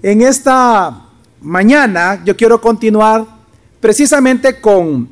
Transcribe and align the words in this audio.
En 0.00 0.22
esta 0.22 1.08
mañana 1.40 2.22
yo 2.24 2.36
quiero 2.36 2.60
continuar 2.60 3.26
precisamente 3.80 4.60
con 4.60 5.08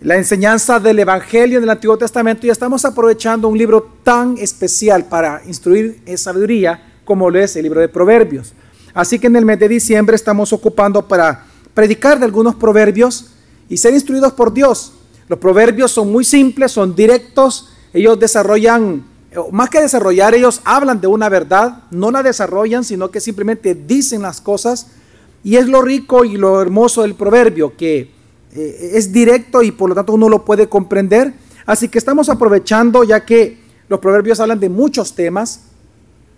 la 0.00 0.16
enseñanza 0.16 0.80
del 0.80 0.98
Evangelio 0.98 1.60
del 1.60 1.70
Antiguo 1.70 1.96
Testamento 1.96 2.44
y 2.44 2.50
estamos 2.50 2.84
aprovechando 2.84 3.46
un 3.46 3.56
libro 3.56 3.92
tan 4.02 4.36
especial 4.38 5.04
para 5.04 5.40
instruir 5.46 6.02
en 6.04 6.18
sabiduría 6.18 6.82
como 7.04 7.30
lo 7.30 7.38
es 7.38 7.54
el 7.54 7.62
libro 7.62 7.80
de 7.80 7.88
Proverbios. 7.88 8.54
Así 8.92 9.20
que 9.20 9.28
en 9.28 9.36
el 9.36 9.44
mes 9.44 9.60
de 9.60 9.68
diciembre 9.68 10.16
estamos 10.16 10.52
ocupando 10.52 11.06
para 11.06 11.44
predicar 11.72 12.18
de 12.18 12.24
algunos 12.24 12.56
proverbios 12.56 13.34
y 13.68 13.76
ser 13.76 13.94
instruidos 13.94 14.32
por 14.32 14.52
Dios. 14.52 14.94
Los 15.28 15.38
proverbios 15.38 15.92
son 15.92 16.10
muy 16.10 16.24
simples, 16.24 16.72
son 16.72 16.96
directos, 16.96 17.68
ellos 17.92 18.18
desarrollan, 18.18 19.04
más 19.50 19.70
que 19.70 19.80
desarrollar, 19.80 20.34
ellos 20.34 20.60
hablan 20.64 21.00
de 21.00 21.06
una 21.06 21.28
verdad, 21.28 21.84
no 21.90 22.10
la 22.10 22.22
desarrollan, 22.22 22.84
sino 22.84 23.10
que 23.10 23.20
simplemente 23.20 23.74
dicen 23.74 24.22
las 24.22 24.40
cosas. 24.40 24.88
Y 25.42 25.56
es 25.56 25.66
lo 25.66 25.82
rico 25.82 26.24
y 26.24 26.36
lo 26.36 26.62
hermoso 26.62 27.02
del 27.02 27.14
proverbio, 27.14 27.76
que 27.76 28.10
eh, 28.54 28.90
es 28.94 29.12
directo 29.12 29.62
y 29.62 29.72
por 29.72 29.88
lo 29.88 29.94
tanto 29.94 30.12
uno 30.12 30.28
lo 30.28 30.44
puede 30.44 30.68
comprender. 30.68 31.34
Así 31.66 31.88
que 31.88 31.98
estamos 31.98 32.28
aprovechando 32.28 33.04
ya 33.04 33.24
que 33.24 33.58
los 33.88 34.00
proverbios 34.00 34.40
hablan 34.40 34.60
de 34.60 34.68
muchos 34.68 35.14
temas. 35.14 35.62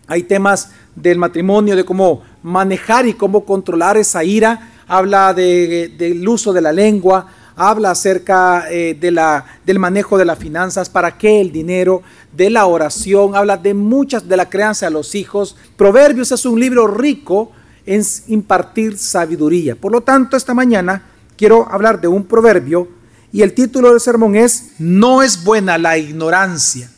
Hay 0.07 0.23
temas 0.23 0.71
del 0.95 1.19
matrimonio, 1.19 1.77
de 1.77 1.85
cómo 1.85 2.23
manejar 2.43 3.07
y 3.07 3.15
cómo 3.15 3.45
controlar 3.45 3.97
esa 3.97 4.25
ira. 4.25 4.73
Habla 4.89 5.35
del 5.35 6.29
uso 6.29 6.53
de 6.53 6.61
la 6.61 6.73
lengua, 6.73 7.27
habla 7.57 7.91
acerca 7.91 8.71
eh, 8.71 8.97
de 8.99 9.11
la, 9.11 9.45
del 9.65 9.79
manejo 9.79 10.19
de 10.19 10.27
las 10.27 10.39
finanzas, 10.39 10.91
para 10.91 11.17
qué 11.17 11.41
el 11.41 11.51
dinero, 11.51 12.03
de 12.33 12.51
la 12.51 12.67
oración, 12.67 13.35
habla 13.35 13.57
de 13.57 13.73
muchas, 13.73 14.29
de 14.29 14.37
la 14.37 14.49
crianza 14.49 14.87
a 14.87 14.91
los 14.91 15.15
hijos. 15.15 15.57
Proverbios 15.77 16.31
es 16.31 16.45
un 16.45 16.61
libro 16.61 16.87
rico 16.87 17.51
en 17.87 18.05
impartir 18.29 18.99
sabiduría. 18.99 19.75
Por 19.75 19.91
lo 19.91 20.03
tanto, 20.03 20.37
esta 20.37 20.53
mañana 20.53 21.03
quiero 21.37 21.67
hablar 21.71 22.01
de 22.01 22.09
un 22.09 22.25
proverbio 22.25 22.89
y 23.33 23.43
el 23.43 23.55
título 23.55 23.91
del 23.91 24.01
sermón 24.01 24.37
es 24.37 24.73
No 24.79 25.23
es 25.23 25.43
buena 25.43 25.79
la 25.79 25.97
ignorancia. 25.97 26.91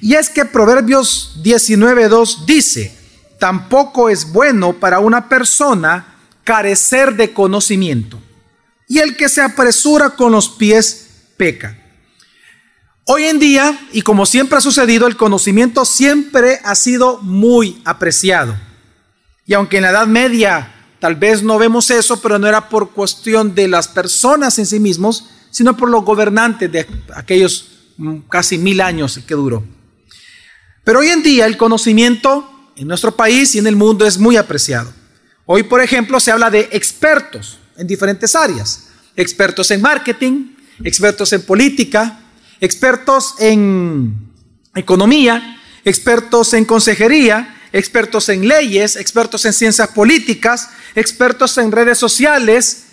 Y 0.00 0.14
es 0.14 0.30
que 0.30 0.44
Proverbios 0.44 1.40
19.2 1.42 2.44
dice, 2.44 2.96
tampoco 3.38 4.08
es 4.08 4.32
bueno 4.32 4.72
para 4.74 5.00
una 5.00 5.28
persona 5.28 6.14
carecer 6.44 7.16
de 7.16 7.32
conocimiento. 7.32 8.20
Y 8.88 8.98
el 8.98 9.16
que 9.16 9.28
se 9.28 9.40
apresura 9.40 10.10
con 10.10 10.32
los 10.32 10.48
pies 10.48 11.06
peca. 11.36 11.76
Hoy 13.04 13.24
en 13.24 13.38
día, 13.38 13.78
y 13.92 14.02
como 14.02 14.26
siempre 14.26 14.58
ha 14.58 14.60
sucedido, 14.60 15.06
el 15.06 15.16
conocimiento 15.16 15.84
siempre 15.84 16.60
ha 16.64 16.74
sido 16.74 17.18
muy 17.22 17.80
apreciado. 17.84 18.56
Y 19.46 19.54
aunque 19.54 19.76
en 19.76 19.84
la 19.84 19.90
Edad 19.90 20.06
Media 20.06 20.72
tal 20.98 21.14
vez 21.14 21.42
no 21.42 21.58
vemos 21.58 21.90
eso, 21.90 22.20
pero 22.20 22.38
no 22.38 22.48
era 22.48 22.68
por 22.68 22.90
cuestión 22.90 23.54
de 23.54 23.68
las 23.68 23.86
personas 23.86 24.58
en 24.58 24.66
sí 24.66 24.80
mismos, 24.80 25.28
sino 25.50 25.76
por 25.76 25.88
los 25.88 26.04
gobernantes 26.04 26.70
de 26.72 26.86
aquellos 27.14 27.92
mm, 27.96 28.18
casi 28.28 28.58
mil 28.58 28.80
años 28.80 29.20
que 29.26 29.34
duró. 29.34 29.64
Pero 30.84 31.00
hoy 31.00 31.08
en 31.08 31.22
día 31.22 31.46
el 31.46 31.56
conocimiento 31.56 32.72
en 32.76 32.88
nuestro 32.88 33.14
país 33.14 33.54
y 33.54 33.58
en 33.58 33.66
el 33.66 33.76
mundo 33.76 34.06
es 34.06 34.18
muy 34.18 34.36
apreciado. 34.36 34.92
Hoy, 35.44 35.62
por 35.62 35.80
ejemplo, 35.80 36.18
se 36.18 36.32
habla 36.32 36.50
de 36.50 36.68
expertos 36.72 37.58
en 37.78 37.86
diferentes 37.86 38.34
áreas. 38.34 38.88
Expertos 39.14 39.70
en 39.70 39.80
marketing, 39.80 40.54
expertos 40.84 41.32
en 41.32 41.42
política, 41.42 42.20
expertos 42.60 43.34
en 43.38 44.14
economía, 44.74 45.60
expertos 45.84 46.54
en 46.54 46.64
consejería, 46.64 47.56
expertos 47.72 48.28
en 48.28 48.46
leyes, 48.46 48.96
expertos 48.96 49.44
en 49.44 49.52
ciencias 49.52 49.88
políticas, 49.88 50.68
expertos 50.94 51.56
en 51.58 51.72
redes 51.72 51.98
sociales. 51.98 52.84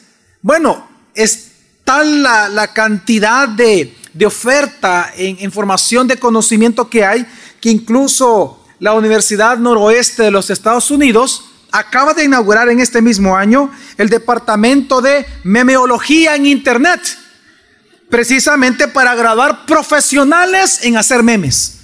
Bueno, 0.41 0.87
es 1.13 1.51
tal 1.83 2.23
la, 2.23 2.71
cantidad 2.73 3.47
de, 3.49 3.95
oferta 4.25 5.11
en, 5.15 5.37
en 5.39 5.51
formación 5.51 6.07
de 6.07 6.17
conocimiento 6.17 6.89
que 6.89 7.03
hay 7.03 7.25
que 7.59 7.69
incluso 7.69 8.65
la 8.79 8.93
Universidad 8.93 9.57
Noroeste 9.57 10.23
de 10.23 10.31
los 10.31 10.49
Estados 10.49 10.91
Unidos 10.91 11.45
acaba 11.73 12.13
de 12.13 12.23
inaugurar 12.23 12.69
en 12.69 12.79
este 12.79 13.01
mismo 13.01 13.35
año 13.35 13.71
el 13.97 14.07
departamento 14.07 15.01
de 15.01 15.25
memeología 15.43 16.35
en 16.35 16.45
Internet, 16.45 17.01
precisamente 18.09 18.87
para 18.87 19.15
graduar 19.15 19.65
profesionales 19.65 20.79
en 20.83 20.97
hacer 20.97 21.23
memes. 21.23 21.79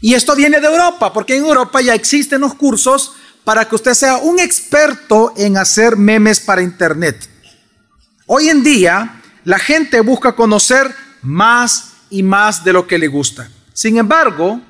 Y 0.00 0.14
esto 0.14 0.34
viene 0.34 0.58
de 0.58 0.66
Europa, 0.66 1.12
porque 1.12 1.36
en 1.36 1.44
Europa 1.44 1.82
ya 1.82 1.94
existen 1.94 2.40
los 2.40 2.54
cursos 2.54 3.12
para 3.44 3.68
que 3.68 3.74
usted 3.74 3.92
sea 3.92 4.16
un 4.16 4.40
experto 4.40 5.34
en 5.36 5.58
hacer 5.58 5.98
memes 5.98 6.40
para 6.40 6.62
Internet. 6.62 7.28
Hoy 8.24 8.48
en 8.48 8.62
día, 8.62 9.20
la 9.44 9.58
gente 9.58 10.00
busca 10.00 10.32
conocer 10.32 10.94
más 11.20 11.92
y 12.08 12.22
más 12.22 12.64
de 12.64 12.72
lo 12.72 12.86
que 12.86 12.96
le 12.96 13.08
gusta. 13.08 13.50
Sin 13.74 13.98
embargo, 13.98 14.62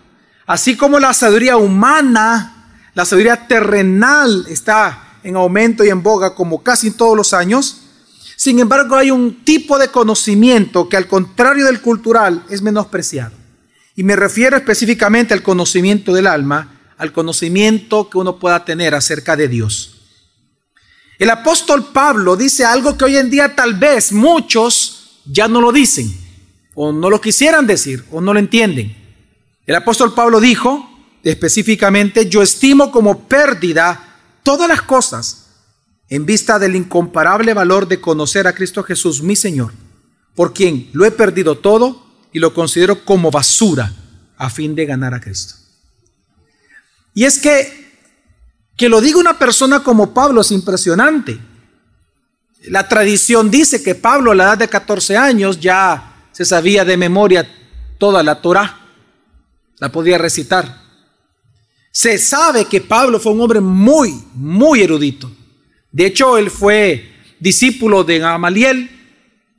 así 0.45 0.77
como 0.77 0.99
la 0.99 1.15
sabiduría 1.15 1.57
humana, 1.57 2.59
la 2.95 3.05
sabiduría 3.05 3.47
terrenal 3.47 4.47
está 4.49 5.19
en 5.23 5.37
aumento 5.37 5.84
y 5.84 5.91
en 5.91 6.03
boga 6.03 6.34
como 6.34 6.62
casi 6.62 6.91
todos 6.91 7.17
los 7.17 7.33
años, 7.33 7.83
sin 8.37 8.59
embargo 8.59 8.97
hay 8.97 9.11
un 9.11 9.45
tipo 9.45 9.78
de 9.78 9.89
conocimiento 9.89 10.89
que 10.89 10.97
al 10.97 11.06
contrario 11.06 11.67
del 11.67 11.81
cultural 11.81 12.45
es 12.49 12.62
menospreciado. 12.62 13.33
Y 13.95 14.03
me 14.03 14.17
refiero 14.17 14.56
específicamente 14.56 15.34
al 15.34 15.43
conocimiento 15.43 16.12
del 16.15 16.27
alma, 16.27 16.81
al 16.97 17.12
conocimiento 17.12 18.09
que 18.09 18.19
uno 18.19 18.39
pueda 18.39 18.65
tener 18.65 18.95
acerca 18.95 19.37
de 19.37 19.49
Dios. 19.49 19.97
El 21.19 21.28
apóstol 21.28 21.89
Pablo 21.93 22.34
dice 22.34 22.65
algo 22.65 22.97
que 22.97 23.05
hoy 23.05 23.17
en 23.19 23.31
día 23.31 23.55
tal 23.55 23.75
vez 23.75 24.11
muchos 24.11 25.21
ya 25.27 25.49
no 25.49 25.61
lo 25.61 25.71
dicen, 25.71 26.11
o 26.75 26.93
no 26.93 27.11
lo 27.11 27.21
quisieran 27.21 27.67
decir, 27.67 28.05
o 28.11 28.22
no 28.22 28.33
lo 28.33 28.41
entienden. 28.41 28.97
El 29.67 29.75
apóstol 29.75 30.15
Pablo 30.15 30.41
dijo 30.41 30.90
específicamente, 31.23 32.29
yo 32.29 32.43
estimo 32.43 32.91
como 32.91 33.27
pérdida 33.29 34.19
todas 34.43 34.69
las 34.69 34.83
cosas 34.83 35.47
en 36.09 36.27
vista 36.27 36.59
del 36.59 36.77
incomparable 36.77 37.55
valor 37.55 37.87
de 37.87 38.01
conocer 38.01 38.47
a 38.47 38.55
Cristo 38.55 38.83
Jesús, 38.83 39.23
mi 39.23 39.37
Señor, 39.37 39.73
por 40.35 40.53
quien 40.53 40.91
lo 40.93 41.05
he 41.05 41.11
perdido 41.11 41.59
todo 41.59 42.05
y 42.33 42.39
lo 42.39 42.53
considero 42.53 43.05
como 43.05 43.31
basura 43.31 43.93
a 44.37 44.51
fin 44.51 44.75
de 44.75 44.87
ganar 44.87 45.15
a 45.15 45.21
Cristo. 45.21 45.55
Y 47.15 47.25
es 47.25 47.39
que 47.39 47.81
que 48.81 48.89
lo 48.89 49.03
diga 49.03 49.19
una 49.19 49.39
persona 49.39 49.83
como 49.83 50.15
Pablo 50.15 50.41
es 50.41 50.51
impresionante. 50.53 51.39
La 52.69 52.89
tradición 52.89 53.51
dice 53.51 53.83
que 53.83 53.95
Pablo 53.95 54.31
a 54.31 54.35
la 54.35 54.45
edad 54.45 54.57
de 54.57 54.69
14 54.69 55.19
años 55.19 55.61
ya 55.61 56.29
se 56.33 56.47
sabía 56.47 56.83
de 56.87 56.97
memoria 56.97 57.47
toda 57.99 58.23
la 58.23 58.41
Torah, 58.41 58.81
la 59.79 59.93
podía 59.93 60.17
recitar. 60.17 60.80
Se 61.93 62.19
sabe 62.19 62.67
que 62.67 62.81
Pablo 62.81 63.19
fue 63.19 63.33
un 63.33 63.41
hombre 63.41 63.61
muy, 63.61 64.23
muy 64.34 64.83
erudito. 64.83 65.31
De 65.91 66.06
hecho, 66.06 66.39
él 66.39 66.51
fue 66.51 67.11
discípulo 67.41 68.05
de 68.05 68.19
Gamaliel 68.19 68.91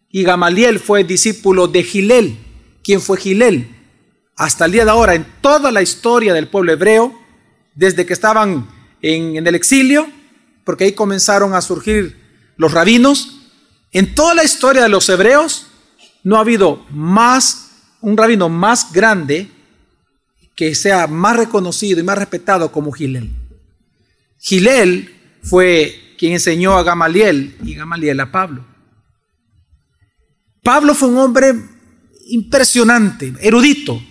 y 0.10 0.24
Gamaliel 0.24 0.80
fue 0.80 1.04
discípulo 1.04 1.68
de 1.68 1.84
Gilel. 1.84 2.38
¿Quién 2.84 3.02
fue 3.02 3.18
Gilel? 3.18 3.68
Hasta 4.38 4.66
el 4.66 4.72
día 4.72 4.86
de 4.86 4.92
ahora, 4.92 5.14
en 5.14 5.26
toda 5.42 5.72
la 5.72 5.82
historia 5.82 6.34
del 6.34 6.48
pueblo 6.48 6.72
hebreo, 6.72 7.14
desde 7.76 8.06
que 8.06 8.14
estaban 8.14 8.70
en, 9.02 9.36
en 9.36 9.46
el 9.46 9.56
exilio, 9.56 10.08
porque 10.64 10.86
ahí 10.86 10.94
comenzaron 10.94 11.54
a 11.54 11.62
surgir 11.62 12.18
los 12.56 12.72
rabinos, 12.72 13.40
en 13.92 14.16
toda 14.16 14.34
la 14.34 14.44
historia 14.44 14.84
de 14.84 14.90
los 14.90 15.10
hebreos 15.10 15.68
no 16.24 16.38
ha 16.38 16.42
habido 16.42 16.86
más, 16.92 17.72
un 18.00 18.16
rabino 18.16 18.48
más 18.48 18.94
grande 18.94 19.50
que 20.56 20.76
sea 20.76 21.08
más 21.08 21.38
reconocido 21.38 22.00
y 22.00 22.04
más 22.04 22.18
respetado 22.18 22.72
como 22.72 22.92
Gilel. 22.92 23.32
Gilel 24.40 25.14
fue 25.44 26.16
quien 26.18 26.34
enseñó 26.34 26.78
a 26.78 26.84
Gamaliel 26.84 27.56
y 27.64 27.74
Gamaliel 27.74 28.20
a 28.20 28.32
Pablo. 28.32 28.66
Pablo 30.64 30.94
fue 30.94 31.10
un 31.10 31.18
hombre 31.18 31.56
impresionante, 32.28 33.34
erudito, 33.40 34.02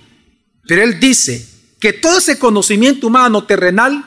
pero 0.66 0.82
él 0.82 0.98
dice 0.98 1.46
que 1.78 1.92
todo 1.92 2.19
ese 2.19 2.38
conocimiento 2.38 3.06
humano 3.06 3.44
terrenal 3.44 4.04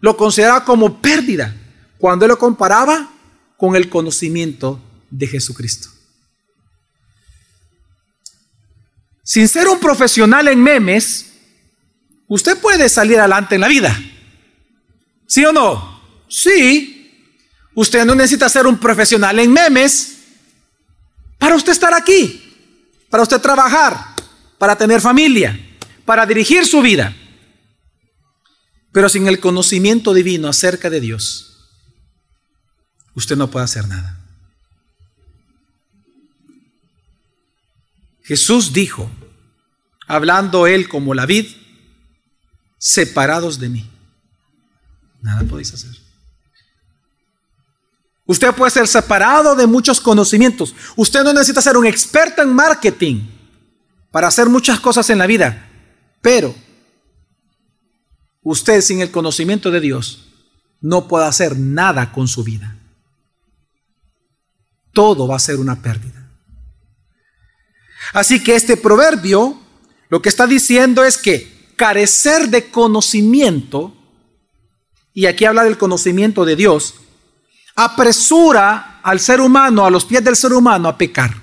lo 0.00 0.16
consideraba 0.16 0.64
como 0.64 1.00
pérdida 1.00 1.56
cuando 1.98 2.24
él 2.24 2.30
lo 2.30 2.38
comparaba 2.38 3.10
con 3.56 3.76
el 3.76 3.88
conocimiento 3.88 4.80
de 5.10 5.26
Jesucristo. 5.26 5.88
Sin 9.22 9.48
ser 9.48 9.68
un 9.68 9.80
profesional 9.80 10.48
en 10.48 10.62
memes, 10.62 11.33
usted 12.28 12.58
puede 12.58 12.88
salir 12.88 13.18
adelante 13.18 13.54
en 13.54 13.60
la 13.60 13.68
vida. 13.68 13.98
¿Sí 15.26 15.44
o 15.44 15.52
no? 15.52 16.02
Sí. 16.28 16.90
Usted 17.74 18.04
no 18.04 18.14
necesita 18.14 18.48
ser 18.48 18.66
un 18.66 18.78
profesional 18.78 19.38
en 19.38 19.52
memes 19.52 20.18
para 21.38 21.56
usted 21.56 21.72
estar 21.72 21.92
aquí 21.92 22.44
para 23.14 23.22
usted 23.22 23.40
trabajar, 23.40 24.16
para 24.58 24.76
tener 24.76 25.00
familia, 25.00 25.56
para 26.04 26.26
dirigir 26.26 26.66
su 26.66 26.82
vida. 26.82 27.14
Pero 28.90 29.08
sin 29.08 29.28
el 29.28 29.38
conocimiento 29.38 30.12
divino 30.12 30.48
acerca 30.48 30.90
de 30.90 30.98
Dios, 30.98 31.70
usted 33.14 33.36
no 33.36 33.52
puede 33.52 33.66
hacer 33.66 33.86
nada. 33.86 34.18
Jesús 38.24 38.72
dijo, 38.72 39.08
hablando 40.08 40.66
él 40.66 40.88
como 40.88 41.14
la 41.14 41.24
vid, 41.24 41.46
separados 42.86 43.58
de 43.58 43.70
mí, 43.70 43.90
nada 45.22 45.42
podéis 45.48 45.72
hacer. 45.72 45.90
Usted 48.26 48.52
puede 48.52 48.70
ser 48.70 48.86
separado 48.86 49.56
de 49.56 49.66
muchos 49.66 50.02
conocimientos. 50.02 50.74
Usted 50.94 51.24
no 51.24 51.32
necesita 51.32 51.62
ser 51.62 51.78
un 51.78 51.86
experto 51.86 52.42
en 52.42 52.52
marketing 52.52 53.26
para 54.10 54.28
hacer 54.28 54.50
muchas 54.50 54.80
cosas 54.80 55.08
en 55.08 55.16
la 55.16 55.26
vida, 55.26 55.66
pero 56.20 56.54
usted 58.42 58.82
sin 58.82 59.00
el 59.00 59.10
conocimiento 59.10 59.70
de 59.70 59.80
Dios 59.80 60.26
no 60.82 61.08
puede 61.08 61.24
hacer 61.24 61.58
nada 61.58 62.12
con 62.12 62.28
su 62.28 62.44
vida. 62.44 62.76
Todo 64.92 65.26
va 65.26 65.36
a 65.36 65.40
ser 65.40 65.56
una 65.56 65.80
pérdida. 65.80 66.30
Así 68.12 68.44
que 68.44 68.54
este 68.54 68.76
proverbio 68.76 69.58
lo 70.10 70.20
que 70.20 70.28
está 70.28 70.46
diciendo 70.46 71.02
es 71.02 71.16
que 71.16 71.53
carecer 71.76 72.48
de 72.48 72.70
conocimiento, 72.70 73.94
y 75.12 75.26
aquí 75.26 75.44
habla 75.44 75.64
del 75.64 75.78
conocimiento 75.78 76.44
de 76.44 76.56
Dios, 76.56 76.94
apresura 77.76 79.00
al 79.02 79.20
ser 79.20 79.40
humano, 79.40 79.84
a 79.84 79.90
los 79.90 80.04
pies 80.04 80.24
del 80.24 80.36
ser 80.36 80.52
humano, 80.52 80.88
a 80.88 80.96
pecar. 80.96 81.34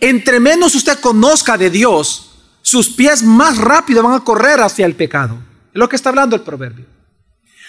Entre 0.00 0.40
menos 0.40 0.74
usted 0.74 0.98
conozca 1.00 1.58
de 1.58 1.70
Dios, 1.70 2.30
sus 2.62 2.88
pies 2.88 3.22
más 3.22 3.58
rápido 3.58 4.02
van 4.02 4.14
a 4.14 4.24
correr 4.24 4.60
hacia 4.60 4.86
el 4.86 4.94
pecado 4.94 5.48
lo 5.78 5.88
que 5.88 5.96
está 5.96 6.08
hablando 6.08 6.36
el 6.36 6.42
proverbio. 6.42 6.86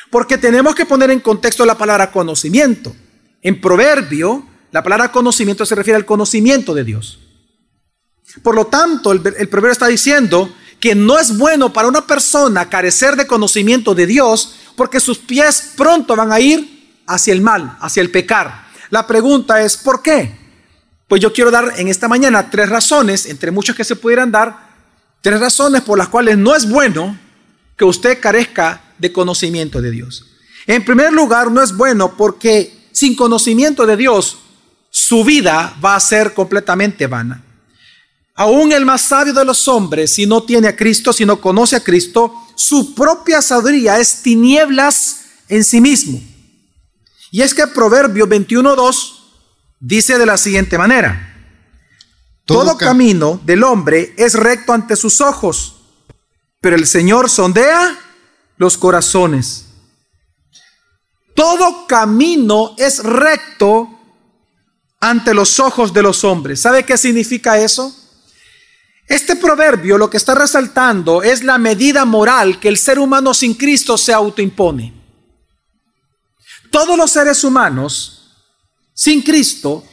Porque 0.09 0.37
tenemos 0.37 0.73
que 0.73 0.85
poner 0.85 1.11
en 1.11 1.19
contexto 1.19 1.65
la 1.65 1.77
palabra 1.77 2.11
conocimiento. 2.11 2.95
En 3.41 3.61
proverbio, 3.61 4.45
la 4.71 4.83
palabra 4.83 5.11
conocimiento 5.11 5.65
se 5.65 5.75
refiere 5.75 5.97
al 5.97 6.05
conocimiento 6.05 6.73
de 6.73 6.83
Dios. 6.83 7.19
Por 8.41 8.55
lo 8.55 8.65
tanto, 8.65 9.11
el, 9.11 9.21
el 9.37 9.47
proverbio 9.47 9.71
está 9.71 9.87
diciendo 9.87 10.53
que 10.79 10.95
no 10.95 11.19
es 11.19 11.37
bueno 11.37 11.73
para 11.73 11.87
una 11.87 12.05
persona 12.07 12.69
carecer 12.69 13.15
de 13.15 13.27
conocimiento 13.27 13.93
de 13.93 14.05
Dios 14.05 14.55
porque 14.75 14.99
sus 14.99 15.17
pies 15.17 15.73
pronto 15.75 16.15
van 16.15 16.31
a 16.31 16.39
ir 16.39 17.01
hacia 17.05 17.33
el 17.33 17.41
mal, 17.41 17.77
hacia 17.81 18.01
el 18.01 18.11
pecar. 18.11 18.67
La 18.89 19.05
pregunta 19.05 19.61
es, 19.61 19.75
¿por 19.75 20.01
qué? 20.01 20.37
Pues 21.07 21.21
yo 21.21 21.33
quiero 21.33 21.51
dar 21.51 21.73
en 21.77 21.87
esta 21.87 22.07
mañana 22.07 22.49
tres 22.49 22.69
razones, 22.69 23.25
entre 23.25 23.51
muchas 23.51 23.75
que 23.75 23.83
se 23.83 23.95
pudieran 23.95 24.31
dar, 24.31 24.69
tres 25.21 25.39
razones 25.39 25.81
por 25.81 25.97
las 25.97 26.07
cuales 26.07 26.37
no 26.37 26.55
es 26.55 26.69
bueno 26.69 27.17
que 27.75 27.83
usted 27.83 28.19
carezca 28.19 28.81
de 28.97 29.11
conocimiento 29.11 29.81
de 29.81 29.91
Dios. 29.91 30.25
En 30.67 30.85
primer 30.85 31.11
lugar, 31.11 31.51
no 31.51 31.61
es 31.61 31.75
bueno 31.75 32.15
porque 32.15 32.89
sin 32.91 33.15
conocimiento 33.15 33.85
de 33.85 33.97
Dios, 33.97 34.37
su 34.89 35.23
vida 35.23 35.75
va 35.83 35.95
a 35.95 35.99
ser 35.99 36.33
completamente 36.33 37.07
vana. 37.07 37.43
Aún 38.39 38.71
el 38.71 38.85
más 38.85 39.01
sabio 39.01 39.33
de 39.33 39.43
los 39.43 39.67
hombres, 39.67 40.13
si 40.13 40.25
no 40.25 40.43
tiene 40.43 40.69
a 40.69 40.75
Cristo, 40.77 41.11
si 41.11 41.25
no 41.25 41.41
conoce 41.41 41.75
a 41.75 41.83
Cristo, 41.83 42.33
su 42.55 42.95
propia 42.95 43.41
sabiduría 43.41 43.99
es 43.99 44.21
tinieblas 44.21 45.25
en 45.49 45.61
sí 45.65 45.81
mismo. 45.81 46.21
Y 47.31 47.41
es 47.41 47.53
que 47.53 47.67
Proverbio 47.67 48.29
21.2 48.29 49.17
dice 49.81 50.17
de 50.17 50.25
la 50.25 50.37
siguiente 50.37 50.77
manera, 50.77 51.35
todo, 52.45 52.63
todo 52.63 52.77
camino 52.77 53.41
del 53.43 53.61
hombre 53.61 54.13
es 54.15 54.35
recto 54.35 54.71
ante 54.71 54.95
sus 54.95 55.19
ojos, 55.19 55.75
pero 56.61 56.77
el 56.77 56.87
Señor 56.87 57.29
sondea 57.29 57.99
los 58.55 58.77
corazones. 58.77 59.65
Todo 61.35 61.85
camino 61.87 62.73
es 62.77 63.03
recto 63.03 63.89
ante 65.01 65.33
los 65.33 65.59
ojos 65.59 65.91
de 65.91 66.03
los 66.03 66.23
hombres. 66.23 66.61
¿Sabe 66.61 66.85
qué 66.85 66.97
significa 66.97 67.59
eso? 67.59 67.98
Este 69.09 69.35
proverbio 69.35 69.97
lo 69.97 70.07
que 70.07 70.17
está 70.17 70.35
resaltando 70.35 71.23
es 71.23 71.43
la 71.43 71.57
medida 71.57 72.05
moral 72.05 72.59
que 72.59 72.69
el 72.69 72.77
ser 72.77 72.99
humano 72.99 73.33
sin 73.33 73.55
Cristo 73.55 73.97
se 73.97 74.13
autoimpone. 74.13 74.93
Todos 76.71 76.95
los 76.95 77.09
seres 77.09 77.43
humanos 77.43 78.37
sin 78.93 79.23
Cristo 79.23 79.83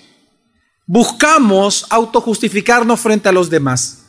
buscamos 0.87 1.87
autojustificarnos 1.89 3.01
frente 3.01 3.31
a 3.31 3.33
los 3.33 3.49
demás. 3.49 4.03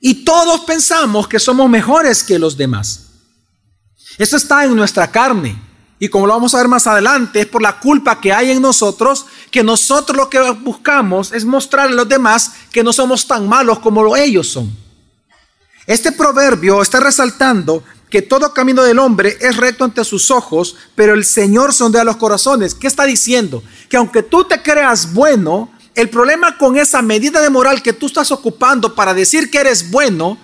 Y 0.00 0.24
todos 0.24 0.62
pensamos 0.62 1.28
que 1.28 1.38
somos 1.38 1.70
mejores 1.70 2.24
que 2.24 2.36
los 2.36 2.56
demás. 2.56 3.10
Eso 4.18 4.36
está 4.36 4.64
en 4.64 4.74
nuestra 4.74 5.08
carne. 5.08 5.69
Y 6.02 6.08
como 6.08 6.26
lo 6.26 6.32
vamos 6.32 6.54
a 6.54 6.58
ver 6.58 6.66
más 6.66 6.86
adelante, 6.86 7.42
es 7.42 7.46
por 7.46 7.60
la 7.60 7.78
culpa 7.78 8.18
que 8.18 8.32
hay 8.32 8.50
en 8.50 8.62
nosotros 8.62 9.26
que 9.50 9.62
nosotros 9.62 10.16
lo 10.16 10.30
que 10.30 10.40
buscamos 10.50 11.30
es 11.30 11.44
mostrar 11.44 11.88
a 11.88 11.92
los 11.92 12.08
demás 12.08 12.52
que 12.72 12.82
no 12.82 12.90
somos 12.90 13.26
tan 13.26 13.46
malos 13.46 13.80
como 13.80 14.16
ellos 14.16 14.48
son. 14.48 14.74
Este 15.86 16.10
proverbio 16.10 16.80
está 16.80 17.00
resaltando 17.00 17.84
que 18.08 18.22
todo 18.22 18.54
camino 18.54 18.82
del 18.82 18.98
hombre 18.98 19.36
es 19.42 19.58
recto 19.58 19.84
ante 19.84 20.02
sus 20.04 20.30
ojos, 20.30 20.74
pero 20.94 21.12
el 21.12 21.24
Señor 21.26 21.74
sondea 21.74 22.02
los 22.02 22.16
corazones. 22.16 22.74
¿Qué 22.74 22.86
está 22.86 23.04
diciendo? 23.04 23.62
Que 23.90 23.98
aunque 23.98 24.22
tú 24.22 24.44
te 24.44 24.62
creas 24.62 25.12
bueno, 25.12 25.70
el 25.94 26.08
problema 26.08 26.56
con 26.56 26.78
esa 26.78 27.02
medida 27.02 27.42
de 27.42 27.50
moral 27.50 27.82
que 27.82 27.92
tú 27.92 28.06
estás 28.06 28.30
ocupando 28.30 28.94
para 28.94 29.12
decir 29.12 29.50
que 29.50 29.58
eres 29.58 29.90
bueno, 29.90 30.38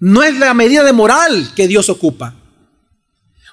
no 0.00 0.24
es 0.24 0.36
la 0.36 0.52
medida 0.52 0.82
de 0.82 0.92
moral 0.92 1.52
que 1.54 1.68
Dios 1.68 1.88
ocupa. 1.88 2.34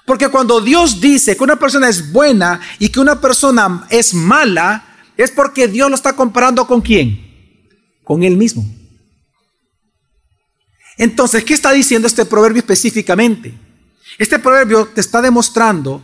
Porque 0.08 0.30
cuando 0.30 0.62
Dios 0.62 1.02
dice 1.02 1.36
que 1.36 1.44
una 1.44 1.56
persona 1.56 1.86
es 1.86 2.10
buena 2.10 2.62
y 2.78 2.88
que 2.88 2.98
una 2.98 3.20
persona 3.20 3.86
es 3.90 4.14
mala, 4.14 4.82
es 5.18 5.30
porque 5.30 5.68
Dios 5.68 5.90
lo 5.90 5.94
está 5.94 6.16
comparando 6.16 6.66
con 6.66 6.80
quién? 6.80 7.68
Con 8.04 8.22
Él 8.22 8.34
mismo. 8.34 8.64
Entonces, 10.96 11.44
¿qué 11.44 11.52
está 11.52 11.72
diciendo 11.72 12.08
este 12.08 12.24
proverbio 12.24 12.60
específicamente? 12.60 13.52
Este 14.16 14.38
proverbio 14.38 14.86
te 14.86 15.02
está 15.02 15.20
demostrando 15.20 16.00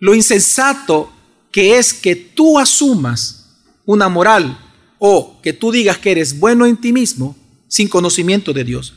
lo 0.00 0.12
insensato 0.12 1.12
que 1.52 1.78
es 1.78 1.94
que 1.94 2.16
tú 2.16 2.58
asumas 2.58 3.62
una 3.84 4.08
moral 4.08 4.58
o 4.98 5.40
que 5.42 5.52
tú 5.52 5.70
digas 5.70 5.98
que 5.98 6.10
eres 6.10 6.40
bueno 6.40 6.66
en 6.66 6.76
ti 6.76 6.92
mismo 6.92 7.36
sin 7.68 7.86
conocimiento 7.86 8.52
de 8.52 8.64
Dios. 8.64 8.94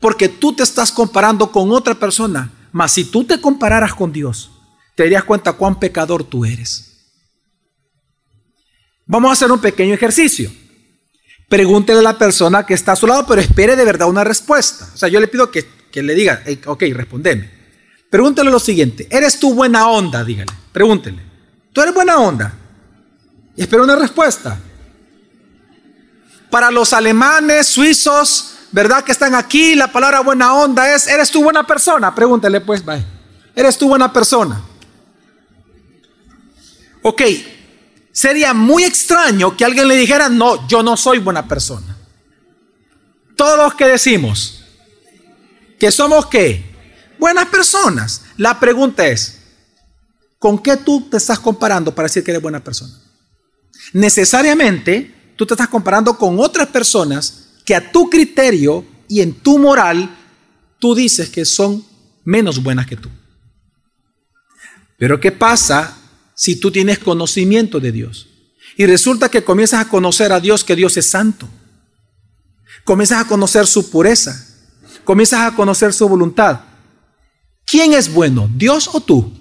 Porque 0.00 0.30
tú 0.30 0.54
te 0.54 0.62
estás 0.62 0.90
comparando 0.90 1.52
con 1.52 1.70
otra 1.72 1.94
persona. 1.94 2.50
Mas 2.74 2.90
si 2.90 3.04
tú 3.04 3.22
te 3.22 3.40
compararas 3.40 3.94
con 3.94 4.10
Dios, 4.10 4.50
te 4.96 5.04
darías 5.04 5.22
cuenta 5.22 5.52
cuán 5.52 5.78
pecador 5.78 6.24
tú 6.24 6.44
eres. 6.44 7.12
Vamos 9.06 9.30
a 9.30 9.32
hacer 9.34 9.52
un 9.52 9.60
pequeño 9.60 9.94
ejercicio. 9.94 10.50
Pregúntele 11.48 12.00
a 12.00 12.02
la 12.02 12.18
persona 12.18 12.66
que 12.66 12.74
está 12.74 12.90
a 12.90 12.96
su 12.96 13.06
lado, 13.06 13.26
pero 13.28 13.40
espere 13.40 13.76
de 13.76 13.84
verdad 13.84 14.08
una 14.08 14.24
respuesta. 14.24 14.90
O 14.92 14.96
sea, 14.96 15.08
yo 15.08 15.20
le 15.20 15.28
pido 15.28 15.52
que, 15.52 15.64
que 15.92 16.02
le 16.02 16.16
diga, 16.16 16.42
ok, 16.66 16.82
respondeme. 16.94 17.48
Pregúntele 18.10 18.50
lo 18.50 18.58
siguiente, 18.58 19.06
¿eres 19.08 19.38
tú 19.38 19.54
buena 19.54 19.88
onda? 19.88 20.24
Dígale, 20.24 20.52
pregúntele. 20.72 21.22
¿Tú 21.72 21.80
eres 21.80 21.94
buena 21.94 22.16
onda? 22.16 22.58
Y 23.54 23.62
espero 23.62 23.84
una 23.84 23.94
respuesta. 23.94 24.58
Para 26.50 26.72
los 26.72 26.92
alemanes, 26.92 27.68
suizos, 27.68 28.53
¿verdad? 28.74 29.04
Que 29.04 29.12
están 29.12 29.36
aquí, 29.36 29.76
la 29.76 29.92
palabra 29.92 30.18
buena 30.18 30.52
onda 30.52 30.92
es, 30.92 31.06
¿eres 31.06 31.30
tú 31.30 31.44
buena 31.44 31.64
persona? 31.64 32.12
Pregúntele 32.12 32.60
pues, 32.60 32.82
¿eres 33.54 33.78
tú 33.78 33.86
buena 33.86 34.12
persona? 34.12 34.60
Ok, 37.02 37.22
sería 38.10 38.52
muy 38.52 38.82
extraño 38.82 39.56
que 39.56 39.64
alguien 39.64 39.86
le 39.86 39.94
dijera, 39.94 40.28
no, 40.28 40.66
yo 40.66 40.82
no 40.82 40.96
soy 40.96 41.20
buena 41.20 41.46
persona. 41.46 41.96
Todos 43.36 43.74
que 43.74 43.86
decimos 43.86 44.64
que 45.78 45.92
somos 45.92 46.26
qué? 46.26 46.74
Buenas 47.16 47.46
personas. 47.46 48.22
La 48.38 48.58
pregunta 48.58 49.06
es, 49.06 49.38
¿con 50.40 50.58
qué 50.58 50.76
tú 50.76 51.08
te 51.08 51.18
estás 51.18 51.38
comparando 51.38 51.94
para 51.94 52.06
decir 52.06 52.24
que 52.24 52.32
eres 52.32 52.42
buena 52.42 52.58
persona? 52.58 52.92
necesariamente 53.92 55.14
tú 55.36 55.46
te 55.46 55.54
estás 55.54 55.68
comparando 55.68 56.16
con 56.16 56.40
otras 56.40 56.68
personas 56.68 57.43
que 57.64 57.74
a 57.74 57.92
tu 57.92 58.10
criterio 58.10 58.84
y 59.08 59.20
en 59.20 59.32
tu 59.34 59.58
moral 59.58 60.14
tú 60.78 60.94
dices 60.94 61.30
que 61.30 61.44
son 61.44 61.84
menos 62.24 62.62
buenas 62.62 62.86
que 62.86 62.96
tú. 62.96 63.08
Pero 64.98 65.20
¿qué 65.20 65.32
pasa 65.32 65.98
si 66.34 66.56
tú 66.56 66.70
tienes 66.70 66.98
conocimiento 66.98 67.80
de 67.80 67.92
Dios? 67.92 68.28
Y 68.76 68.86
resulta 68.86 69.30
que 69.30 69.44
comienzas 69.44 69.80
a 69.80 69.88
conocer 69.88 70.32
a 70.32 70.40
Dios, 70.40 70.64
que 70.64 70.76
Dios 70.76 70.96
es 70.96 71.08
santo. 71.08 71.48
Comienzas 72.84 73.24
a 73.24 73.28
conocer 73.28 73.66
su 73.66 73.90
pureza. 73.90 74.46
Comienzas 75.04 75.40
a 75.40 75.54
conocer 75.54 75.92
su 75.92 76.08
voluntad. 76.08 76.60
¿Quién 77.64 77.92
es 77.92 78.12
bueno, 78.12 78.50
Dios 78.54 78.90
o 78.92 79.00
tú? 79.00 79.32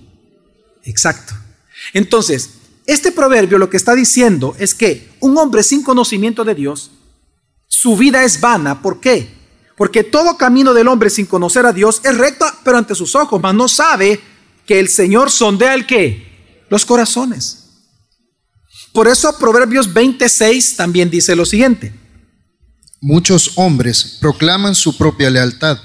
Exacto. 0.84 1.34
Entonces, 1.94 2.52
este 2.86 3.12
proverbio 3.12 3.58
lo 3.58 3.70
que 3.70 3.78
está 3.78 3.96
diciendo 3.96 4.56
es 4.60 4.74
que 4.74 5.10
un 5.20 5.38
hombre 5.38 5.64
sin 5.64 5.84
conocimiento 5.84 6.44
de 6.44 6.56
Dios, 6.56 6.92
su 7.76 7.98
vida 7.98 8.24
es 8.24 8.40
vana. 8.40 8.84
¿Por 8.84 9.00
qué? 9.00 9.28
Porque 9.76 10.04
todo 10.04 10.38
camino 10.38 10.76
del 10.76 10.88
hombre 10.88 11.10
sin 11.10 11.26
conocer 11.26 11.66
a 11.66 11.74
Dios 11.74 12.02
es 12.04 12.16
recto, 12.16 12.46
pero 12.64 12.78
ante 12.78 12.94
sus 12.94 13.16
ojos, 13.16 13.42
mas 13.42 13.56
no 13.56 13.68
sabe 13.68 14.22
que 14.68 14.80
el 14.80 14.88
Señor 14.88 15.32
sondea 15.32 15.74
el 15.74 15.88
qué? 15.88 16.66
Los 16.70 16.86
corazones. 16.86 17.64
Por 18.94 19.08
eso 19.08 19.36
Proverbios 19.40 19.92
26 19.92 20.76
también 20.76 21.10
dice 21.10 21.36
lo 21.36 21.48
siguiente. 21.48 21.92
Muchos 23.02 23.54
hombres 23.56 24.20
proclaman 24.22 24.76
su 24.76 24.96
propia 24.96 25.32
lealtad, 25.32 25.80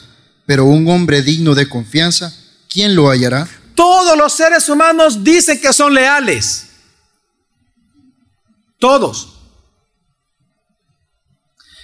pero 0.44 0.66
un 0.66 0.86
hombre 0.88 1.22
digno 1.22 1.54
de 1.54 1.70
confianza, 1.70 2.36
¿quién 2.68 2.94
lo 2.94 3.08
hallará? 3.08 3.48
Todos 3.74 4.16
los 4.16 4.34
seres 4.34 4.68
humanos 4.68 5.24
dicen 5.24 5.58
que 5.58 5.72
son 5.72 5.94
leales. 5.94 6.66
Todos. 8.78 9.37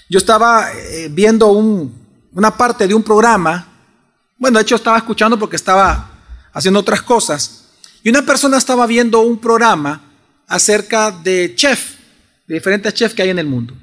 Yo 0.08 0.18
estaba 0.18 0.70
eh, 0.72 1.08
viendo 1.10 1.48
una 1.48 2.56
parte 2.56 2.86
de 2.86 2.94
un 2.94 3.02
programa, 3.02 3.66
bueno, 4.36 4.58
de 4.58 4.62
hecho 4.62 4.76
estaba 4.76 4.98
escuchando 4.98 5.38
porque 5.38 5.56
estaba 5.56 6.10
haciendo 6.52 6.80
otras 6.80 7.02
cosas, 7.02 7.64
y 8.02 8.10
una 8.10 8.22
persona 8.22 8.58
estaba 8.58 8.86
viendo 8.86 9.20
un 9.20 9.38
programa 9.38 10.02
acerca 10.46 11.10
de 11.10 11.54
chef, 11.54 11.94
de 12.46 12.54
diferentes 12.54 12.92
chefs 12.92 13.14
que 13.14 13.22
hay 13.22 13.30
en 13.30 13.38
el 13.38 13.46
mundo. 13.46 13.74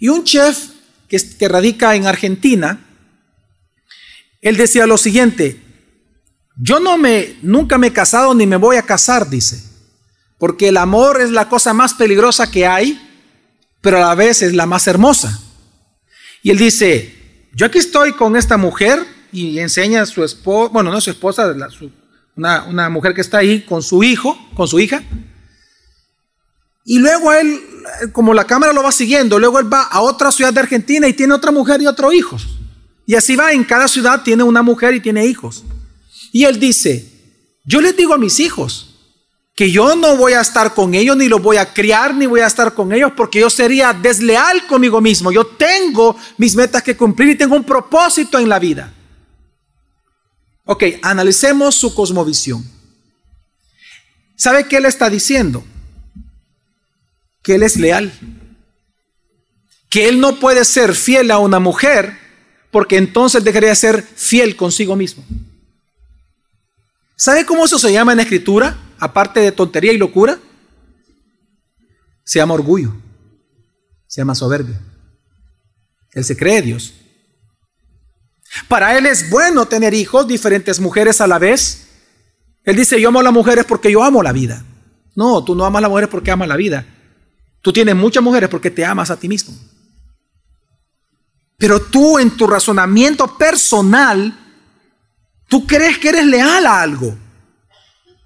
Y 0.00 0.08
un 0.08 0.24
chef 0.24 0.70
que, 1.08 1.18
que 1.38 1.48
radica 1.48 1.94
en 1.94 2.06
Argentina, 2.06 2.84
él 4.40 4.56
decía 4.56 4.86
lo 4.86 4.98
siguiente, 4.98 5.62
yo 6.60 6.80
no 6.80 6.98
me, 6.98 7.36
nunca 7.42 7.78
me 7.78 7.86
he 7.86 7.92
casado 7.92 8.34
ni 8.34 8.46
me 8.46 8.56
voy 8.56 8.76
a 8.76 8.82
casar, 8.82 9.30
dice, 9.30 9.62
porque 10.38 10.68
el 10.68 10.76
amor 10.76 11.20
es 11.20 11.30
la 11.30 11.48
cosa 11.48 11.72
más 11.72 11.94
peligrosa 11.94 12.50
que 12.50 12.66
hay, 12.66 13.07
pero 13.80 13.98
a 13.98 14.08
la 14.08 14.14
vez 14.14 14.42
es 14.42 14.54
la 14.54 14.66
más 14.66 14.86
hermosa. 14.86 15.40
Y 16.42 16.50
él 16.50 16.58
dice, 16.58 17.48
yo 17.54 17.66
aquí 17.66 17.78
estoy 17.78 18.12
con 18.12 18.36
esta 18.36 18.56
mujer 18.56 19.04
y 19.32 19.58
enseña 19.58 20.02
a 20.02 20.06
su 20.06 20.24
esposa, 20.24 20.72
bueno, 20.72 20.90
no 20.90 21.00
su 21.00 21.10
esposa, 21.10 21.54
una, 22.36 22.64
una 22.64 22.88
mujer 22.88 23.14
que 23.14 23.20
está 23.20 23.38
ahí 23.38 23.62
con 23.62 23.82
su 23.82 24.02
hijo, 24.02 24.38
con 24.54 24.68
su 24.68 24.78
hija, 24.78 25.02
y 26.88 26.98
luego 27.00 27.30
él, 27.34 27.60
como 28.12 28.32
la 28.32 28.46
cámara 28.46 28.72
lo 28.72 28.82
va 28.82 28.90
siguiendo, 28.92 29.38
luego 29.38 29.58
él 29.58 29.70
va 29.70 29.82
a 29.82 30.00
otra 30.00 30.32
ciudad 30.32 30.54
de 30.54 30.60
Argentina 30.60 31.06
y 31.06 31.12
tiene 31.12 31.34
otra 31.34 31.52
mujer 31.52 31.82
y 31.82 31.86
otro 31.86 32.14
hijo. 32.14 32.38
Y 33.04 33.14
así 33.14 33.36
va, 33.36 33.52
en 33.52 33.62
cada 33.62 33.86
ciudad 33.88 34.22
tiene 34.22 34.42
una 34.42 34.62
mujer 34.62 34.94
y 34.94 35.00
tiene 35.00 35.26
hijos. 35.26 35.64
Y 36.32 36.44
él 36.44 36.58
dice, 36.58 37.06
yo 37.66 37.82
les 37.82 37.94
digo 37.94 38.14
a 38.14 38.18
mis 38.18 38.40
hijos 38.40 38.87
que 39.58 39.72
yo 39.72 39.96
no 39.96 40.16
voy 40.16 40.34
a 40.34 40.40
estar 40.40 40.72
con 40.72 40.94
ellos, 40.94 41.16
ni 41.16 41.28
los 41.28 41.42
voy 41.42 41.56
a 41.56 41.74
criar, 41.74 42.14
ni 42.14 42.26
voy 42.26 42.42
a 42.42 42.46
estar 42.46 42.74
con 42.74 42.92
ellos, 42.92 43.10
porque 43.16 43.40
yo 43.40 43.50
sería 43.50 43.92
desleal 43.92 44.68
conmigo 44.68 45.00
mismo. 45.00 45.32
Yo 45.32 45.44
tengo 45.44 46.16
mis 46.36 46.54
metas 46.54 46.80
que 46.80 46.96
cumplir 46.96 47.30
y 47.30 47.34
tengo 47.34 47.56
un 47.56 47.64
propósito 47.64 48.38
en 48.38 48.48
la 48.48 48.60
vida. 48.60 48.92
Ok, 50.64 50.84
analicemos 51.02 51.74
su 51.74 51.92
cosmovisión. 51.92 52.64
¿Sabe 54.36 54.68
qué 54.68 54.76
él 54.76 54.84
está 54.84 55.10
diciendo? 55.10 55.64
que 57.48 57.54
Él 57.54 57.62
es 57.62 57.76
leal. 57.76 58.12
Que 59.88 60.08
Él 60.08 60.20
no 60.20 60.38
puede 60.38 60.64
ser 60.66 60.94
fiel 60.94 61.30
a 61.30 61.38
una 61.38 61.58
mujer 61.58 62.16
porque 62.70 62.98
entonces 62.98 63.42
dejaría 63.42 63.70
de 63.70 63.74
ser 63.74 64.02
fiel 64.02 64.54
consigo 64.54 64.94
mismo. 64.94 65.24
¿Sabe 67.16 67.46
cómo 67.46 67.64
eso 67.64 67.78
se 67.78 67.90
llama 67.90 68.12
en 68.12 68.18
la 68.18 68.22
escritura? 68.24 68.76
Aparte 68.98 69.40
de 69.40 69.52
tontería 69.52 69.92
y 69.92 69.98
locura. 69.98 70.38
Se 72.24 72.38
llama 72.38 72.54
orgullo. 72.54 72.94
Se 74.06 74.20
llama 74.20 74.34
soberbia. 74.34 74.80
Él 76.12 76.24
se 76.24 76.36
cree 76.36 76.62
Dios. 76.62 76.94
Para 78.66 78.96
él 78.96 79.06
es 79.06 79.30
bueno 79.30 79.66
tener 79.66 79.94
hijos, 79.94 80.26
diferentes 80.26 80.80
mujeres 80.80 81.20
a 81.20 81.26
la 81.26 81.38
vez. 81.38 81.88
Él 82.64 82.76
dice, 82.76 83.00
yo 83.00 83.08
amo 83.08 83.20
a 83.20 83.22
las 83.22 83.32
mujeres 83.32 83.64
porque 83.64 83.90
yo 83.90 84.02
amo 84.02 84.22
la 84.22 84.32
vida. 84.32 84.64
No, 85.14 85.44
tú 85.44 85.54
no 85.54 85.64
amas 85.64 85.80
a 85.80 85.82
las 85.82 85.90
mujeres 85.90 86.10
porque 86.10 86.30
amas 86.30 86.48
la 86.48 86.56
vida. 86.56 86.86
Tú 87.60 87.72
tienes 87.72 87.96
muchas 87.96 88.22
mujeres 88.22 88.48
porque 88.48 88.70
te 88.70 88.84
amas 88.84 89.10
a 89.10 89.18
ti 89.18 89.28
mismo. 89.28 89.54
Pero 91.56 91.80
tú 91.80 92.18
en 92.18 92.36
tu 92.36 92.46
razonamiento 92.46 93.36
personal, 93.36 94.38
tú 95.48 95.66
crees 95.66 95.98
que 95.98 96.10
eres 96.10 96.24
leal 96.24 96.66
a 96.66 96.80
algo, 96.80 97.16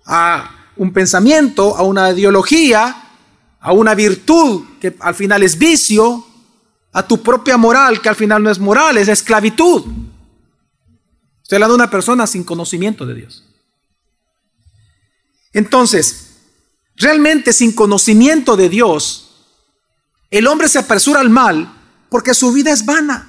a 0.05 0.62
un 0.77 0.93
pensamiento, 0.93 1.77
a 1.77 1.83
una 1.83 2.11
ideología, 2.11 3.03
a 3.61 3.73
una 3.73 3.95
virtud 3.95 4.65
que 4.81 4.97
al 5.01 5.15
final 5.15 5.43
es 5.43 5.57
vicio, 5.57 6.27
a 6.93 7.07
tu 7.07 7.23
propia 7.23 7.57
moral 7.57 8.01
que 8.03 8.09
al 8.09 8.17
final 8.17 8.43
no 8.43 8.51
es 8.51 8.59
moral, 8.59 8.99
es 8.99 9.09
esclavitud. 9.09 9.85
Estoy 11.43 11.57
hablando 11.57 11.75
de 11.75 11.83
una 11.83 11.91
persona 11.91 12.27
sin 12.27 12.45
conocimiento 12.45 13.07
de 13.07 13.15
Dios. 13.15 13.45
Entonces, 15.53 16.37
realmente 16.97 17.53
sin 17.53 17.73
conocimiento 17.73 18.57
de 18.57 18.69
Dios, 18.69 19.47
el 20.31 20.47
hombre 20.47 20.69
se 20.69 20.79
apresura 20.79 21.21
al 21.21 21.31
mal 21.31 21.73
porque 22.09 22.35
su 22.35 22.53
vida 22.53 22.73
es 22.73 22.85
vana. 22.85 23.29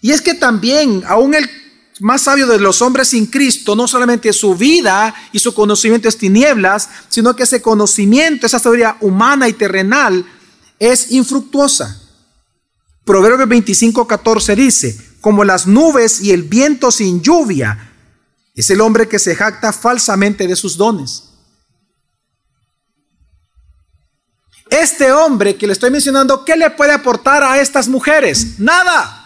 Y 0.00 0.12
es 0.12 0.20
que 0.20 0.34
también, 0.34 1.02
aún 1.06 1.34
el 1.34 1.48
más 2.00 2.22
sabio 2.22 2.46
de 2.46 2.58
los 2.58 2.82
hombres 2.82 3.08
sin 3.08 3.26
Cristo, 3.26 3.76
no 3.76 3.86
solamente 3.86 4.32
su 4.32 4.54
vida 4.54 5.14
y 5.32 5.38
su 5.38 5.54
conocimiento 5.54 6.08
es 6.08 6.18
tinieblas, 6.18 6.88
sino 7.08 7.36
que 7.36 7.44
ese 7.44 7.62
conocimiento, 7.62 8.46
esa 8.46 8.58
sabiduría 8.58 8.96
humana 9.00 9.48
y 9.48 9.52
terrenal, 9.52 10.26
es 10.78 11.12
infructuosa. 11.12 12.00
Proverbios 13.04 13.48
25, 13.48 14.06
14 14.06 14.56
dice, 14.56 14.98
como 15.20 15.44
las 15.44 15.66
nubes 15.66 16.20
y 16.20 16.32
el 16.32 16.42
viento 16.42 16.90
sin 16.90 17.22
lluvia, 17.22 17.92
es 18.54 18.70
el 18.70 18.80
hombre 18.80 19.08
que 19.08 19.18
se 19.18 19.36
jacta 19.36 19.72
falsamente 19.72 20.46
de 20.46 20.56
sus 20.56 20.76
dones. 20.76 21.24
Este 24.70 25.12
hombre 25.12 25.56
que 25.56 25.66
le 25.66 25.72
estoy 25.72 25.90
mencionando, 25.90 26.44
¿qué 26.44 26.56
le 26.56 26.70
puede 26.70 26.92
aportar 26.92 27.42
a 27.42 27.60
estas 27.60 27.86
mujeres? 27.86 28.58
Nada. 28.58 28.84
Nada. 28.84 29.23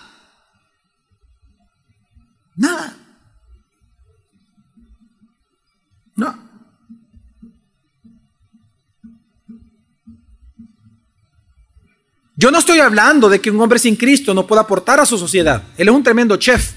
Yo 12.41 12.53
no 12.53 12.61
estoy 12.61 12.79
hablando 12.79 13.29
de 13.29 13.41
que 13.41 13.51
un 13.51 13.61
hombre 13.61 13.81
sin 13.81 13.97
Cristo 13.97 14.33
no 14.33 14.47
pueda 14.47 14.63
aportar 14.63 15.01
a 15.01 15.07
su 15.07 15.19
sociedad. 15.19 15.61
Él 15.77 15.89
es 15.89 15.95
un 15.95 16.05
tremendo 16.05 16.37
chef. 16.37 16.71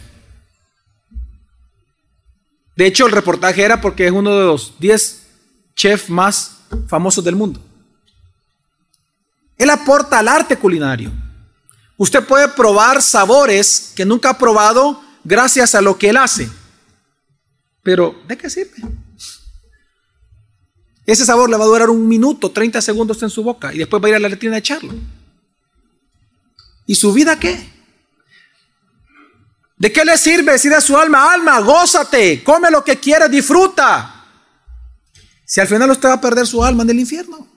De 2.75 2.87
hecho, 2.87 3.05
el 3.05 3.11
reportaje 3.11 3.61
era 3.61 3.79
porque 3.79 4.07
es 4.07 4.11
uno 4.11 4.35
de 4.35 4.45
los 4.47 4.73
10 4.79 5.21
chefs 5.75 6.09
más 6.09 6.57
famosos 6.87 7.23
del 7.23 7.35
mundo. 7.35 7.61
Él 9.55 9.69
aporta 9.69 10.17
al 10.17 10.29
arte 10.29 10.57
culinario. 10.57 11.11
Usted 11.95 12.25
puede 12.25 12.47
probar 12.47 12.99
sabores 13.03 13.93
que 13.95 14.03
nunca 14.03 14.31
ha 14.31 14.37
probado 14.39 14.99
gracias 15.23 15.75
a 15.75 15.81
lo 15.81 15.95
que 15.95 16.09
él 16.09 16.17
hace. 16.17 16.49
Pero, 17.83 18.19
¿de 18.27 18.35
qué 18.35 18.49
sirve? 18.49 18.77
Ese 21.05 21.23
sabor 21.23 21.51
le 21.51 21.57
va 21.57 21.65
a 21.65 21.67
durar 21.67 21.91
un 21.91 22.07
minuto, 22.07 22.49
30 22.49 22.81
segundos 22.81 23.21
en 23.21 23.29
su 23.29 23.43
boca 23.43 23.71
y 23.71 23.77
después 23.77 24.01
va 24.01 24.07
a 24.07 24.09
ir 24.09 24.15
a 24.15 24.19
la 24.19 24.29
letrina 24.29 24.55
a 24.55 24.59
echarlo. 24.59 24.95
¿Y 26.85 26.95
su 26.95 27.13
vida 27.13 27.39
qué? 27.39 27.69
¿De 29.77 29.91
qué 29.91 30.05
le 30.05 30.17
sirve 30.17 30.51
decir 30.51 30.73
a 30.73 30.81
su 30.81 30.95
alma, 30.95 31.33
alma, 31.33 31.59
gózate, 31.59 32.43
come 32.43 32.69
lo 32.69 32.83
que 32.83 32.99
quieras, 32.99 33.31
disfruta? 33.31 34.25
Si 35.43 35.59
al 35.59 35.67
final 35.67 35.89
usted 35.89 36.09
va 36.09 36.13
a 36.13 36.21
perder 36.21 36.45
su 36.45 36.63
alma 36.63 36.83
en 36.83 36.91
el 36.91 36.99
infierno. 36.99 37.47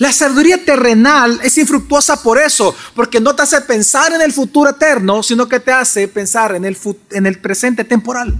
La 0.00 0.12
sabiduría 0.12 0.64
terrenal 0.64 1.40
es 1.42 1.58
infructuosa 1.58 2.22
por 2.22 2.38
eso, 2.38 2.74
porque 2.94 3.20
no 3.20 3.36
te 3.36 3.42
hace 3.42 3.60
pensar 3.60 4.12
en 4.14 4.22
el 4.22 4.32
futuro 4.32 4.70
eterno, 4.70 5.22
sino 5.22 5.46
que 5.46 5.60
te 5.60 5.72
hace 5.72 6.08
pensar 6.08 6.54
en 6.54 6.64
el, 6.64 6.78
en 7.10 7.26
el 7.26 7.38
presente 7.38 7.84
temporal. 7.84 8.34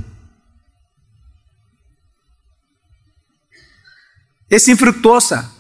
Es 4.49 4.69
infructuosa. 4.69 5.53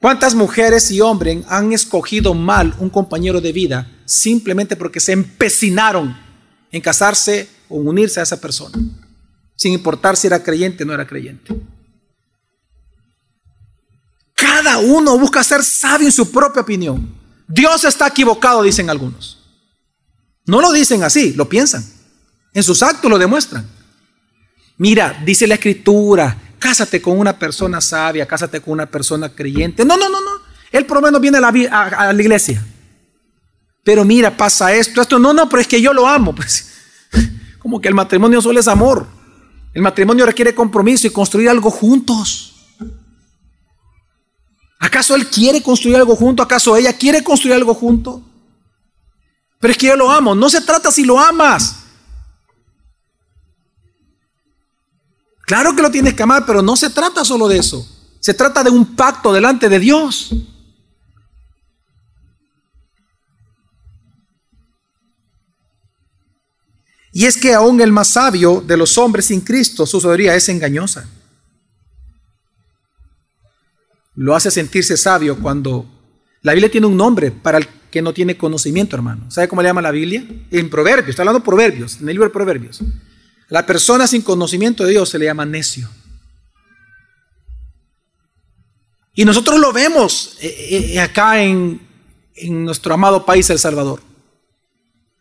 ¿Cuántas 0.00 0.34
mujeres 0.34 0.90
y 0.92 1.00
hombres 1.00 1.44
han 1.48 1.72
escogido 1.72 2.32
mal 2.32 2.74
un 2.78 2.88
compañero 2.88 3.40
de 3.40 3.52
vida 3.52 3.90
simplemente 4.04 4.76
porque 4.76 5.00
se 5.00 5.12
empecinaron 5.12 6.16
en 6.70 6.80
casarse 6.80 7.48
o 7.68 7.76
unirse 7.76 8.20
a 8.20 8.22
esa 8.22 8.40
persona, 8.40 8.78
sin 9.56 9.72
importar 9.72 10.16
si 10.16 10.28
era 10.28 10.42
creyente 10.42 10.84
o 10.84 10.86
no 10.86 10.94
era 10.94 11.06
creyente? 11.06 11.52
Cada 14.34 14.78
uno 14.78 15.18
busca 15.18 15.42
ser 15.42 15.64
sabio 15.64 16.06
en 16.06 16.12
su 16.12 16.30
propia 16.30 16.62
opinión. 16.62 17.12
Dios 17.48 17.84
está 17.84 18.06
equivocado, 18.06 18.62
dicen 18.62 18.88
algunos. 18.88 19.38
No 20.46 20.60
lo 20.60 20.72
dicen 20.72 21.02
así, 21.02 21.32
lo 21.32 21.48
piensan. 21.48 21.84
En 22.54 22.62
sus 22.62 22.84
actos 22.84 23.10
lo 23.10 23.18
demuestran. 23.18 23.68
Mira, 24.76 25.20
dice 25.24 25.48
la 25.48 25.54
escritura, 25.54 26.47
cásate 26.58 27.00
con 27.00 27.18
una 27.18 27.38
persona 27.38 27.80
sabia, 27.80 28.26
cásate 28.26 28.60
con 28.60 28.74
una 28.74 28.86
persona 28.86 29.28
creyente. 29.28 29.84
No, 29.84 29.96
no, 29.96 30.08
no, 30.08 30.20
no. 30.20 30.30
Él 30.70 30.86
por 30.86 30.98
lo 30.98 31.02
menos 31.02 31.20
viene 31.20 31.38
a 31.38 32.12
la, 32.12 32.22
iglesia. 32.22 32.64
Pero 33.82 34.04
mira, 34.04 34.36
pasa 34.36 34.72
esto, 34.72 35.00
esto. 35.00 35.18
No, 35.18 35.32
no, 35.32 35.48
pero 35.48 35.60
es 35.60 35.68
que 35.68 35.80
yo 35.80 35.92
lo 35.92 36.06
amo. 36.06 36.34
Pues, 36.34 36.68
como 37.58 37.80
que 37.80 37.88
el 37.88 37.94
matrimonio 37.94 38.42
solo 38.42 38.60
es 38.60 38.68
amor. 38.68 39.06
El 39.72 39.82
matrimonio 39.82 40.26
requiere 40.26 40.54
compromiso 40.54 41.06
y 41.06 41.10
construir 41.10 41.48
algo 41.48 41.70
juntos. 41.70 42.54
¿Acaso 44.80 45.14
él 45.14 45.26
quiere 45.28 45.62
construir 45.62 45.96
algo 45.96 46.14
junto? 46.14 46.42
¿Acaso 46.42 46.76
ella 46.76 46.92
quiere 46.92 47.22
construir 47.22 47.54
algo 47.54 47.74
junto? 47.74 48.22
Pero 49.60 49.72
es 49.72 49.78
que 49.78 49.88
yo 49.88 49.96
lo 49.96 50.10
amo. 50.10 50.34
No 50.34 50.48
se 50.48 50.60
trata 50.60 50.90
si 50.90 51.04
lo 51.04 51.18
amas. 51.18 51.77
Claro 55.48 55.74
que 55.74 55.80
lo 55.80 55.90
tienes 55.90 56.12
que 56.12 56.22
amar, 56.22 56.44
pero 56.44 56.60
no 56.60 56.76
se 56.76 56.90
trata 56.90 57.24
solo 57.24 57.48
de 57.48 57.56
eso. 57.56 57.88
Se 58.20 58.34
trata 58.34 58.62
de 58.62 58.68
un 58.68 58.94
pacto 58.94 59.32
delante 59.32 59.70
de 59.70 59.78
Dios. 59.78 60.30
Y 67.14 67.24
es 67.24 67.38
que 67.38 67.54
aún 67.54 67.80
el 67.80 67.92
más 67.92 68.08
sabio 68.08 68.60
de 68.60 68.76
los 68.76 68.98
hombres 68.98 69.24
sin 69.24 69.40
Cristo, 69.40 69.86
su 69.86 69.98
sabiduría 70.02 70.34
es 70.34 70.50
engañosa. 70.50 71.08
Lo 74.16 74.36
hace 74.36 74.50
sentirse 74.50 74.98
sabio 74.98 75.38
cuando 75.38 75.86
la 76.42 76.52
Biblia 76.52 76.70
tiene 76.70 76.88
un 76.88 76.96
nombre 76.98 77.30
para 77.30 77.56
el 77.56 77.66
que 77.90 78.02
no 78.02 78.12
tiene 78.12 78.36
conocimiento, 78.36 78.96
hermano. 78.96 79.30
¿Sabe 79.30 79.48
cómo 79.48 79.62
le 79.62 79.70
llama 79.70 79.80
la 79.80 79.92
Biblia? 79.92 80.26
En 80.50 80.68
Proverbios, 80.68 81.08
está 81.08 81.22
hablando 81.22 81.38
de 81.38 81.46
Proverbios, 81.46 81.94
en 82.02 82.02
el 82.02 82.14
libro 82.16 82.28
de 82.28 82.34
Proverbios. 82.34 82.82
La 83.48 83.64
persona 83.64 84.06
sin 84.06 84.22
conocimiento 84.22 84.84
de 84.84 84.92
Dios 84.92 85.08
se 85.08 85.18
le 85.18 85.24
llama 85.24 85.46
necio. 85.46 85.88
Y 89.14 89.24
nosotros 89.24 89.58
lo 89.58 89.72
vemos 89.72 90.36
eh, 90.40 90.92
eh, 90.92 91.00
acá 91.00 91.42
en, 91.42 91.80
nuestro 92.48 92.94
amado 92.94 93.24
país, 93.24 93.50
El 93.50 93.58
Salvador. 93.58 94.00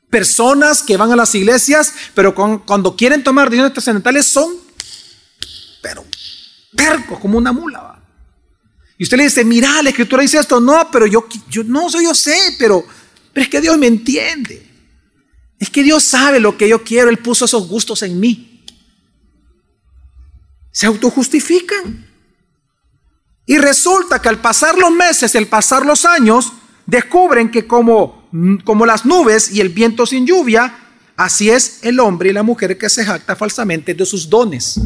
Personas 0.10 0.84
que 0.84 0.98
van 0.98 1.12
a 1.12 1.16
las 1.16 1.34
iglesias, 1.34 1.94
pero 2.14 2.36
cuando 2.36 2.96
quieren 2.96 3.24
tomar 3.24 3.50
decisiones 3.50 3.74
trascendentales 3.74 4.28
son, 4.28 4.54
pero, 5.82 6.06
percos, 6.76 7.20
como 7.20 7.38
una 7.38 7.52
mula. 7.52 8.00
Y 8.98 9.04
usted 9.04 9.18
le 9.18 9.24
dice, 9.24 9.44
mira, 9.44 9.82
la 9.82 9.90
escritura 9.90 10.22
dice 10.22 10.40
esto. 10.40 10.60
No, 10.60 10.90
pero 10.92 11.06
yo, 11.08 11.28
yo 11.50 11.64
no 11.64 11.90
yo 11.90 12.14
sé, 12.14 12.38
pero, 12.58 12.86
pero 13.34 13.44
es 13.44 13.50
que 13.50 13.62
Dios 13.62 13.78
me 13.78 13.88
entiende. 13.88 14.67
Es 15.60 15.70
que 15.70 15.84
Dios 15.84 16.04
sabe 16.04 16.40
lo 16.40 16.58
que 16.58 16.70
yo 16.70 16.84
quiero. 16.84 17.10
Él 17.10 17.18
puso 17.18 17.46
esos 17.46 17.68
gustos 17.68 18.04
en 18.04 18.20
mí. 18.20 18.64
Se 20.72 20.86
autojustifican. 20.86 22.06
Y 23.46 23.58
resulta 23.58 24.22
que 24.22 24.30
al 24.30 24.40
pasar 24.40 24.78
los 24.78 24.92
meses, 24.92 25.36
al 25.36 25.48
pasar 25.48 25.86
los 25.86 26.06
años, 26.06 26.52
descubren 26.86 27.50
que 27.50 27.66
como, 27.66 28.30
como 28.64 28.86
las 28.86 29.06
nubes 29.06 29.52
y 29.52 29.62
el 29.62 29.70
viento 29.70 30.06
sin 30.06 30.28
lluvia, 30.28 30.78
así 31.16 31.50
es 31.50 31.80
el 31.82 32.00
hombre 32.00 32.30
y 32.30 32.34
la 32.34 32.44
mujer 32.44 32.78
que 32.78 32.90
se 32.90 33.06
jacta 33.06 33.36
falsamente 33.36 33.94
de 33.94 34.06
sus 34.06 34.30
dones. 34.30 34.80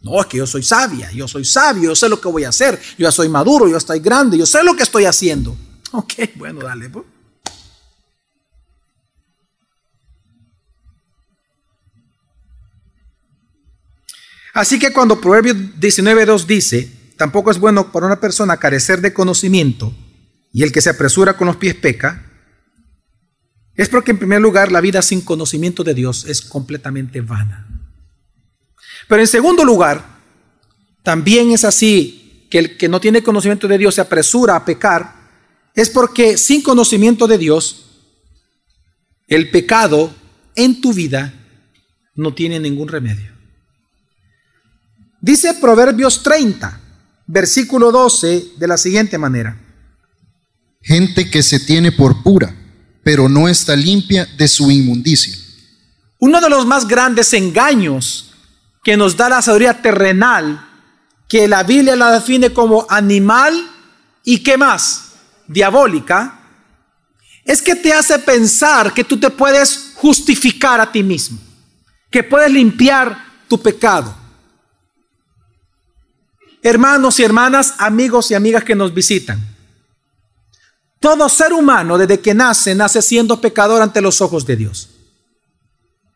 No, 0.00 0.20
es 0.20 0.26
que 0.26 0.36
yo 0.36 0.46
soy 0.46 0.62
sabia, 0.62 1.10
yo 1.12 1.26
soy 1.26 1.44
sabio, 1.44 1.90
yo 1.90 1.96
sé 1.96 2.08
lo 2.08 2.20
que 2.20 2.28
voy 2.28 2.44
a 2.44 2.50
hacer, 2.50 2.80
yo 2.98 3.04
ya 3.04 3.10
soy 3.10 3.28
maduro, 3.28 3.66
yo 3.66 3.78
estoy 3.78 3.98
grande, 4.00 4.38
yo 4.38 4.46
sé 4.46 4.62
lo 4.62 4.76
que 4.76 4.82
estoy 4.82 5.06
haciendo. 5.06 5.56
Ok, 5.92 6.14
bueno, 6.36 6.60
dale. 6.60 6.90
Pues. 6.90 7.04
Así 14.54 14.78
que 14.78 14.92
cuando 14.92 15.20
Proverbios 15.20 15.56
19.2 15.80 16.46
dice, 16.46 16.90
tampoco 17.16 17.50
es 17.50 17.58
bueno 17.58 17.90
para 17.90 18.06
una 18.06 18.20
persona 18.20 18.56
carecer 18.56 19.00
de 19.00 19.12
conocimiento, 19.12 19.92
y 20.52 20.62
el 20.62 20.70
que 20.70 20.80
se 20.80 20.90
apresura 20.90 21.36
con 21.36 21.48
los 21.48 21.56
pies 21.56 21.74
peca, 21.74 22.24
es 23.74 23.88
porque 23.88 24.12
en 24.12 24.18
primer 24.18 24.40
lugar 24.40 24.70
la 24.70 24.80
vida 24.80 25.02
sin 25.02 25.22
conocimiento 25.22 25.82
de 25.82 25.94
Dios 25.94 26.24
es 26.26 26.40
completamente 26.40 27.20
vana. 27.20 27.66
Pero 29.08 29.20
en 29.20 29.26
segundo 29.26 29.64
lugar, 29.64 30.20
también 31.02 31.50
es 31.50 31.64
así 31.64 32.46
que 32.48 32.58
el 32.60 32.76
que 32.76 32.88
no 32.88 33.00
tiene 33.00 33.24
conocimiento 33.24 33.66
de 33.66 33.78
Dios 33.78 33.96
se 33.96 34.02
apresura 34.02 34.54
a 34.54 34.64
pecar, 34.64 35.16
es 35.74 35.90
porque 35.90 36.38
sin 36.38 36.62
conocimiento 36.62 37.26
de 37.26 37.38
Dios, 37.38 38.06
el 39.26 39.50
pecado 39.50 40.14
en 40.54 40.80
tu 40.80 40.92
vida 40.92 41.34
no 42.14 42.32
tiene 42.32 42.60
ningún 42.60 42.86
remedio. 42.86 43.33
Dice 45.24 45.54
Proverbios 45.54 46.22
30, 46.22 46.80
versículo 47.26 47.90
12, 47.90 48.44
de 48.58 48.68
la 48.68 48.76
siguiente 48.76 49.16
manera 49.16 49.58
gente 50.82 51.30
que 51.30 51.42
se 51.42 51.60
tiene 51.60 51.92
por 51.92 52.22
pura, 52.22 52.54
pero 53.02 53.26
no 53.26 53.48
está 53.48 53.74
limpia 53.74 54.26
de 54.36 54.46
su 54.46 54.70
inmundicia. 54.70 55.34
Uno 56.18 56.42
de 56.42 56.50
los 56.50 56.66
más 56.66 56.86
grandes 56.86 57.32
engaños 57.32 58.34
que 58.82 58.98
nos 58.98 59.16
da 59.16 59.30
la 59.30 59.40
sabiduría 59.40 59.80
terrenal, 59.80 60.62
que 61.26 61.48
la 61.48 61.62
Biblia 61.62 61.96
la 61.96 62.12
define 62.12 62.52
como 62.52 62.84
animal 62.90 63.54
y 64.24 64.40
qué 64.40 64.58
más, 64.58 65.12
diabólica, 65.48 66.38
es 67.46 67.62
que 67.62 67.74
te 67.74 67.94
hace 67.94 68.18
pensar 68.18 68.92
que 68.92 69.04
tú 69.04 69.18
te 69.18 69.30
puedes 69.30 69.92
justificar 69.94 70.82
a 70.82 70.92
ti 70.92 71.02
mismo, 71.02 71.38
que 72.10 72.22
puedes 72.22 72.52
limpiar 72.52 73.24
tu 73.48 73.58
pecado. 73.62 74.23
Hermanos 76.66 77.20
y 77.20 77.22
hermanas, 77.22 77.74
amigos 77.76 78.30
y 78.30 78.34
amigas 78.34 78.64
que 78.64 78.74
nos 78.74 78.94
visitan, 78.94 79.38
todo 80.98 81.28
ser 81.28 81.52
humano 81.52 81.98
desde 81.98 82.20
que 82.20 82.32
nace, 82.32 82.74
nace 82.74 83.02
siendo 83.02 83.38
pecador 83.38 83.82
ante 83.82 84.00
los 84.00 84.22
ojos 84.22 84.46
de 84.46 84.56
Dios. 84.56 84.88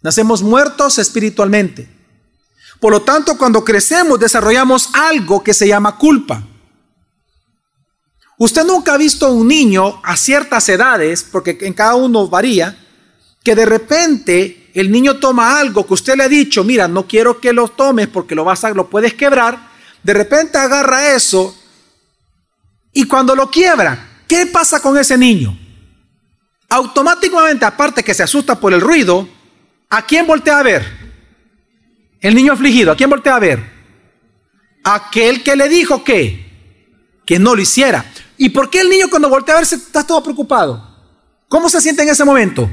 Nacemos 0.01 0.43
muertos 0.43 0.97
espiritualmente. 0.97 1.87
Por 2.81 2.93
lo 2.93 3.03
tanto, 3.03 3.37
cuando 3.37 3.63
crecemos 3.63 4.19
desarrollamos 4.19 4.89
algo 4.95 5.45
que 5.45 5.53
se 5.53 5.69
llama 5.69 5.99
culpa. 5.99 6.43
Usted 8.39 8.65
nunca 8.65 8.95
ha 8.95 8.97
visto 8.97 9.31
un 9.31 9.49
niño 9.49 10.01
a 10.03 10.17
ciertas 10.17 10.67
edades, 10.71 11.25
porque 11.31 11.59
en 11.61 11.75
cada 11.75 11.95
uno 11.95 12.27
varía, 12.27 12.75
que 13.45 13.55
de 13.55 13.67
repente 13.67 14.71
el 14.73 14.91
niño 14.91 15.19
toma 15.19 15.61
algo 15.61 15.87
que 15.87 15.93
usted 15.93 16.17
le 16.17 16.23
ha 16.23 16.29
dicho, 16.29 16.65
mira, 16.65 16.89
no 16.89 17.07
quiero 17.07 17.39
que 17.39 17.53
lo 17.53 17.69
tomes 17.69 18.09
porque 18.09 18.35
lo 18.35 18.45
vas 18.45 18.65
a, 18.65 18.71
lo 18.71 18.89
puedes 18.89 19.13
quebrar. 19.13 19.68
De 20.03 20.15
repente 20.15 20.59
agarra 20.59 21.15
eso 21.15 21.57
y 22.93 23.05
cuando 23.05 23.35
lo 23.35 23.51
quiebra, 23.51 24.09
¿Qué 24.29 24.45
pasa 24.47 24.81
con 24.81 24.97
ese 24.99 25.17
niño? 25.17 25.59
Automáticamente, 26.69 27.65
aparte 27.65 28.05
que 28.05 28.13
se 28.13 28.23
asusta 28.23 28.61
por 28.61 28.75
el 28.75 28.83
ruido, 28.83 29.27
¿a 29.89 30.05
quién 30.05 30.27
voltea 30.27 30.59
a 30.59 30.63
ver? 30.63 30.85
El 32.21 32.35
niño 32.35 32.53
afligido, 32.53 32.93
¿a 32.93 32.97
quién 32.97 33.09
voltea 33.09 33.37
a 33.37 33.41
ver? 33.41 33.65
Aquel 34.85 35.43
que 35.43 35.57
le 35.57 35.69
dijo 35.71 36.05
que, 36.05 36.47
que 37.25 37.39
no 37.39 37.55
lo 37.55 37.63
hiciera. 37.63 38.05
¿Y 38.37 38.51
por 38.51 38.69
qué 38.69 38.83
el 38.83 38.91
niño 38.91 39.09
cuando 39.09 39.31
voltea 39.31 39.55
a 39.55 39.59
verse 39.59 39.77
está 39.77 40.07
todo 40.07 40.23
preocupado? 40.23 40.87
¿Cómo 41.49 41.71
se 41.71 41.81
siente 41.81 42.03
en 42.03 42.11
ese 42.11 42.25
momento? 42.25 42.69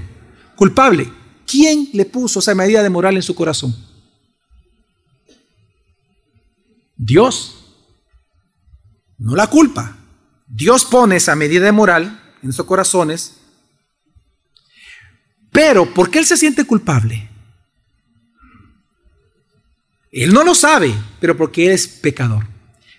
Culpable. 0.57 1.09
¿Quién 1.47 1.89
le 1.93 2.03
puso 2.03 2.39
esa 2.39 2.53
medida 2.53 2.83
de 2.83 2.89
moral 2.89 3.15
en 3.15 3.23
su 3.23 3.33
corazón? 3.33 3.73
Dios. 6.95 7.75
No 9.17 9.35
la 9.35 9.47
culpa. 9.47 9.97
Dios 10.47 10.85
pone 10.85 11.17
esa 11.17 11.35
medida 11.35 11.65
de 11.65 11.71
moral 11.71 12.21
en 12.41 12.53
sus 12.53 12.65
corazones, 12.65 13.37
pero 15.51 15.91
¿por 15.93 16.09
qué 16.09 16.19
Él 16.19 16.25
se 16.25 16.37
siente 16.37 16.65
culpable? 16.65 17.29
Él 20.11 20.33
no 20.33 20.43
lo 20.43 20.53
sabe, 20.53 20.93
pero 21.19 21.35
porque 21.35 21.65
Él 21.65 21.71
es 21.71 21.87
pecador. 21.87 22.47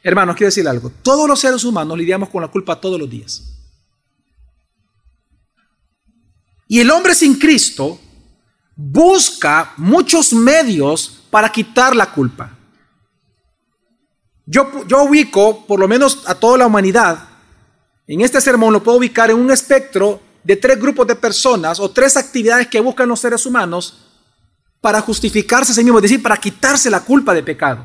Hermanos, 0.02 0.36
quiero 0.36 0.48
decir 0.48 0.66
algo. 0.68 0.90
Todos 1.02 1.28
los 1.28 1.40
seres 1.40 1.64
humanos 1.64 1.96
lidiamos 1.98 2.28
con 2.28 2.42
la 2.42 2.48
culpa 2.48 2.80
todos 2.80 2.98
los 2.98 3.08
días. 3.08 3.42
Y 6.68 6.80
el 6.80 6.90
hombre 6.90 7.14
sin 7.14 7.38
Cristo 7.38 8.00
busca 8.74 9.72
muchos 9.76 10.32
medios 10.32 11.24
para 11.30 11.50
quitar 11.50 11.94
la 11.94 12.10
culpa. 12.10 12.55
Yo, 14.46 14.70
ubico, 15.02 15.66
por 15.66 15.80
lo 15.80 15.88
menos 15.88 16.22
a 16.26 16.36
toda 16.36 16.56
la 16.56 16.66
humanidad, 16.66 17.28
en 18.06 18.20
este 18.20 18.40
sermón 18.40 18.72
lo 18.72 18.82
puedo 18.82 18.98
ubicar 18.98 19.28
en 19.28 19.38
un 19.38 19.50
espectro 19.50 20.20
de 20.44 20.54
tres 20.54 20.80
grupos 20.80 21.04
de 21.08 21.16
personas 21.16 21.80
o 21.80 21.90
tres 21.90 22.16
actividades 22.16 22.68
que 22.68 22.78
buscan 22.78 23.08
los 23.08 23.18
seres 23.18 23.44
humanos 23.44 24.06
para 24.80 25.00
justificarse 25.00 25.72
a 25.72 25.74
sí 25.74 25.82
mismos, 25.82 25.98
es 25.98 26.10
decir, 26.10 26.22
para 26.22 26.36
quitarse 26.36 26.88
la 26.88 27.00
culpa 27.00 27.34
de 27.34 27.42
pecado. 27.42 27.84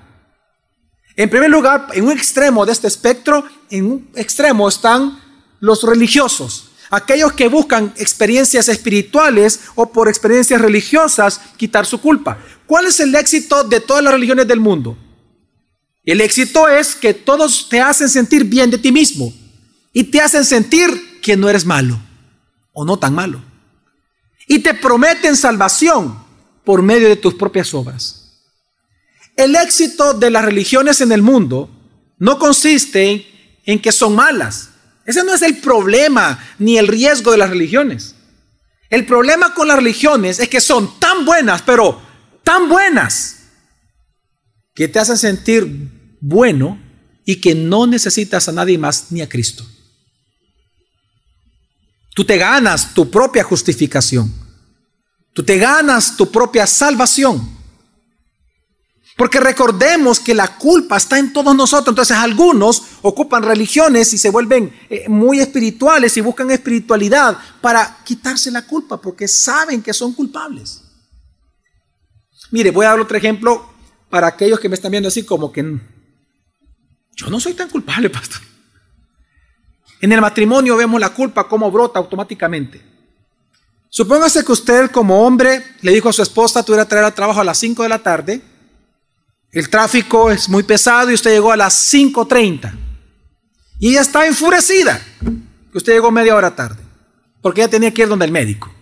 En 1.15 1.31
primer 1.31 1.49
lugar, 1.49 1.87
en 1.93 2.05
un 2.05 2.11
extremo 2.11 2.63
de 2.63 2.73
este 2.73 2.87
espectro, 2.87 3.43
en 3.71 3.85
un 3.85 4.11
extremo 4.13 4.69
están 4.69 5.19
los 5.59 5.81
religiosos, 5.81 6.69
aquellos 6.91 7.33
que 7.33 7.47
buscan 7.47 7.91
experiencias 7.97 8.69
espirituales 8.69 9.61
o 9.73 9.91
por 9.91 10.07
experiencias 10.07 10.61
religiosas 10.61 11.41
quitar 11.57 11.87
su 11.87 11.99
culpa. 11.99 12.37
¿Cuál 12.67 12.85
es 12.85 12.99
el 12.99 13.15
éxito 13.15 13.63
de 13.63 13.79
todas 13.79 14.03
las 14.03 14.13
religiones 14.13 14.47
del 14.47 14.59
mundo? 14.59 14.95
El 16.03 16.21
éxito 16.21 16.67
es 16.67 16.95
que 16.95 17.13
todos 17.13 17.69
te 17.69 17.79
hacen 17.79 18.09
sentir 18.09 18.43
bien 18.45 18.71
de 18.71 18.77
ti 18.77 18.91
mismo 18.91 19.33
y 19.93 20.05
te 20.05 20.21
hacen 20.21 20.45
sentir 20.45 21.19
que 21.21 21.37
no 21.37 21.49
eres 21.49 21.65
malo 21.65 21.99
o 22.73 22.85
no 22.85 22.97
tan 22.97 23.13
malo. 23.13 23.41
Y 24.47 24.59
te 24.59 24.73
prometen 24.73 25.35
salvación 25.35 26.17
por 26.63 26.81
medio 26.81 27.07
de 27.07 27.15
tus 27.15 27.35
propias 27.35 27.73
obras. 27.73 28.17
El 29.35 29.55
éxito 29.55 30.13
de 30.13 30.29
las 30.29 30.43
religiones 30.43 31.01
en 31.01 31.11
el 31.11 31.21
mundo 31.21 31.69
no 32.17 32.37
consiste 32.37 33.27
en 33.65 33.79
que 33.79 33.91
son 33.91 34.15
malas. 34.15 34.69
Ese 35.05 35.23
no 35.23 35.33
es 35.33 35.41
el 35.41 35.57
problema 35.57 36.39
ni 36.59 36.77
el 36.77 36.87
riesgo 36.87 37.31
de 37.31 37.37
las 37.37 37.49
religiones. 37.49 38.15
El 38.89 39.05
problema 39.05 39.53
con 39.53 39.67
las 39.67 39.77
religiones 39.77 40.39
es 40.39 40.49
que 40.49 40.59
son 40.59 40.99
tan 40.99 41.25
buenas, 41.25 41.61
pero 41.61 42.01
tan 42.43 42.67
buenas, 42.67 43.40
que 44.73 44.87
te 44.87 44.99
hacen 44.99 45.17
sentir 45.17 46.17
bueno 46.19 46.79
y 47.25 47.41
que 47.41 47.55
no 47.55 47.87
necesitas 47.87 48.47
a 48.47 48.51
nadie 48.51 48.77
más 48.77 49.11
ni 49.11 49.21
a 49.21 49.29
Cristo. 49.29 49.65
Tú 52.13 52.25
te 52.25 52.37
ganas 52.37 52.93
tu 52.93 53.09
propia 53.09 53.43
justificación. 53.43 54.31
Tú 55.33 55.43
te 55.43 55.57
ganas 55.57 56.17
tu 56.17 56.29
propia 56.29 56.67
salvación. 56.67 57.61
Porque 59.17 59.39
recordemos 59.39 60.19
que 60.19 60.33
la 60.33 60.57
culpa 60.57 60.97
está 60.97 61.19
en 61.19 61.31
todos 61.31 61.55
nosotros. 61.55 61.93
Entonces 61.93 62.17
algunos 62.17 62.83
ocupan 63.01 63.43
religiones 63.43 64.13
y 64.13 64.17
se 64.17 64.29
vuelven 64.29 64.73
eh, 64.89 65.07
muy 65.07 65.39
espirituales 65.39 66.17
y 66.17 66.21
buscan 66.21 66.51
espiritualidad 66.51 67.37
para 67.61 67.99
quitarse 68.03 68.51
la 68.51 68.65
culpa 68.65 68.99
porque 68.99 69.27
saben 69.27 69.81
que 69.81 69.93
son 69.93 70.13
culpables. 70.13 70.81
Mire, 72.51 72.71
voy 72.71 72.85
a 72.85 72.89
dar 72.89 72.99
otro 72.99 73.17
ejemplo 73.17 73.70
para 74.11 74.27
aquellos 74.27 74.59
que 74.59 74.69
me 74.69 74.75
están 74.75 74.91
viendo 74.91 75.07
así 75.07 75.23
como 75.23 75.51
que 75.51 75.63
yo 77.15 77.29
no 77.29 77.39
soy 77.39 77.53
tan 77.53 77.69
culpable, 77.69 78.09
pastor. 78.09 78.41
En 80.01 80.11
el 80.11 80.21
matrimonio 80.21 80.75
vemos 80.75 80.99
la 80.99 81.09
culpa 81.09 81.47
como 81.47 81.71
brota 81.71 81.97
automáticamente. 81.97 82.81
Supóngase 83.89 84.43
que 84.43 84.51
usted 84.51 84.91
como 84.91 85.25
hombre 85.25 85.63
le 85.81 85.91
dijo 85.91 86.09
a 86.09 86.13
su 86.13 86.21
esposa, 86.21 86.63
tuviera 86.63 86.85
que 86.85 86.89
traer 86.89 87.05
al 87.05 87.13
trabajo 87.13 87.39
a 87.39 87.43
las 87.43 87.57
5 87.57 87.83
de 87.83 87.89
la 87.89 87.99
tarde. 87.99 88.41
El 89.51 89.69
tráfico 89.69 90.31
es 90.31 90.49
muy 90.49 90.63
pesado 90.63 91.11
y 91.11 91.13
usted 91.13 91.31
llegó 91.31 91.51
a 91.51 91.57
las 91.57 91.93
5.30. 91.93 92.73
Y 93.79 93.89
ella 93.89 94.01
está 94.01 94.25
enfurecida 94.25 95.01
que 95.71 95.77
usted 95.77 95.93
llegó 95.93 96.11
media 96.11 96.35
hora 96.35 96.55
tarde, 96.55 96.81
porque 97.41 97.61
ella 97.61 97.69
tenía 97.69 97.93
que 97.93 98.01
ir 98.01 98.07
donde 98.07 98.25
el 98.25 98.31
médico. 98.31 98.73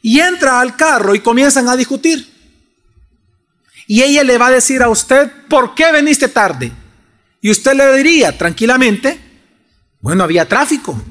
Y 0.00 0.20
entra 0.20 0.60
al 0.60 0.76
carro 0.76 1.14
y 1.14 1.20
comienzan 1.20 1.68
a 1.68 1.76
discutir. 1.76 2.37
Y 3.90 4.02
ella 4.02 4.22
le 4.22 4.36
va 4.36 4.48
a 4.48 4.50
decir 4.50 4.82
a 4.82 4.90
usted, 4.90 5.32
¿por 5.48 5.74
qué 5.74 5.90
veniste 5.90 6.28
tarde? 6.28 6.70
Y 7.40 7.50
usted 7.50 7.72
le 7.72 7.96
diría 7.96 8.36
tranquilamente, 8.36 9.18
bueno, 10.00 10.24
había 10.24 10.46
tráfico. 10.46 11.02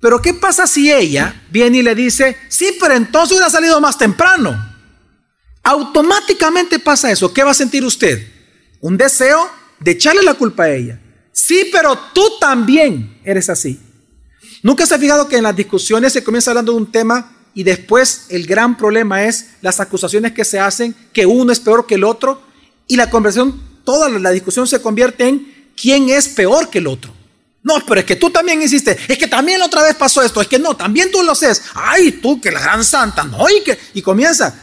Pero 0.00 0.20
¿qué 0.20 0.34
pasa 0.34 0.66
si 0.66 0.90
ella 0.92 1.40
viene 1.50 1.78
y 1.78 1.82
le 1.82 1.94
dice, 1.94 2.36
sí, 2.48 2.76
pero 2.80 2.94
entonces 2.94 3.36
hubiera 3.36 3.48
salido 3.48 3.80
más 3.80 3.96
temprano? 3.96 4.60
Automáticamente 5.62 6.80
pasa 6.80 7.12
eso. 7.12 7.32
¿Qué 7.32 7.44
va 7.44 7.52
a 7.52 7.54
sentir 7.54 7.84
usted? 7.84 8.26
Un 8.80 8.96
deseo 8.96 9.48
de 9.78 9.92
echarle 9.92 10.24
la 10.24 10.34
culpa 10.34 10.64
a 10.64 10.70
ella. 10.70 11.00
Sí, 11.30 11.68
pero 11.70 11.96
tú 12.12 12.38
también 12.40 13.20
eres 13.24 13.48
así. 13.48 13.78
¿Nunca 14.64 14.84
se 14.84 14.96
ha 14.96 14.98
fijado 14.98 15.28
que 15.28 15.36
en 15.36 15.44
las 15.44 15.54
discusiones 15.54 16.12
se 16.12 16.24
comienza 16.24 16.50
hablando 16.50 16.72
de 16.72 16.78
un 16.78 16.90
tema 16.90 17.39
y 17.60 17.62
después 17.62 18.24
el 18.30 18.46
gran 18.46 18.74
problema 18.74 19.24
es 19.24 19.48
las 19.60 19.80
acusaciones 19.80 20.32
que 20.32 20.46
se 20.46 20.58
hacen, 20.58 20.94
que 21.12 21.26
uno 21.26 21.52
es 21.52 21.60
peor 21.60 21.86
que 21.86 21.96
el 21.96 22.04
otro 22.04 22.40
y 22.86 22.96
la 22.96 23.10
conversación, 23.10 23.60
toda 23.84 24.08
la 24.08 24.30
discusión 24.30 24.66
se 24.66 24.80
convierte 24.80 25.28
en 25.28 25.70
quién 25.76 26.08
es 26.08 26.26
peor 26.28 26.70
que 26.70 26.78
el 26.78 26.86
otro. 26.86 27.12
No, 27.62 27.74
pero 27.86 28.00
es 28.00 28.06
que 28.06 28.16
tú 28.16 28.30
también 28.30 28.62
hiciste, 28.62 28.96
es 29.06 29.18
que 29.18 29.26
también 29.26 29.60
la 29.60 29.66
otra 29.66 29.82
vez 29.82 29.94
pasó 29.94 30.22
esto, 30.22 30.40
es 30.40 30.48
que 30.48 30.58
no, 30.58 30.74
también 30.74 31.10
tú 31.10 31.22
lo 31.22 31.32
haces. 31.32 31.60
Ay, 31.74 32.12
tú 32.12 32.40
que 32.40 32.50
la 32.50 32.60
gran 32.60 32.82
santa, 32.82 33.24
no, 33.24 33.46
y 33.50 33.62
que 33.62 33.78
y 33.92 34.00
comienza 34.00 34.54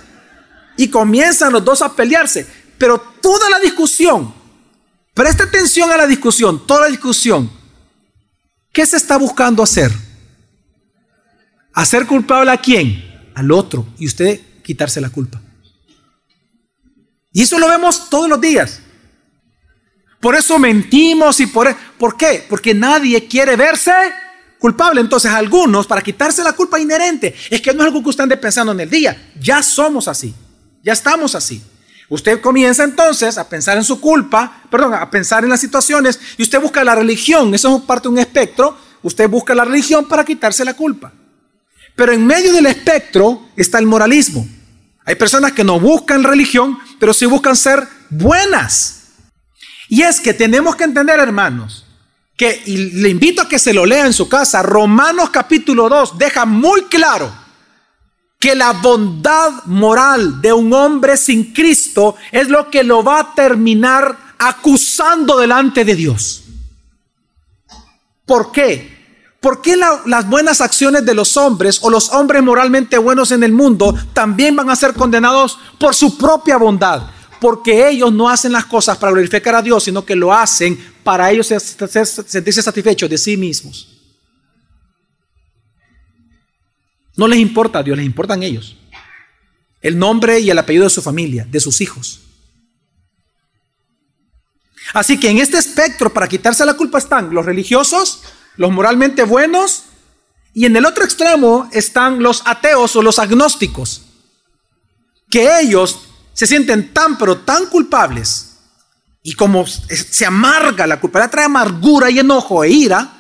y 0.76 0.88
comienzan 0.88 1.54
los 1.54 1.64
dos 1.64 1.84
a 1.84 1.96
pelearse, 1.96 2.48
pero 2.80 3.00
toda 3.22 3.48
la 3.48 3.60
discusión, 3.60 4.34
presta 5.14 5.44
atención 5.44 5.92
a 5.92 5.98
la 5.98 6.08
discusión, 6.08 6.66
toda 6.66 6.82
la 6.82 6.88
discusión. 6.88 7.48
¿Qué 8.74 8.88
se 8.88 8.98
está 8.98 9.18
buscando 9.18 9.62
hacer? 9.62 10.07
¿Hacer 11.78 12.08
culpable 12.08 12.50
a 12.50 12.58
quién? 12.58 13.30
Al 13.36 13.52
otro 13.52 13.86
y 14.00 14.08
usted 14.08 14.42
quitarse 14.64 15.00
la 15.00 15.12
culpa. 15.12 15.40
Y 17.32 17.44
eso 17.44 17.60
lo 17.60 17.68
vemos 17.68 18.10
todos 18.10 18.28
los 18.28 18.42
días. 18.42 18.80
Por 20.20 20.36
eso 20.36 20.58
mentimos 20.58 21.40
y 21.40 21.46
por, 21.46 21.68
e-, 21.68 21.78
¿por 22.00 22.18
qué? 22.18 22.44
Porque 22.50 22.74
nadie 22.74 23.28
quiere 23.28 23.56
verse 23.56 23.92
culpable. 24.58 25.02
Entonces 25.02 25.32
algunos, 25.32 25.86
para 25.86 26.02
quitarse 26.02 26.44
la 26.44 26.54
culpa 26.54 26.80
inherente, 26.80 27.36
es 27.52 27.62
que 27.62 27.72
no 27.76 27.84
es 27.84 27.90
algo 27.90 28.02
que 28.02 28.10
usted 28.10 28.24
ande 28.24 28.38
pensando 28.38 28.72
en 28.72 28.80
el 28.80 28.90
día. 28.90 29.34
Ya 29.40 29.62
somos 29.62 30.08
así. 30.08 30.34
Ya 30.82 30.94
estamos 30.94 31.36
así. 31.36 31.62
Usted 32.10 32.42
comienza 32.42 32.86
entonces 32.86 33.38
a 33.38 33.48
pensar 33.48 33.78
en 33.78 33.84
su 33.84 34.02
culpa, 34.02 34.64
perdón, 34.72 34.96
a 34.96 35.12
pensar 35.12 35.44
en 35.44 35.52
las 35.52 35.60
situaciones 35.60 36.20
y 36.40 36.42
usted 36.42 36.60
busca 36.60 36.84
la 36.84 36.96
religión. 36.96 37.54
Eso 37.54 37.78
es 37.78 37.84
parte 37.84 38.08
de 38.08 38.14
un 38.14 38.18
espectro. 38.18 38.76
Usted 39.04 39.30
busca 39.30 39.54
la 39.54 39.64
religión 39.64 40.08
para 40.08 40.26
quitarse 40.26 40.66
la 40.66 40.74
culpa. 40.74 41.14
Pero 41.98 42.14
en 42.14 42.28
medio 42.28 42.54
del 42.54 42.68
espectro 42.68 43.50
está 43.56 43.80
el 43.80 43.88
moralismo. 43.88 44.48
Hay 45.04 45.16
personas 45.16 45.54
que 45.54 45.64
no 45.64 45.80
buscan 45.80 46.24
religión, 46.24 46.78
pero 47.00 47.12
sí 47.12 47.26
buscan 47.26 47.56
ser 47.56 47.88
buenas. 48.12 49.06
Y 49.90 50.04
es 50.04 50.20
que 50.20 50.36
tenemos 50.36 50.76
que 50.76 50.84
entender, 50.84 51.20
hermanos, 51.20 51.88
que, 52.38 52.62
y 52.68 52.92
le 53.02 53.10
invito 53.10 53.42
a 53.42 53.50
que 53.50 53.58
se 53.58 53.74
lo 53.74 53.84
lea 53.84 54.06
en 54.06 54.14
su 54.14 54.30
casa, 54.30 54.62
Romanos 54.62 55.32
capítulo 55.32 55.90
2 55.90 56.20
deja 56.20 56.46
muy 56.46 56.84
claro 56.84 57.34
que 58.40 58.54
la 58.54 58.74
bondad 58.74 59.66
moral 59.66 60.40
de 60.40 60.54
un 60.54 60.72
hombre 60.74 61.18
sin 61.18 61.52
Cristo 61.52 62.16
es 62.32 62.48
lo 62.48 62.70
que 62.70 62.84
lo 62.84 63.04
va 63.04 63.22
a 63.22 63.34
terminar 63.34 64.36
acusando 64.38 65.40
delante 65.40 65.84
de 65.84 65.96
Dios. 65.96 66.44
¿Por 68.24 68.52
qué? 68.52 68.97
¿Por 69.40 69.62
qué 69.62 69.78
las 69.78 70.30
buenas 70.30 70.62
acciones 70.62 71.06
de 71.06 71.14
los 71.14 71.38
hombres 71.38 71.80
o 71.82 71.90
los 71.90 72.10
hombres 72.10 72.42
moralmente 72.42 72.98
buenos 72.98 73.32
en 73.32 73.44
el 73.44 73.54
mundo 73.54 73.96
también 74.14 74.56
van 74.56 74.70
a 74.70 74.76
ser 74.76 74.94
condenados 74.94 75.60
por 75.80 75.94
su 75.94 76.18
propia 76.18 76.58
bondad? 76.58 77.12
porque 77.40 77.88
ellos 77.90 78.12
no 78.12 78.30
hacen 78.30 78.52
las 78.52 78.66
cosas 78.66 78.98
para 78.98 79.12
glorificar 79.12 79.56
a 79.56 79.62
Dios, 79.62 79.84
sino 79.84 80.06
que 80.06 80.16
lo 80.16 80.34
hacen 80.34 80.78
para 81.04 81.32
ellos 81.32 81.48
sentirse 81.48 82.62
satisfechos 82.62 83.10
de 83.10 83.18
sí 83.18 83.38
mismos. 83.38 83.94
No 87.16 87.28
les 87.28 87.40
importa 87.40 87.80
a 87.80 87.84
Dios, 87.84 87.98
les 87.98 88.06
importan 88.06 88.44
ellos. 88.44 88.78
El 89.82 89.98
nombre 89.98 90.40
y 90.40 90.50
el 90.50 90.58
apellido 90.58 90.86
de 90.86 90.90
su 90.90 91.02
familia, 91.02 91.48
de 91.50 91.60
sus 91.60 91.82
hijos. 91.82 92.22
Así 94.94 95.20
que 95.20 95.30
en 95.30 95.40
este 95.40 95.58
espectro, 95.58 96.14
para 96.14 96.28
quitarse 96.28 96.66
la 96.66 96.76
culpa, 96.76 96.98
están 96.98 97.34
los 97.34 97.46
religiosos, 97.46 98.24
los 98.58 98.72
moralmente 98.72 99.24
buenos, 99.24 99.84
y 100.54 100.66
en 100.66 100.76
el 100.76 100.86
otro 100.86 101.04
extremo 101.04 101.70
están 101.72 102.22
los 102.22 102.42
ateos 102.46 102.96
o 102.96 103.02
los 103.02 103.20
agnósticos, 103.20 104.04
que 105.30 105.60
ellos 105.62 106.00
se 106.34 106.48
sienten 106.48 106.94
tan, 106.94 107.18
pero 107.18 107.38
tan 107.38 107.68
culpables, 107.68 108.58
y 109.24 109.34
como 109.34 109.66
se 109.68 110.26
amarga 110.26 110.88
la 110.88 111.00
culpa, 111.00 111.20
le 111.20 111.28
trae 111.28 111.46
amargura 111.46 112.10
y 112.10 112.20
enojo 112.20 112.64
e 112.64 112.70
ira, 112.70 113.14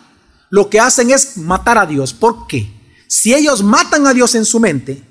lo 0.49 0.69
que 0.69 0.79
hacen 0.79 1.11
es 1.11 1.37
matar 1.37 1.77
a 1.77 1.85
Dios. 1.85 2.13
¿Por 2.13 2.47
qué? 2.47 2.71
Si 3.07 3.33
ellos 3.33 3.61
matan 3.61 4.07
a 4.07 4.13
Dios 4.13 4.33
en 4.35 4.45
su 4.45 4.59
mente, 4.59 5.03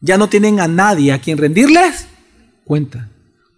ya 0.00 0.18
no 0.18 0.28
tienen 0.28 0.60
a 0.60 0.66
nadie 0.66 1.12
a 1.12 1.20
quien 1.20 1.38
rendirles 1.38 2.06
cuenta. 2.64 3.08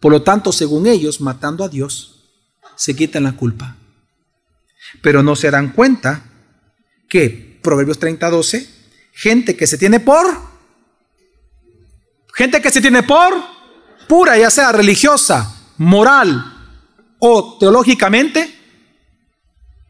Por 0.00 0.12
lo 0.12 0.22
tanto, 0.22 0.52
según 0.52 0.87
ellos, 0.87 1.20
matando 1.20 1.64
a 1.64 1.68
Dios, 1.68 2.31
se 2.76 2.96
quitan 2.96 3.24
la 3.24 3.33
culpa. 3.33 3.76
Pero 5.00 5.22
no 5.22 5.37
se 5.37 5.50
dan 5.50 5.70
cuenta 5.70 6.24
que, 7.09 7.59
Proverbios 7.62 7.98
30, 7.98 8.28
12, 8.28 8.68
gente 9.12 9.57
que 9.57 9.66
se 9.66 9.78
tiene 9.78 10.00
por 10.00 10.52
Gente 12.35 12.62
que 12.62 12.70
se 12.70 12.81
tiene 12.81 13.02
por 13.02 13.35
pura, 14.09 14.38
ya 14.38 14.50
sea 14.50 14.72
religiosa, 14.72 15.55
moral 15.78 16.42
o 17.18 17.59
teológicamente, 17.59 18.52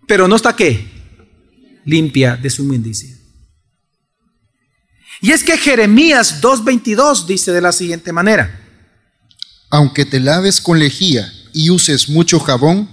pero 0.07 0.29
no 0.29 0.37
está 0.37 0.55
qué? 0.55 0.91
Limpia 1.85 2.37
de 2.37 2.51
su 2.51 2.63
inmundicia. 2.63 3.17
Y 5.21 5.31
es 5.31 5.45
que 5.45 5.57
Jeremías 5.57 6.43
2.22 6.43 7.27
dice 7.27 7.53
de 7.53 7.61
la 7.61 7.71
siguiente 7.71 8.13
manera. 8.13 8.61
Aunque 9.71 10.05
te 10.05 10.19
laves 10.19 10.61
con 10.61 10.81
lejía 10.81 11.33
y 11.53 11.71
uses 11.71 12.09
mucho 12.09 12.41
jabón, 12.41 12.89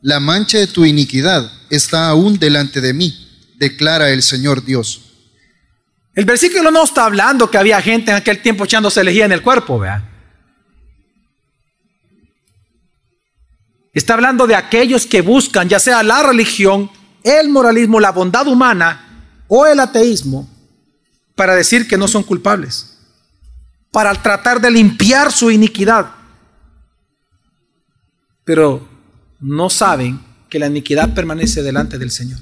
la 0.00 0.20
mancha 0.20 0.58
de 0.58 0.66
tu 0.66 0.84
iniquidad 0.84 1.50
está 1.70 2.08
aún 2.08 2.38
delante 2.38 2.80
de 2.80 2.92
mí, 2.92 3.14
declara 3.56 4.10
el 4.10 4.22
Señor 4.22 4.64
Dios. 4.64 5.02
El 6.14 6.24
versículo 6.24 6.70
no 6.70 6.84
está 6.84 7.04
hablando 7.04 7.50
que 7.50 7.58
había 7.58 7.80
gente 7.80 8.10
en 8.10 8.16
aquel 8.16 8.42
tiempo 8.42 8.64
echándose 8.64 9.04
lejía 9.04 9.24
en 9.24 9.32
el 9.32 9.42
cuerpo, 9.42 9.78
vea. 9.78 10.04
Está 13.92 14.14
hablando 14.14 14.46
de 14.46 14.54
aquellos 14.54 15.06
que 15.06 15.22
buscan, 15.22 15.68
ya 15.68 15.80
sea 15.80 16.02
la 16.02 16.22
religión, 16.22 16.90
el 17.22 17.48
moralismo, 17.48 17.98
la 18.00 18.12
bondad 18.12 18.46
humana 18.46 19.34
o 19.48 19.66
el 19.66 19.80
ateísmo, 19.80 20.48
para 21.34 21.54
decir 21.54 21.88
que 21.88 21.96
no 21.96 22.06
son 22.06 22.22
culpables, 22.22 22.98
para 23.90 24.14
tratar 24.14 24.60
de 24.60 24.70
limpiar 24.70 25.32
su 25.32 25.50
iniquidad. 25.50 26.10
Pero 28.44 28.87
no 29.40 29.70
saben 29.70 30.20
que 30.48 30.58
la 30.58 30.66
iniquidad 30.66 31.14
permanece 31.14 31.62
delante 31.62 31.98
del 31.98 32.10
Señor. 32.10 32.40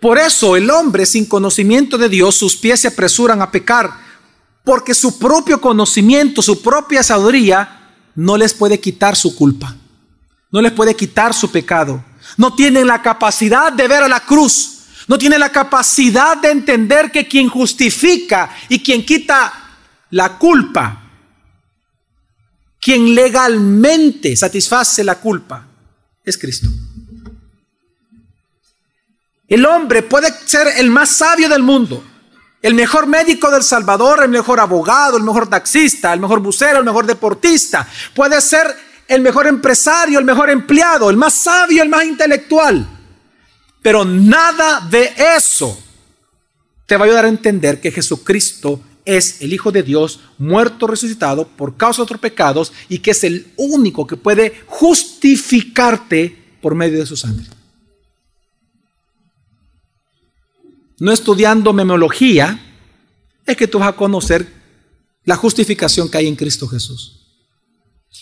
Por 0.00 0.18
eso 0.18 0.56
el 0.56 0.68
hombre 0.70 1.06
sin 1.06 1.26
conocimiento 1.26 1.96
de 1.96 2.08
Dios, 2.08 2.34
sus 2.34 2.56
pies 2.56 2.80
se 2.80 2.88
apresuran 2.88 3.40
a 3.40 3.50
pecar, 3.50 3.90
porque 4.64 4.94
su 4.94 5.18
propio 5.18 5.60
conocimiento, 5.60 6.42
su 6.42 6.60
propia 6.60 7.02
sabiduría, 7.02 7.94
no 8.14 8.36
les 8.36 8.52
puede 8.52 8.80
quitar 8.80 9.16
su 9.16 9.34
culpa, 9.36 9.76
no 10.50 10.60
les 10.60 10.72
puede 10.72 10.96
quitar 10.96 11.32
su 11.34 11.50
pecado. 11.50 12.04
No 12.36 12.54
tienen 12.54 12.86
la 12.86 13.02
capacidad 13.02 13.72
de 13.72 13.88
ver 13.88 14.02
a 14.02 14.08
la 14.08 14.20
cruz, 14.20 14.80
no 15.06 15.18
tienen 15.18 15.40
la 15.40 15.52
capacidad 15.52 16.36
de 16.36 16.50
entender 16.50 17.10
que 17.10 17.28
quien 17.28 17.48
justifica 17.48 18.50
y 18.68 18.80
quien 18.80 19.04
quita 19.04 19.52
la 20.10 20.38
culpa, 20.38 21.01
quien 22.82 23.14
legalmente 23.14 24.34
satisface 24.34 25.04
la 25.04 25.14
culpa, 25.20 25.64
es 26.24 26.36
Cristo. 26.36 26.68
El 29.46 29.64
hombre 29.64 30.02
puede 30.02 30.34
ser 30.46 30.66
el 30.76 30.90
más 30.90 31.10
sabio 31.10 31.48
del 31.48 31.62
mundo, 31.62 32.02
el 32.60 32.74
mejor 32.74 33.06
médico 33.06 33.52
del 33.52 33.62
Salvador, 33.62 34.24
el 34.24 34.30
mejor 34.30 34.58
abogado, 34.58 35.16
el 35.16 35.22
mejor 35.22 35.48
taxista, 35.48 36.12
el 36.12 36.18
mejor 36.18 36.40
bucero, 36.40 36.80
el 36.80 36.84
mejor 36.84 37.06
deportista. 37.06 37.86
Puede 38.14 38.40
ser 38.40 38.74
el 39.06 39.20
mejor 39.20 39.46
empresario, 39.46 40.18
el 40.18 40.24
mejor 40.24 40.50
empleado, 40.50 41.08
el 41.08 41.16
más 41.16 41.34
sabio, 41.34 41.84
el 41.84 41.88
más 41.88 42.04
intelectual. 42.04 42.84
Pero 43.80 44.04
nada 44.04 44.80
de 44.90 45.12
eso 45.36 45.80
te 46.86 46.96
va 46.96 47.04
a 47.04 47.06
ayudar 47.06 47.26
a 47.26 47.28
entender 47.28 47.80
que 47.80 47.92
Jesucristo 47.92 48.80
es 49.04 49.42
el 49.42 49.52
Hijo 49.52 49.72
de 49.72 49.82
Dios, 49.82 50.20
muerto, 50.38 50.86
resucitado 50.86 51.46
por 51.46 51.76
causa 51.76 51.98
de 51.98 52.04
otros 52.04 52.20
pecados 52.20 52.72
y 52.88 52.98
que 52.98 53.10
es 53.12 53.24
el 53.24 53.52
único 53.56 54.06
que 54.06 54.16
puede 54.16 54.62
justificarte 54.66 56.56
por 56.60 56.74
medio 56.74 56.98
de 56.98 57.06
su 57.06 57.16
sangre. 57.16 57.46
no 61.02 61.10
estudiando 61.10 61.72
memología, 61.72 62.60
es 63.44 63.56
que 63.56 63.66
tú 63.66 63.80
vas 63.80 63.88
a 63.88 63.96
conocer 63.96 64.46
la 65.24 65.34
justificación 65.34 66.08
que 66.08 66.18
hay 66.18 66.28
en 66.28 66.36
Cristo 66.36 66.68
Jesús. 66.68 67.26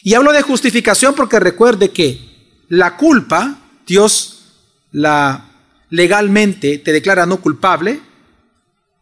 Y 0.03 0.15
hablo 0.15 0.33
de 0.33 0.41
justificación 0.41 1.15
porque 1.15 1.39
recuerde 1.39 1.91
que 1.91 2.65
la 2.71 2.97
culpa, 2.97 3.59
Dios 3.87 4.45
la 4.93 5.51
legalmente 5.91 6.79
te 6.79 6.93
declara 6.93 7.27
no 7.27 7.43
culpable 7.43 8.01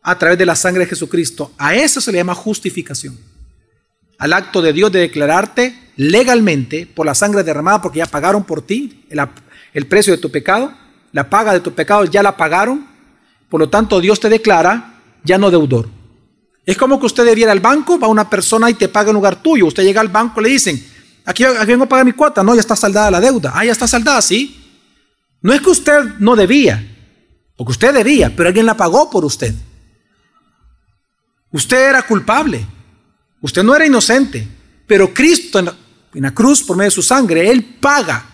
a 0.02 0.18
través 0.18 0.38
de 0.38 0.46
la 0.46 0.56
sangre 0.56 0.84
de 0.84 0.90
Jesucristo. 0.90 1.52
A 1.58 1.74
eso 1.74 2.00
se 2.00 2.12
le 2.12 2.18
llama 2.18 2.34
justificación. 2.34 3.18
Al 4.18 4.32
acto 4.32 4.62
de 4.62 4.72
Dios 4.72 4.90
de 4.90 5.00
declararte 5.00 5.78
legalmente 5.96 6.87
por 6.87 7.06
la 7.06 7.14
sangre 7.14 7.42
derramada, 7.42 7.82
porque 7.82 7.98
ya 7.98 8.06
pagaron 8.06 8.44
por 8.44 8.62
ti 8.62 9.04
el, 9.72 9.87
precio 9.87 10.12
de 10.12 10.18
tu 10.18 10.30
pecado, 10.30 10.72
la 11.12 11.28
paga 11.28 11.52
de 11.52 11.61
tu 11.61 11.72
pecado 11.72 12.04
ya 12.04 12.22
la 12.22 12.37
pagaron, 12.37 12.87
por 13.48 13.61
lo 13.61 13.68
tanto, 13.68 14.00
Dios 14.00 14.20
te 14.20 14.28
declara 14.28 15.00
ya 15.24 15.38
no 15.38 15.50
deudor. 15.50 15.88
Es 16.64 16.76
como 16.76 17.00
que 17.00 17.06
usted 17.06 17.24
debiera 17.24 17.52
al 17.52 17.61
banco, 17.61 17.98
va 17.98 18.08
una 18.08 18.28
persona 18.28 18.68
y 18.68 18.74
te 18.74 18.88
paga 18.88 19.11
en 19.11 19.14
lugar 19.14 19.42
tuyo. 19.42 19.66
Usted 19.66 19.84
llega 19.84 20.00
al 20.00 20.08
banco, 20.08 20.40
le 20.40 20.50
dicen, 20.50 20.84
aquí, 21.24 21.44
vengo 21.66 21.84
a 21.84 21.88
pagar 21.88 22.04
mi 22.04 22.12
cuota. 22.12 22.42
No, 22.42 22.54
ya 22.54 22.61
está 22.61 22.76
saldada 22.76 23.11
la 23.11 23.20
deuda. 23.20 23.52
Ah, 23.54 23.64
ya 23.64 23.72
está 23.72 23.88
saldada, 23.88 24.20
sí. 24.20 24.68
No 25.40 25.52
es 25.52 25.61
que 25.62 25.70
usted 25.70 26.16
no 26.18 26.37
debía, 26.37 26.84
porque 27.56 27.70
usted 27.70 27.94
debía, 27.94 28.34
pero 28.37 28.48
alguien 28.48 28.66
la 28.66 28.76
pagó 28.76 29.08
por 29.08 29.24
usted. 29.24 29.54
Usted 31.50 31.88
era 31.88 32.02
culpable. 32.02 32.66
Usted 33.40 33.62
no 33.62 33.74
era 33.74 33.87
inocente. 33.87 34.46
Pero 34.87 35.12
Cristo 35.12 35.58
en 35.58 36.22
la, 36.22 36.34
cruz, 36.34 36.62
por 36.62 36.76
medio 36.76 36.88
de 36.88 36.94
su 36.94 37.02
sangre, 37.02 37.50
Él 37.50 37.62
paga. 37.80 38.24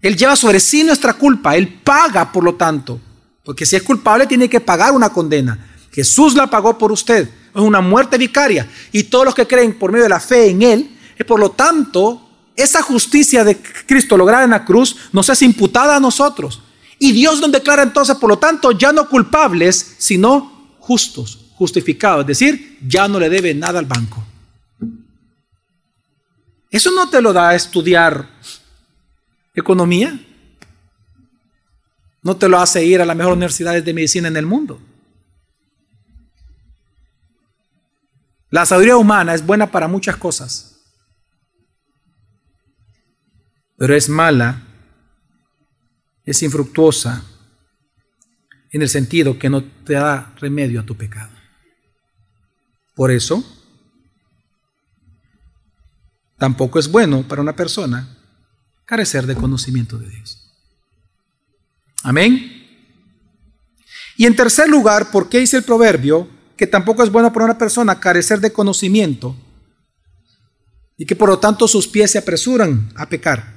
Él 0.00 0.16
lleva 0.16 0.36
sobre 0.36 0.60
sí 0.60 0.84
nuestra 0.84 1.14
culpa. 1.14 1.56
Él 1.56 1.80
paga, 1.82 2.30
por 2.30 2.44
lo 2.44 2.54
tanto. 2.54 3.00
Porque 3.44 3.66
si 3.66 3.76
es 3.76 3.82
culpable 3.82 4.26
tiene 4.26 4.48
que 4.48 4.60
pagar 4.60 4.92
una 4.92 5.10
condena. 5.10 5.72
Jesús 5.92 6.34
la 6.34 6.48
pagó 6.48 6.76
por 6.76 6.90
usted. 6.90 7.28
Es 7.54 7.60
una 7.60 7.80
muerte 7.80 8.18
vicaria. 8.18 8.68
Y 8.92 9.04
todos 9.04 9.26
los 9.26 9.34
que 9.34 9.46
creen 9.46 9.78
por 9.78 9.92
medio 9.92 10.04
de 10.04 10.10
la 10.10 10.20
fe 10.20 10.48
en 10.48 10.62
Él, 10.62 10.98
es 11.16 11.26
por 11.26 11.38
lo 11.38 11.50
tanto, 11.50 12.28
esa 12.56 12.82
justicia 12.82 13.44
de 13.44 13.56
Cristo 13.56 14.16
lograda 14.16 14.44
en 14.44 14.50
la 14.50 14.64
cruz 14.64 14.96
nos 15.12 15.28
es 15.28 15.42
imputada 15.42 15.96
a 15.96 16.00
nosotros. 16.00 16.62
Y 16.98 17.12
Dios 17.12 17.40
nos 17.40 17.52
declara 17.52 17.82
entonces, 17.82 18.16
por 18.16 18.30
lo 18.30 18.38
tanto, 18.38 18.72
ya 18.72 18.92
no 18.92 19.08
culpables, 19.08 19.96
sino 19.98 20.76
justos, 20.78 21.43
justificados. 21.54 22.22
Es 22.22 22.38
decir, 22.38 22.78
ya 22.86 23.08
no 23.08 23.18
le 23.18 23.28
debe 23.28 23.54
nada 23.54 23.78
al 23.78 23.86
banco. 23.86 24.24
Eso 26.70 26.90
no 26.90 27.08
te 27.08 27.22
lo 27.22 27.32
da 27.32 27.50
a 27.50 27.54
estudiar 27.54 28.28
economía. 29.54 30.18
No 32.22 32.36
te 32.36 32.48
lo 32.48 32.58
hace 32.58 32.84
ir 32.84 33.00
a 33.00 33.06
las 33.06 33.16
mejores 33.16 33.36
universidades 33.36 33.84
de 33.84 33.94
medicina 33.94 34.28
en 34.28 34.36
el 34.36 34.46
mundo. 34.46 34.80
La 38.50 38.64
sabiduría 38.64 38.96
humana 38.96 39.34
es 39.34 39.44
buena 39.44 39.70
para 39.70 39.88
muchas 39.88 40.16
cosas, 40.16 40.80
pero 43.76 43.96
es 43.96 44.08
mala, 44.08 44.62
es 46.24 46.40
infructuosa 46.40 47.24
en 48.70 48.82
el 48.82 48.88
sentido 48.88 49.38
que 49.38 49.50
no 49.50 49.64
te 49.64 49.94
da 49.94 50.32
remedio 50.40 50.80
a 50.80 50.86
tu 50.86 50.96
pecado. 50.96 51.33
Por 52.94 53.10
eso, 53.10 53.44
tampoco 56.38 56.78
es 56.78 56.88
bueno 56.88 57.26
para 57.26 57.42
una 57.42 57.56
persona 57.56 58.16
carecer 58.84 59.26
de 59.26 59.34
conocimiento 59.34 59.98
de 59.98 60.08
Dios. 60.08 60.44
Amén. 62.02 62.64
Y 64.16 64.26
en 64.26 64.36
tercer 64.36 64.68
lugar, 64.68 65.10
¿por 65.10 65.28
qué 65.28 65.40
dice 65.40 65.56
el 65.56 65.64
proverbio 65.64 66.28
que 66.56 66.66
tampoco 66.66 67.02
es 67.02 67.10
bueno 67.10 67.32
para 67.32 67.46
una 67.46 67.58
persona 67.58 67.98
carecer 67.98 68.40
de 68.40 68.52
conocimiento 68.52 69.36
y 70.96 71.06
que 71.06 71.16
por 71.16 71.28
lo 71.28 71.38
tanto 71.40 71.66
sus 71.66 71.88
pies 71.88 72.12
se 72.12 72.18
apresuran 72.18 72.92
a 72.94 73.08
pecar? 73.08 73.52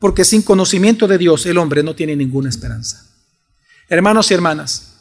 Porque 0.00 0.24
sin 0.24 0.42
conocimiento 0.42 1.06
de 1.06 1.18
Dios 1.18 1.46
el 1.46 1.58
hombre 1.58 1.84
no 1.84 1.94
tiene 1.94 2.16
ninguna 2.16 2.48
esperanza. 2.48 3.06
Hermanos 3.88 4.30
y 4.30 4.34
hermanas, 4.34 4.91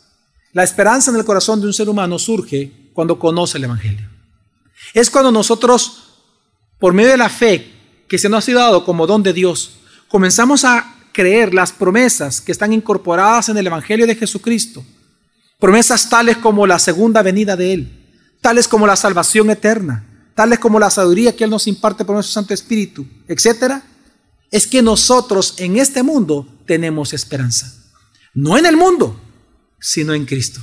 la 0.54 0.64
esperanza 0.64 1.12
en 1.12 1.18
el 1.18 1.26
corazón 1.26 1.62
de 1.62 1.68
un 1.68 1.74
ser 1.74 1.90
humano 1.90 2.20
surge 2.20 2.90
cuando 2.94 3.18
conoce 3.18 3.58
el 3.58 3.64
Evangelio. 3.66 4.10
Es 4.94 5.10
cuando 5.10 5.32
nosotros, 5.32 6.04
por 6.80 6.94
medio 6.94 7.12
de 7.12 7.18
la 7.18 7.30
fe 7.30 7.72
que 8.08 8.18
se 8.18 8.30
nos 8.30 8.50
ha 8.50 8.54
dado 8.54 8.84
como 8.84 9.08
don 9.08 9.24
de 9.24 9.34
Dios, 9.34 9.78
comenzamos 10.10 10.66
a 10.66 10.96
creer 11.14 11.54
las 11.54 11.72
promesas 11.72 12.42
que 12.42 12.52
están 12.52 12.74
incorporadas 12.74 13.50
en 13.50 13.58
el 13.58 13.68
Evangelio 13.68 14.08
de 14.08 14.16
Jesucristo. 14.16 14.84
Promesas 15.60 16.10
tales 16.10 16.38
como 16.38 16.68
la 16.68 16.80
segunda 16.80 17.22
venida 17.22 17.56
de 17.56 17.74
Él, 17.74 18.10
tales 18.42 18.68
como 18.68 18.88
la 18.88 18.96
salvación 18.96 19.50
eterna, 19.50 20.32
tales 20.36 20.60
como 20.60 20.80
la 20.80 20.90
sabiduría 20.90 21.36
que 21.36 21.44
Él 21.44 21.50
nos 21.50 21.68
imparte 21.68 22.04
por 22.04 22.16
nuestro 22.16 22.34
Santo 22.34 22.54
Espíritu, 22.54 23.06
etc. 23.28 23.76
Es 24.50 24.68
que 24.68 24.82
nosotros 24.82 25.54
en 25.58 25.78
este 25.78 26.04
mundo 26.04 26.48
tenemos 26.66 27.14
esperanza. 27.14 27.74
No 28.34 28.58
en 28.58 28.66
el 28.66 28.76
mundo, 28.76 29.20
sino 29.82 30.14
en 30.14 30.26
Cristo, 30.26 30.62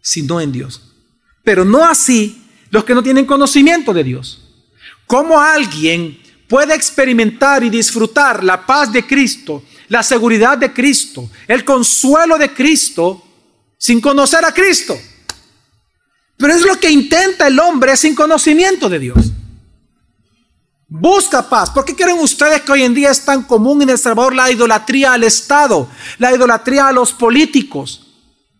sino 0.00 0.40
en 0.40 0.50
Dios. 0.50 0.82
Pero 1.44 1.64
no 1.64 1.84
así 1.84 2.42
los 2.70 2.82
que 2.82 2.94
no 2.94 3.02
tienen 3.04 3.26
conocimiento 3.26 3.92
de 3.92 4.02
Dios. 4.02 4.40
¿Cómo 5.06 5.40
alguien 5.40 6.18
puede 6.48 6.74
experimentar 6.74 7.62
y 7.62 7.70
disfrutar 7.70 8.42
la 8.42 8.66
paz 8.66 8.92
de 8.92 9.06
Cristo 9.06 9.62
la 9.88 10.02
seguridad 10.02 10.58
de 10.58 10.72
Cristo, 10.72 11.30
el 11.46 11.64
consuelo 11.64 12.38
de 12.38 12.52
Cristo, 12.52 13.22
sin 13.78 14.00
conocer 14.00 14.44
a 14.44 14.52
Cristo. 14.52 14.98
Pero 16.36 16.52
es 16.52 16.62
lo 16.62 16.78
que 16.80 16.90
intenta 16.90 17.46
el 17.46 17.58
hombre 17.60 17.96
sin 17.96 18.14
conocimiento 18.14 18.88
de 18.88 18.98
Dios. 18.98 19.32
Busca 20.88 21.48
paz. 21.48 21.70
¿Por 21.70 21.84
qué 21.84 21.94
creen 21.94 22.18
ustedes 22.18 22.62
que 22.62 22.72
hoy 22.72 22.82
en 22.82 22.94
día 22.94 23.10
es 23.10 23.24
tan 23.24 23.42
común 23.42 23.82
en 23.82 23.90
El 23.90 23.98
Salvador 23.98 24.34
la 24.34 24.50
idolatría 24.50 25.12
al 25.12 25.24
Estado, 25.24 25.88
la 26.18 26.34
idolatría 26.34 26.88
a 26.88 26.92
los 26.92 27.12
políticos? 27.12 28.03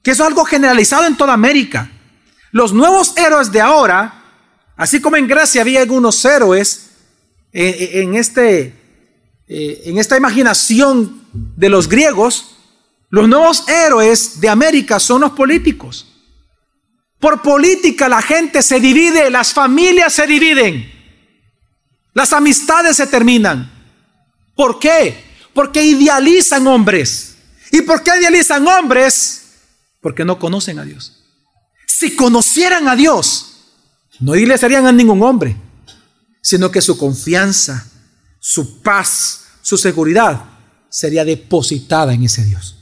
Que 0.04 0.12
eso 0.12 0.22
es 0.22 0.28
algo 0.28 0.44
generalizado 0.44 1.06
en 1.06 1.16
toda 1.16 1.32
América. 1.32 1.90
Los 2.52 2.72
nuevos 2.72 3.16
héroes 3.16 3.50
de 3.50 3.60
ahora, 3.60 4.22
así 4.76 5.00
como 5.00 5.16
en 5.16 5.26
Grecia 5.26 5.62
había 5.62 5.80
algunos 5.80 6.24
héroes 6.24 6.90
en, 7.52 8.14
este 8.14 8.74
eh, 9.48 9.82
en 9.86 9.98
esta 9.98 10.16
imaginación 10.16 11.22
de 11.32 11.68
los 11.68 11.88
griegos, 11.88 12.56
los 13.10 13.28
nuevos 13.28 13.66
héroes 13.68 14.40
de 14.40 14.48
América 14.48 15.00
son 15.00 15.22
los 15.22 15.32
políticos. 15.32 16.06
Por 17.18 17.40
política 17.40 18.08
la 18.08 18.20
gente 18.20 18.60
se 18.60 18.80
divide, 18.80 19.30
las 19.30 19.54
familias 19.54 20.12
se 20.12 20.26
dividen. 20.26 20.92
Las 22.12 22.32
amistades 22.32 22.96
se 22.96 23.06
terminan. 23.06 23.72
¿Por 24.54 24.78
qué? 24.78 25.24
Porque 25.54 25.82
idealizan 25.82 26.66
hombres. 26.66 27.36
¿Y 27.72 27.80
por 27.82 28.02
qué 28.02 28.12
idealizan 28.20 28.66
hombres? 28.68 29.43
Porque 30.04 30.26
no 30.26 30.38
conocen 30.38 30.78
a 30.78 30.84
Dios. 30.84 31.24
Si 31.86 32.14
conocieran 32.14 32.88
a 32.88 32.94
Dios, 32.94 33.70
no 34.20 34.36
idealizarían 34.36 34.84
a 34.84 34.92
ningún 34.92 35.22
hombre, 35.22 35.56
sino 36.42 36.70
que 36.70 36.82
su 36.82 36.98
confianza, 36.98 37.90
su 38.38 38.82
paz, 38.82 39.46
su 39.62 39.78
seguridad 39.78 40.44
sería 40.90 41.24
depositada 41.24 42.12
en 42.12 42.22
ese 42.22 42.44
Dios. 42.44 42.76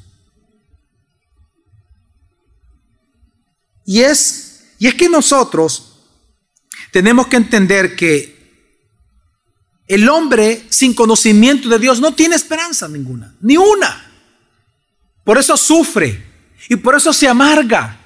Y 3.85 4.01
es, 4.01 4.75
y 4.81 4.89
es 4.89 4.95
que 4.95 5.09
nosotros 5.09 5.93
tenemos 6.91 7.29
que 7.29 7.37
entender 7.37 7.95
que 7.95 8.67
el 9.87 10.09
hombre 10.09 10.67
sin 10.71 10.93
conocimiento 10.93 11.69
de 11.69 11.79
Dios 11.79 12.01
no 12.01 12.17
tiene 12.17 12.35
esperanza 12.35 12.89
ninguna, 12.89 13.37
ni 13.41 13.57
una. 13.57 14.11
Por 15.23 15.39
eso 15.39 15.57
sufre 15.57 16.32
y 16.69 16.77
por 16.77 16.95
eso 16.95 17.13
se 17.13 17.29
amarga. 17.29 17.99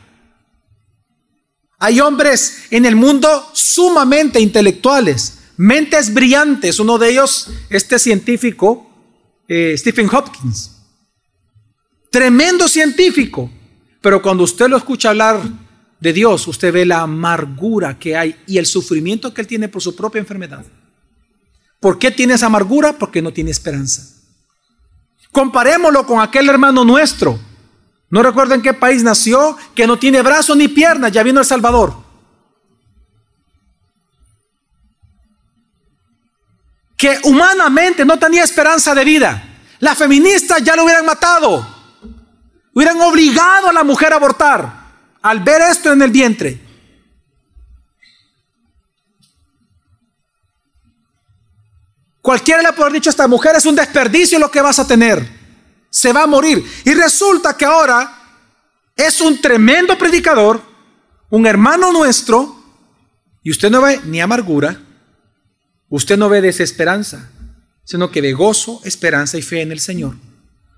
Hay 1.79 2.01
hombres 2.01 2.65
en 2.71 2.87
el 2.87 2.97
mundo 2.97 3.51
sumamente 3.53 4.41
intelectuales, 4.41 5.39
mentes 5.57 6.13
brillantes. 6.13 6.79
Uno 6.79 6.99
de 6.99 7.11
ellos, 7.11 7.51
este 7.69 7.99
científico, 7.99 8.91
eh, 9.47 9.75
Stephen 9.77 10.09
Hopkins. 10.13 10.73
Tremendo 12.11 12.67
científico. 12.67 13.51
Pero 14.01 14.23
cuando 14.23 14.45
usted 14.45 14.69
lo 14.69 14.77
escucha 14.77 15.11
hablar 15.11 15.43
de 16.01 16.13
Dios, 16.13 16.47
usted 16.49 16.73
ve 16.73 16.87
la 16.87 17.01
amargura 17.01 17.99
que 17.99 18.17
hay 18.17 18.37
y 18.47 18.59
el 18.59 18.67
sufrimiento 18.67 19.35
que 19.35 19.43
él 19.43 19.47
tiene 19.47 19.69
por 19.69 19.83
su 19.83 19.95
propia 19.95 20.21
enfermedad. 20.21 20.65
¿Por 21.81 21.99
qué 21.99 22.11
tiene 22.11 22.35
esa 22.35 22.47
amargura? 22.47 22.95
Porque 22.95 23.21
no 23.21 23.33
tiene 23.33 23.51
esperanza. 23.51 24.15
Comparémoslo 25.31 26.07
con 26.07 26.21
aquel 26.21 26.49
hermano 26.49 26.85
nuestro. 26.85 27.39
No 28.09 28.23
recuerdo 28.23 28.55
en 28.55 28.63
qué 28.63 28.73
país 28.73 29.03
nació, 29.03 29.57
que 29.75 29.87
no 29.87 29.99
tiene 29.99 30.23
brazos 30.23 30.57
ni 30.57 30.69
piernas, 30.69 31.13
ya 31.13 31.23
vino 31.23 31.41
El 31.41 31.47
Salvador. 31.47 31.95
Que 36.97 37.19
humanamente 37.25 38.05
no 38.05 38.19
tenía 38.19 38.45
esperanza 38.45 38.95
de 38.95 39.05
vida. 39.05 39.43
Las 39.81 39.99
feministas 39.99 40.63
ya 40.63 40.77
lo 40.77 40.85
hubieran 40.85 41.05
matado. 41.05 41.67
Hubieran 42.73 43.01
obligado 43.01 43.69
a 43.69 43.73
la 43.73 43.85
mujer 43.85 44.13
a 44.13 44.17
abortar 44.17 44.87
al 45.23 45.41
ver 45.41 45.61
esto 45.63 45.93
en 45.93 46.03
el 46.03 46.11
vientre. 46.11 46.61
Cualquiera 52.23 52.63
le 52.63 52.73
puede 52.73 52.83
haber 52.83 52.93
dicho 52.95 53.11
a 53.11 53.13
esta 53.13 53.29
mujer, 53.29 53.57
es 53.57 53.67
un 53.67 53.77
desperdicio 53.77 54.39
lo 54.39 54.51
que 54.51 54.61
vas 54.61 54.79
a 54.79 54.87
tener. 54.87 55.36
Se 55.97 56.13
va 56.13 56.25
a 56.25 56.27
morir. 56.27 56.65
Y 56.85 56.95
resulta 56.95 57.57
que 57.57 57.65
ahora 57.65 58.13
es 58.95 59.21
un 59.21 59.41
tremendo 59.41 59.97
predicador, 59.97 60.61
un 61.31 61.47
hermano 61.47 61.93
nuestro, 61.93 62.55
y 63.43 63.51
usted 63.51 63.71
no 63.71 63.83
ve 63.83 64.01
ni 64.05 64.21
amargura, 64.21 64.81
usted 65.89 66.17
no 66.17 66.29
ve 66.29 66.41
desesperanza, 66.41 67.31
sino 67.85 68.11
que 68.11 68.21
ve 68.21 68.33
gozo, 68.33 68.81
esperanza 68.85 69.39
y 69.39 69.43
fe 69.43 69.63
en 69.63 69.73
el 69.73 69.81
Señor. 69.81 70.17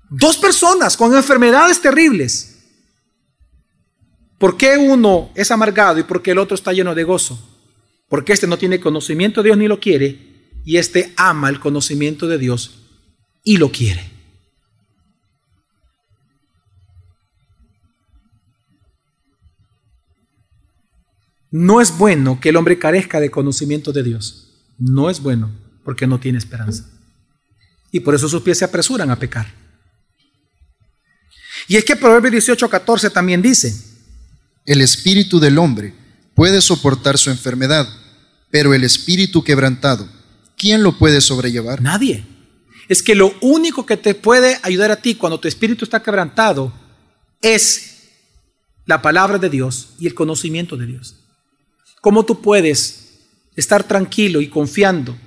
Dos 0.09 0.37
personas 0.37 0.95
con 0.95 1.15
enfermedades 1.15 1.81
terribles 1.81 2.59
¿Por 4.39 4.55
qué 4.55 4.77
uno 4.77 5.31
es 5.35 5.51
amargado 5.51 5.99
y 5.99 6.03
por 6.03 6.21
qué 6.21 6.31
el 6.31 6.37
otro 6.37 6.55
está 6.55 6.71
lleno 6.71 6.95
de 6.95 7.03
gozo? 7.03 7.37
Porque 8.07 8.31
este 8.31 8.47
no 8.47 8.57
tiene 8.57 8.79
conocimiento 8.79 9.43
de 9.43 9.49
Dios 9.49 9.57
ni 9.57 9.67
lo 9.67 9.81
quiere 9.81 10.17
y 10.65 10.77
este 10.77 11.13
ama 11.17 11.49
el 11.49 11.59
conocimiento 11.59 12.25
de 12.25 12.37
Dios 12.37 12.79
y 13.43 13.57
lo 13.57 13.69
quiere. 13.69 14.18
No 21.51 21.81
es 21.81 21.97
bueno 21.97 22.39
que 22.39 22.49
el 22.49 22.55
hombre 22.55 22.77
carezca 22.77 23.19
de 23.19 23.31
conocimiento 23.31 23.91
de 23.91 24.03
Dios. 24.03 24.49
No 24.77 25.09
es 25.09 25.21
bueno 25.21 25.51
porque 25.83 26.07
no 26.07 26.19
tiene 26.19 26.37
esperanza. 26.37 26.85
Y 27.91 28.01
por 28.01 28.13
eso 28.13 28.29
sus 28.29 28.41
pies 28.41 28.59
se 28.59 28.65
apresuran 28.65 29.09
a 29.09 29.17
pecar. 29.17 29.51
Y 31.67 31.75
es 31.75 31.83
que 31.83 31.95
Proverbios 31.95 32.31
18, 32.31 32.69
14 32.69 33.09
también 33.09 33.41
dice, 33.41 33.75
el 34.65 34.81
espíritu 34.81 35.39
del 35.39 35.57
hombre 35.57 35.93
puede 36.35 36.61
soportar 36.61 37.17
su 37.17 37.29
enfermedad, 37.29 37.87
pero 38.51 38.73
el 38.73 38.83
espíritu 38.83 39.43
quebrantado, 39.43 40.07
¿quién 40.57 40.83
lo 40.83 40.97
puede 40.97 41.21
sobrellevar? 41.21 41.81
Nadie. 41.81 42.25
Es 42.87 43.03
que 43.03 43.13
lo 43.13 43.33
único 43.41 43.85
que 43.85 43.97
te 43.97 44.15
puede 44.15 44.59
ayudar 44.63 44.91
a 44.91 45.01
ti 45.01 45.15
cuando 45.15 45.39
tu 45.39 45.47
espíritu 45.47 45.85
está 45.85 46.01
quebrantado 46.01 46.73
es 47.41 47.99
la 48.85 49.01
palabra 49.01 49.37
de 49.37 49.49
Dios 49.49 49.89
y 49.99 50.07
el 50.07 50.15
conocimiento 50.15 50.75
de 50.77 50.87
Dios. 50.87 51.18
¿Cómo 52.01 52.25
tú 52.25 52.41
puedes 52.41 53.19
estar 53.55 53.83
tranquilo 53.83 54.41
y 54.41 54.49
confiando, 54.49 55.17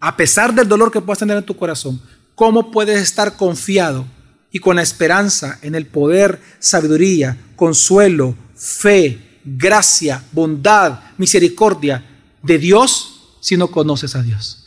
a 0.00 0.16
pesar 0.16 0.54
del 0.54 0.68
dolor 0.68 0.90
que 0.90 1.00
puedas 1.00 1.18
tener 1.18 1.36
en 1.36 1.46
tu 1.46 1.56
corazón? 1.56 2.00
¿Cómo 2.34 2.70
puedes 2.70 3.00
estar 3.00 3.36
confiado 3.36 4.06
y 4.50 4.58
con 4.58 4.76
la 4.76 4.82
esperanza 4.82 5.58
en 5.62 5.74
el 5.74 5.86
poder, 5.86 6.40
sabiduría, 6.58 7.36
consuelo, 7.56 8.34
fe, 8.54 9.40
gracia, 9.44 10.24
bondad, 10.32 11.00
misericordia 11.18 12.04
de 12.42 12.58
Dios 12.58 13.38
si 13.40 13.56
no 13.56 13.70
conoces 13.70 14.16
a 14.16 14.22
Dios. 14.22 14.64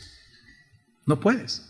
No 1.06 1.20
puedes. 1.20 1.69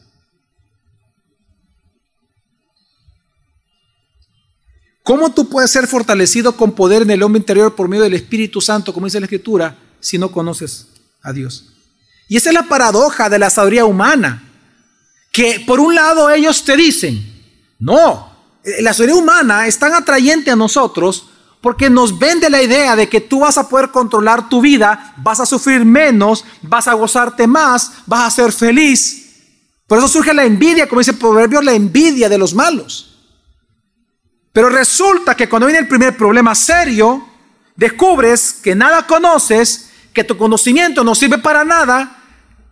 ¿Cómo 5.10 5.32
tú 5.32 5.48
puedes 5.48 5.72
ser 5.72 5.88
fortalecido 5.88 6.52
con 6.56 6.70
poder 6.70 7.02
en 7.02 7.10
el 7.10 7.24
hombre 7.24 7.40
interior 7.40 7.74
por 7.74 7.88
medio 7.88 8.04
del 8.04 8.14
Espíritu 8.14 8.60
Santo, 8.60 8.94
como 8.94 9.06
dice 9.06 9.18
la 9.18 9.26
Escritura, 9.26 9.76
si 9.98 10.18
no 10.18 10.30
conoces 10.30 10.86
a 11.20 11.32
Dios? 11.32 11.72
Y 12.28 12.36
esa 12.36 12.50
es 12.50 12.54
la 12.54 12.68
paradoja 12.68 13.28
de 13.28 13.40
la 13.40 13.50
sabiduría 13.50 13.86
humana, 13.86 14.40
que 15.32 15.64
por 15.66 15.80
un 15.80 15.96
lado 15.96 16.30
ellos 16.30 16.62
te 16.62 16.76
dicen, 16.76 17.28
no, 17.80 18.30
la 18.82 18.94
sabiduría 18.94 19.20
humana 19.20 19.66
es 19.66 19.80
tan 19.80 19.94
atrayente 19.94 20.52
a 20.52 20.54
nosotros 20.54 21.26
porque 21.60 21.90
nos 21.90 22.16
vende 22.16 22.48
la 22.48 22.62
idea 22.62 22.94
de 22.94 23.08
que 23.08 23.20
tú 23.20 23.40
vas 23.40 23.58
a 23.58 23.68
poder 23.68 23.90
controlar 23.90 24.48
tu 24.48 24.60
vida, 24.60 25.14
vas 25.16 25.40
a 25.40 25.46
sufrir 25.46 25.84
menos, 25.84 26.44
vas 26.62 26.86
a 26.86 26.94
gozarte 26.94 27.48
más, 27.48 27.94
vas 28.06 28.28
a 28.28 28.42
ser 28.44 28.52
feliz. 28.52 29.26
Por 29.88 29.98
eso 29.98 30.06
surge 30.06 30.32
la 30.32 30.44
envidia, 30.44 30.88
como 30.88 31.00
dice 31.00 31.10
el 31.10 31.18
proverbio, 31.18 31.60
la 31.62 31.72
envidia 31.72 32.28
de 32.28 32.38
los 32.38 32.54
malos. 32.54 33.09
Pero 34.52 34.68
resulta 34.68 35.34
que 35.34 35.48
cuando 35.48 35.66
viene 35.66 35.80
el 35.80 35.88
primer 35.88 36.16
problema 36.16 36.54
serio, 36.54 37.26
descubres 37.76 38.52
que 38.52 38.74
nada 38.74 39.06
conoces, 39.06 39.90
que 40.12 40.24
tu 40.24 40.36
conocimiento 40.36 41.04
no 41.04 41.14
sirve 41.14 41.38
para 41.38 41.64
nada, 41.64 42.20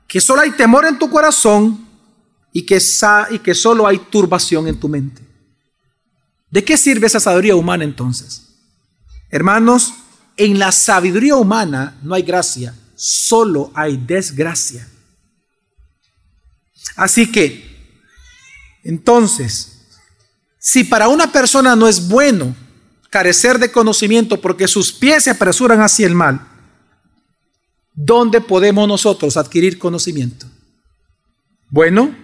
que 0.07 0.21
solo 0.21 0.43
hay 0.43 0.51
temor 0.53 0.87
en 0.87 0.99
tu 0.99 1.09
corazón 1.09 1.87
y 2.53 2.63
que, 2.63 2.81
solo 2.81 3.87
hay 3.87 3.99
turbación 3.99 4.67
en 4.67 4.81
tu 4.81 4.89
mente. 4.89 5.23
¿De 6.51 6.65
qué 6.65 6.77
sirve 6.77 7.07
esa 7.07 7.21
sabiduría 7.21 7.55
humana 7.55 7.85
entonces? 7.85 8.43
Hermanos, 9.31 9.95
en 10.37 10.59
la 10.59 10.73
sabiduría 10.73 11.37
humana 11.37 11.99
no 12.03 12.15
hay 12.15 12.23
gracia, 12.23 12.75
solo 12.97 13.71
hay 13.75 13.97
desgracia. 13.97 14.89
Así 16.97 17.31
que, 17.31 17.69
entonces, 18.83 19.78
si 20.69 20.85
para 20.85 21.09
una 21.09 21.33
persona 21.33 21.75
no 21.75 21.89
es 21.89 22.09
bueno 22.09 22.55
carecer 23.09 23.59
de 23.59 23.73
conocimiento 23.73 24.39
porque 24.39 24.69
sus 24.69 24.93
pies 24.93 25.25
se 25.25 25.31
apresuran 25.31 25.81
hacia 25.81 26.07
el 26.07 26.15
mal, 26.15 26.47
¿dónde 27.95 28.43
podemos 28.43 28.87
nosotros 28.87 29.39
adquirir 29.39 29.79
conocimiento? 29.79 30.47
Bueno, 31.71 32.15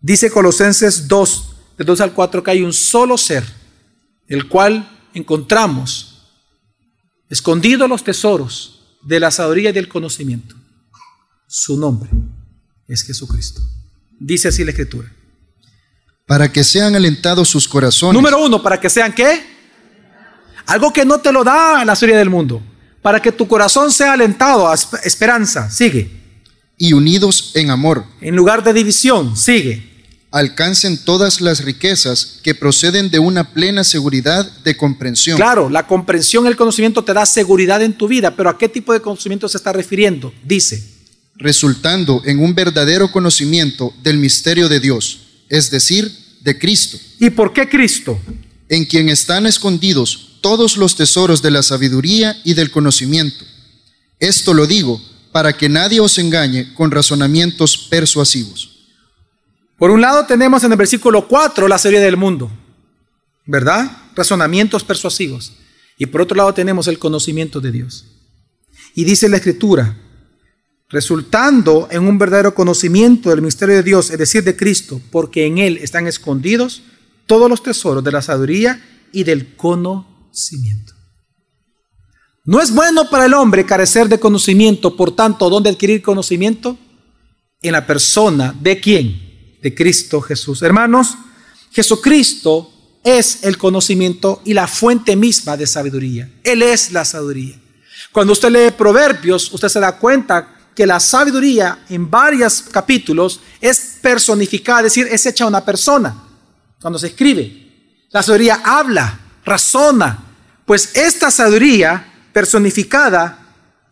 dice 0.00 0.28
Colosenses 0.28 1.06
2, 1.06 1.56
de 1.78 1.84
2 1.84 2.00
al 2.00 2.14
4, 2.14 2.42
que 2.42 2.50
hay 2.50 2.62
un 2.62 2.72
solo 2.72 3.16
ser, 3.16 3.44
el 4.26 4.48
cual 4.48 5.06
encontramos 5.14 6.26
escondidos 7.30 7.88
los 7.88 8.02
tesoros 8.02 8.98
de 9.04 9.20
la 9.20 9.30
sabiduría 9.30 9.70
y 9.70 9.72
del 9.72 9.88
conocimiento. 9.88 10.56
Su 11.46 11.78
nombre 11.78 12.10
es 12.88 13.04
Jesucristo. 13.04 13.60
Dice 14.18 14.48
así 14.48 14.64
la 14.64 14.72
Escritura. 14.72 15.15
Para 16.26 16.50
que 16.50 16.64
sean 16.64 16.94
alentados 16.94 17.48
sus 17.48 17.68
corazones. 17.68 18.14
Número 18.14 18.42
uno, 18.44 18.62
para 18.62 18.80
que 18.80 18.90
sean 18.90 19.12
qué? 19.12 19.46
Algo 20.66 20.92
que 20.92 21.04
no 21.04 21.18
te 21.18 21.32
lo 21.32 21.44
da 21.44 21.84
la 21.84 21.94
sabiduría 21.94 22.18
del 22.18 22.30
mundo. 22.30 22.60
Para 23.00 23.20
que 23.20 23.32
tu 23.32 23.46
corazón 23.46 23.92
sea 23.92 24.12
alentado 24.12 24.68
a 24.68 24.74
esperanza. 24.74 25.70
Sigue. 25.70 26.10
Y 26.76 26.92
unidos 26.92 27.52
en 27.54 27.70
amor. 27.70 28.04
En 28.20 28.34
lugar 28.34 28.64
de 28.64 28.72
división. 28.72 29.36
Sigue 29.36 29.96
alcancen 30.36 30.98
todas 30.98 31.40
las 31.40 31.64
riquezas 31.64 32.40
que 32.42 32.54
proceden 32.54 33.10
de 33.10 33.18
una 33.18 33.54
plena 33.54 33.84
seguridad 33.84 34.46
de 34.64 34.76
comprensión. 34.76 35.36
Claro, 35.36 35.70
la 35.70 35.86
comprensión, 35.86 36.46
el 36.46 36.56
conocimiento 36.56 37.02
te 37.02 37.14
da 37.14 37.24
seguridad 37.24 37.82
en 37.82 37.94
tu 37.94 38.06
vida, 38.06 38.36
pero 38.36 38.50
¿a 38.50 38.58
qué 38.58 38.68
tipo 38.68 38.92
de 38.92 39.00
conocimiento 39.00 39.48
se 39.48 39.56
está 39.56 39.72
refiriendo? 39.72 40.34
Dice, 40.44 40.82
resultando 41.36 42.22
en 42.26 42.38
un 42.38 42.54
verdadero 42.54 43.10
conocimiento 43.10 43.94
del 44.02 44.18
misterio 44.18 44.68
de 44.68 44.80
Dios, 44.80 45.20
es 45.48 45.70
decir, 45.70 46.10
de 46.40 46.58
Cristo. 46.58 46.98
¿Y 47.18 47.30
por 47.30 47.52
qué 47.52 47.68
Cristo? 47.68 48.18
En 48.68 48.84
quien 48.84 49.08
están 49.08 49.46
escondidos 49.46 50.38
todos 50.40 50.76
los 50.76 50.96
tesoros 50.96 51.42
de 51.42 51.50
la 51.50 51.62
sabiduría 51.62 52.40
y 52.44 52.54
del 52.54 52.70
conocimiento. 52.70 53.44
Esto 54.18 54.54
lo 54.54 54.66
digo 54.66 55.00
para 55.32 55.52
que 55.56 55.68
nadie 55.68 56.00
os 56.00 56.18
engañe 56.18 56.72
con 56.74 56.90
razonamientos 56.90 57.76
persuasivos. 57.76 58.70
Por 59.78 59.90
un 59.90 60.00
lado 60.00 60.24
tenemos 60.24 60.64
en 60.64 60.72
el 60.72 60.78
versículo 60.78 61.28
4 61.28 61.68
la 61.68 61.78
serie 61.78 62.00
del 62.00 62.16
mundo, 62.16 62.50
¿verdad? 63.44 63.90
Razonamientos 64.14 64.84
persuasivos. 64.84 65.52
Y 65.98 66.06
por 66.06 66.22
otro 66.22 66.36
lado 66.36 66.54
tenemos 66.54 66.88
el 66.88 66.98
conocimiento 66.98 67.60
de 67.60 67.72
Dios. 67.72 68.06
Y 68.94 69.04
dice 69.04 69.28
la 69.28 69.36
escritura, 69.36 69.96
resultando 70.88 71.88
en 71.90 72.06
un 72.06 72.18
verdadero 72.18 72.54
conocimiento 72.54 73.30
del 73.30 73.42
misterio 73.42 73.76
de 73.76 73.82
Dios, 73.82 74.10
es 74.10 74.18
decir, 74.18 74.44
de 74.44 74.56
Cristo, 74.56 75.00
porque 75.10 75.46
en 75.46 75.58
Él 75.58 75.78
están 75.78 76.06
escondidos 76.06 76.82
todos 77.26 77.50
los 77.50 77.62
tesoros 77.62 78.04
de 78.04 78.12
la 78.12 78.22
sabiduría 78.22 78.82
y 79.12 79.24
del 79.24 79.56
conocimiento. 79.56 80.94
No 82.44 82.62
es 82.62 82.72
bueno 82.72 83.10
para 83.10 83.26
el 83.26 83.34
hombre 83.34 83.66
carecer 83.66 84.08
de 84.08 84.20
conocimiento, 84.20 84.96
por 84.96 85.16
tanto, 85.16 85.50
¿dónde 85.50 85.70
adquirir 85.70 86.00
conocimiento? 86.00 86.78
En 87.60 87.72
la 87.72 87.84
persona 87.84 88.54
de 88.60 88.78
quién? 88.78 89.58
De 89.60 89.74
Cristo 89.74 90.20
Jesús. 90.20 90.62
Hermanos, 90.62 91.16
Jesucristo 91.72 92.70
es 93.02 93.42
el 93.42 93.58
conocimiento 93.58 94.42
y 94.44 94.54
la 94.54 94.68
fuente 94.68 95.16
misma 95.16 95.56
de 95.56 95.66
sabiduría. 95.66 96.30
Él 96.44 96.62
es 96.62 96.92
la 96.92 97.04
sabiduría. 97.04 97.60
Cuando 98.12 98.32
usted 98.32 98.50
lee 98.50 98.74
Proverbios, 98.76 99.52
usted 99.52 99.68
se 99.68 99.80
da 99.80 99.98
cuenta 99.98 100.55
que 100.76 100.86
la 100.86 101.00
sabiduría 101.00 101.78
en 101.88 102.08
varios 102.10 102.62
capítulos 102.70 103.40
es 103.60 103.96
personificada, 104.02 104.80
es 104.80 104.94
decir, 104.94 105.08
es 105.10 105.24
hecha 105.24 105.46
una 105.46 105.64
persona 105.64 106.14
cuando 106.78 106.98
se 106.98 107.08
escribe. 107.08 108.04
La 108.10 108.22
sabiduría 108.22 108.60
habla, 108.62 109.18
razona, 109.44 110.22
pues 110.66 110.94
esta 110.94 111.30
sabiduría 111.30 112.12
personificada 112.30 113.38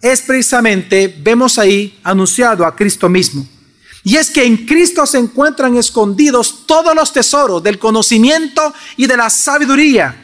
es 0.00 0.20
precisamente, 0.20 1.08
vemos 1.22 1.58
ahí, 1.58 1.98
anunciado 2.04 2.66
a 2.66 2.76
Cristo 2.76 3.08
mismo. 3.08 3.48
Y 4.02 4.16
es 4.16 4.28
que 4.28 4.44
en 4.44 4.66
Cristo 4.66 5.06
se 5.06 5.16
encuentran 5.16 5.78
escondidos 5.78 6.66
todos 6.66 6.94
los 6.94 7.10
tesoros 7.10 7.62
del 7.62 7.78
conocimiento 7.78 8.74
y 8.98 9.06
de 9.06 9.16
la 9.16 9.30
sabiduría. 9.30 10.22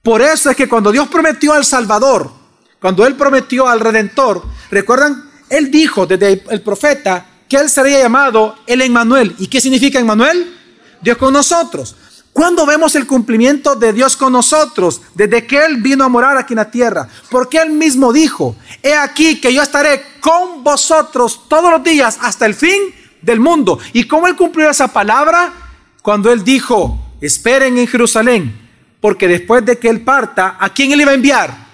Por 0.00 0.22
eso 0.22 0.48
es 0.48 0.56
que 0.56 0.68
cuando 0.68 0.92
Dios 0.92 1.08
prometió 1.08 1.52
al 1.52 1.64
Salvador, 1.64 2.37
cuando 2.80 3.06
Él 3.06 3.16
prometió 3.16 3.68
al 3.68 3.80
Redentor, 3.80 4.44
recuerdan, 4.70 5.30
Él 5.48 5.70
dijo 5.70 6.06
desde 6.06 6.42
el 6.50 6.62
profeta 6.62 7.26
que 7.48 7.56
Él 7.56 7.68
sería 7.68 8.00
llamado 8.00 8.56
el 8.66 8.82
Emmanuel. 8.82 9.34
¿Y 9.38 9.48
qué 9.48 9.60
significa 9.60 9.98
Emmanuel? 9.98 10.54
Dios 11.00 11.16
con 11.16 11.32
nosotros. 11.32 11.96
¿Cuándo 12.32 12.66
vemos 12.66 12.94
el 12.94 13.06
cumplimiento 13.06 13.74
de 13.74 13.92
Dios 13.92 14.16
con 14.16 14.32
nosotros? 14.32 15.00
Desde 15.14 15.44
que 15.44 15.64
Él 15.64 15.78
vino 15.78 16.04
a 16.04 16.08
morar 16.08 16.38
aquí 16.38 16.52
en 16.52 16.58
la 16.58 16.70
tierra. 16.70 17.08
Porque 17.30 17.58
Él 17.58 17.70
mismo 17.70 18.12
dijo, 18.12 18.54
he 18.80 18.94
aquí 18.94 19.40
que 19.40 19.52
yo 19.52 19.60
estaré 19.60 20.04
con 20.20 20.62
vosotros 20.62 21.48
todos 21.48 21.72
los 21.72 21.82
días 21.82 22.16
hasta 22.20 22.46
el 22.46 22.54
fin 22.54 22.94
del 23.22 23.40
mundo. 23.40 23.80
¿Y 23.92 24.04
cómo 24.04 24.28
Él 24.28 24.36
cumplió 24.36 24.70
esa 24.70 24.86
palabra? 24.86 25.52
Cuando 26.00 26.30
Él 26.30 26.44
dijo, 26.44 27.12
esperen 27.20 27.76
en 27.76 27.88
Jerusalén, 27.88 28.56
porque 29.00 29.26
después 29.26 29.64
de 29.64 29.78
que 29.78 29.88
Él 29.88 30.02
parta, 30.02 30.56
¿a 30.60 30.72
quién 30.72 30.92
Él 30.92 31.00
iba 31.00 31.10
a 31.10 31.14
enviar? 31.14 31.67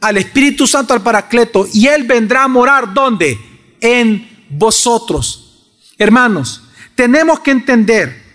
Al 0.00 0.16
Espíritu 0.16 0.66
Santo, 0.66 0.94
al 0.94 1.02
Paracleto, 1.02 1.66
y 1.72 1.86
Él 1.86 2.04
vendrá 2.04 2.44
a 2.44 2.48
morar 2.48 2.94
¿dónde? 2.94 3.38
En 3.80 4.46
vosotros. 4.48 5.70
Hermanos, 5.98 6.62
tenemos 6.94 7.40
que 7.40 7.50
entender 7.50 8.28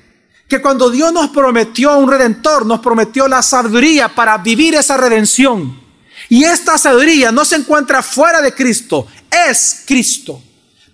que 0.48 0.62
cuando 0.62 0.90
Dios 0.90 1.12
nos 1.12 1.30
prometió 1.30 1.98
un 1.98 2.10
redentor, 2.10 2.66
nos 2.66 2.80
prometió 2.80 3.28
la 3.28 3.42
sabiduría 3.42 4.10
para 4.10 4.38
vivir 4.38 4.76
esa 4.76 4.98
redención. 4.98 5.82
Y 6.30 6.44
esta 6.44 6.78
sabiduría 6.78 7.32
no 7.32 7.44
se 7.46 7.56
encuentra 7.56 8.04
fuera 8.04 8.42
de 8.42 8.54
Cristo, 8.54 9.08
es 9.50 9.84
Cristo. 9.86 10.42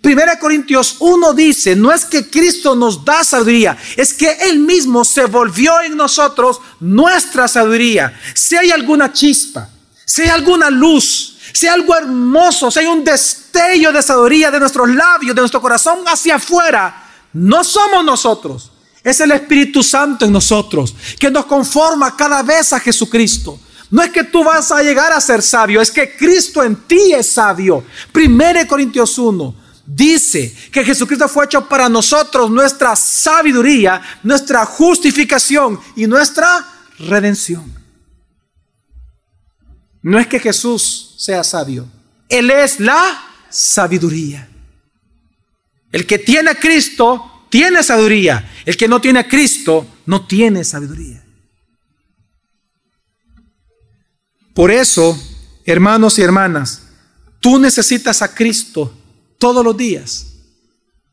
Primera 0.01 0.39
Corintios 0.39 0.95
1 0.99 1.33
dice, 1.33 1.75
no 1.75 1.91
es 1.91 2.05
que 2.05 2.29
Cristo 2.29 2.73
nos 2.73 3.03
da 3.03 3.23
sabiduría, 3.23 3.77
es 3.97 4.13
que 4.13 4.31
Él 4.43 4.59
mismo 4.59 5.03
se 5.03 5.25
volvió 5.25 5.81
en 5.81 5.97
nosotros 5.97 6.61
nuestra 6.79 7.49
sabiduría. 7.49 8.17
Si 8.33 8.55
hay 8.55 8.71
alguna 8.71 9.11
chispa, 9.11 9.69
si 10.09 10.23
hay 10.23 10.29
alguna 10.29 10.71
luz, 10.71 11.37
si 11.53 11.67
hay 11.67 11.75
algo 11.75 11.95
hermoso, 11.95 12.71
si 12.71 12.79
hay 12.79 12.87
un 12.87 13.03
destello 13.03 13.91
de 13.91 14.01
sabiduría 14.01 14.49
de 14.49 14.59
nuestros 14.59 14.89
labios, 14.89 15.35
de 15.35 15.41
nuestro 15.43 15.61
corazón 15.61 15.99
hacia 16.07 16.37
afuera, 16.37 17.07
no 17.33 17.63
somos 17.63 18.03
nosotros, 18.03 18.71
es 19.03 19.19
el 19.19 19.31
Espíritu 19.33 19.83
Santo 19.83 20.25
en 20.25 20.31
nosotros 20.31 20.95
que 21.19 21.29
nos 21.29 21.45
conforma 21.45 22.17
cada 22.17 22.41
vez 22.41 22.73
a 22.73 22.79
Jesucristo. 22.79 23.59
No 23.91 24.01
es 24.01 24.09
que 24.09 24.23
tú 24.23 24.43
vas 24.43 24.71
a 24.71 24.81
llegar 24.81 25.13
a 25.13 25.21
ser 25.21 25.43
sabio, 25.43 25.79
es 25.79 25.91
que 25.91 26.17
Cristo 26.17 26.63
en 26.63 26.75
ti 26.87 27.13
es 27.13 27.31
sabio. 27.31 27.83
Primero 28.11 28.65
Corintios 28.65 29.15
1 29.15 29.53
dice 29.85 30.55
que 30.71 30.83
Jesucristo 30.83 31.29
fue 31.29 31.45
hecho 31.45 31.69
para 31.69 31.87
nosotros 31.87 32.49
nuestra 32.49 32.95
sabiduría, 32.95 34.01
nuestra 34.23 34.65
justificación 34.65 35.79
y 35.95 36.07
nuestra 36.07 36.65
redención. 36.97 37.78
No 40.01 40.19
es 40.19 40.27
que 40.27 40.39
Jesús 40.39 41.15
sea 41.17 41.43
sabio, 41.43 41.87
Él 42.29 42.49
es 42.51 42.79
la 42.79 43.25
sabiduría. 43.49 44.49
El 45.91 46.05
que 46.05 46.19
tiene 46.19 46.51
a 46.51 46.55
Cristo 46.55 47.45
tiene 47.49 47.83
sabiduría. 47.83 48.49
El 48.65 48.77
que 48.77 48.87
no 48.87 49.01
tiene 49.01 49.19
a 49.19 49.27
Cristo 49.27 49.87
no 50.05 50.25
tiene 50.25 50.63
sabiduría. 50.63 51.23
Por 54.53 54.71
eso, 54.71 55.17
hermanos 55.65 56.19
y 56.19 56.21
hermanas, 56.21 56.83
tú 57.39 57.59
necesitas 57.59 58.21
a 58.21 58.33
Cristo 58.33 58.93
todos 59.37 59.63
los 59.63 59.75
días, 59.75 60.33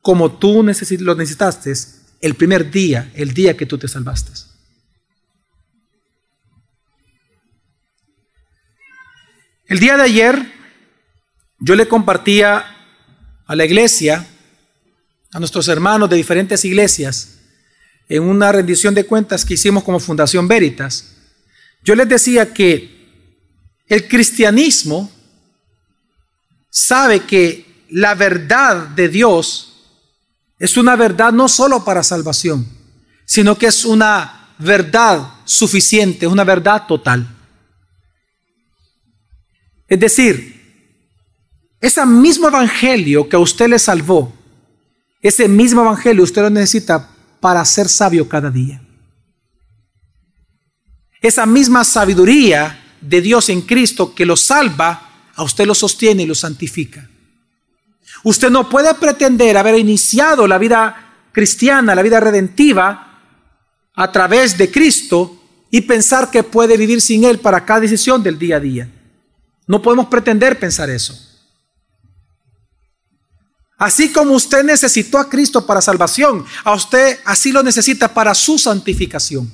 como 0.02 0.32
tú 0.32 0.64
lo 0.98 1.14
necesitaste 1.14 1.72
el 2.20 2.34
primer 2.34 2.70
día, 2.70 3.12
el 3.14 3.32
día 3.32 3.56
que 3.56 3.66
tú 3.66 3.78
te 3.78 3.88
salvaste. 3.88 4.32
El 9.68 9.80
día 9.80 9.96
de 9.96 10.04
ayer 10.04 10.52
yo 11.58 11.74
le 11.74 11.88
compartía 11.88 12.64
a 13.46 13.56
la 13.56 13.64
iglesia 13.64 14.24
a 15.32 15.38
nuestros 15.40 15.66
hermanos 15.66 16.08
de 16.08 16.16
diferentes 16.16 16.64
iglesias 16.64 17.38
en 18.08 18.22
una 18.22 18.52
rendición 18.52 18.94
de 18.94 19.04
cuentas 19.04 19.44
que 19.44 19.54
hicimos 19.54 19.82
como 19.82 19.98
Fundación 19.98 20.46
Veritas, 20.46 21.16
yo 21.82 21.96
les 21.96 22.08
decía 22.08 22.54
que 22.54 22.94
el 23.88 24.06
cristianismo 24.06 25.10
sabe 26.70 27.20
que 27.20 27.84
la 27.90 28.14
verdad 28.14 28.88
de 28.88 29.08
Dios 29.08 29.72
es 30.60 30.76
una 30.76 30.94
verdad 30.94 31.32
no 31.32 31.48
solo 31.48 31.84
para 31.84 32.04
salvación, 32.04 32.66
sino 33.24 33.58
que 33.58 33.66
es 33.66 33.84
una 33.84 34.54
verdad 34.58 35.28
suficiente, 35.44 36.28
una 36.28 36.44
verdad 36.44 36.86
total. 36.86 37.35
Es 39.88 40.00
decir, 40.00 40.56
ese 41.80 42.04
mismo 42.06 42.48
evangelio 42.48 43.28
que 43.28 43.36
a 43.36 43.38
usted 43.38 43.68
le 43.68 43.78
salvó, 43.78 44.32
ese 45.20 45.48
mismo 45.48 45.82
evangelio 45.82 46.24
usted 46.24 46.42
lo 46.42 46.50
necesita 46.50 47.10
para 47.40 47.64
ser 47.64 47.88
sabio 47.88 48.28
cada 48.28 48.50
día. 48.50 48.82
Esa 51.20 51.46
misma 51.46 51.84
sabiduría 51.84 52.98
de 53.00 53.20
Dios 53.20 53.48
en 53.48 53.62
Cristo 53.62 54.14
que 54.14 54.26
lo 54.26 54.36
salva, 54.36 55.30
a 55.34 55.42
usted 55.42 55.66
lo 55.66 55.74
sostiene 55.74 56.22
y 56.24 56.26
lo 56.26 56.34
santifica. 56.34 57.08
Usted 58.24 58.50
no 58.50 58.68
puede 58.68 58.92
pretender 58.94 59.56
haber 59.56 59.78
iniciado 59.78 60.46
la 60.46 60.58
vida 60.58 61.28
cristiana, 61.32 61.94
la 61.94 62.02
vida 62.02 62.18
redentiva, 62.18 63.06
a 63.94 64.12
través 64.12 64.58
de 64.58 64.70
Cristo 64.70 65.42
y 65.70 65.82
pensar 65.82 66.30
que 66.30 66.42
puede 66.42 66.76
vivir 66.76 67.00
sin 67.00 67.24
Él 67.24 67.38
para 67.38 67.64
cada 67.64 67.80
decisión 67.80 68.22
del 68.22 68.38
día 68.38 68.56
a 68.56 68.60
día. 68.60 68.95
No 69.66 69.82
podemos 69.82 70.06
pretender 70.06 70.58
pensar 70.58 70.88
eso. 70.90 71.14
Así 73.78 74.10
como 74.10 74.32
usted 74.32 74.64
necesitó 74.64 75.18
a 75.18 75.28
Cristo 75.28 75.66
para 75.66 75.82
salvación, 75.82 76.46
a 76.64 76.74
usted 76.74 77.18
así 77.24 77.52
lo 77.52 77.62
necesita 77.62 78.12
para 78.12 78.34
su 78.34 78.58
santificación. 78.58 79.50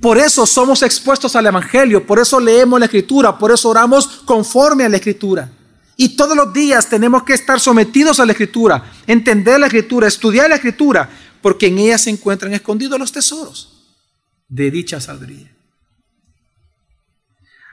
Por 0.00 0.18
eso 0.18 0.46
somos 0.46 0.82
expuestos 0.82 1.36
al 1.36 1.46
Evangelio, 1.46 2.06
por 2.06 2.18
eso 2.18 2.38
leemos 2.40 2.78
la 2.78 2.86
Escritura, 2.86 3.36
por 3.36 3.50
eso 3.50 3.68
oramos 3.68 4.06
conforme 4.24 4.84
a 4.84 4.88
la 4.88 4.96
Escritura. 4.96 5.50
Y 5.96 6.10
todos 6.10 6.36
los 6.36 6.52
días 6.52 6.88
tenemos 6.88 7.22
que 7.22 7.32
estar 7.32 7.58
sometidos 7.60 8.20
a 8.20 8.26
la 8.26 8.32
Escritura, 8.32 8.92
entender 9.06 9.58
la 9.58 9.66
Escritura, 9.66 10.06
estudiar 10.06 10.48
la 10.48 10.56
Escritura, 10.56 11.08
porque 11.40 11.68
en 11.68 11.78
ella 11.78 11.98
se 11.98 12.10
encuentran 12.10 12.52
escondidos 12.52 12.98
los 12.98 13.12
tesoros 13.12 13.72
de 14.48 14.70
dicha 14.70 15.00
sabiduría. 15.00 15.55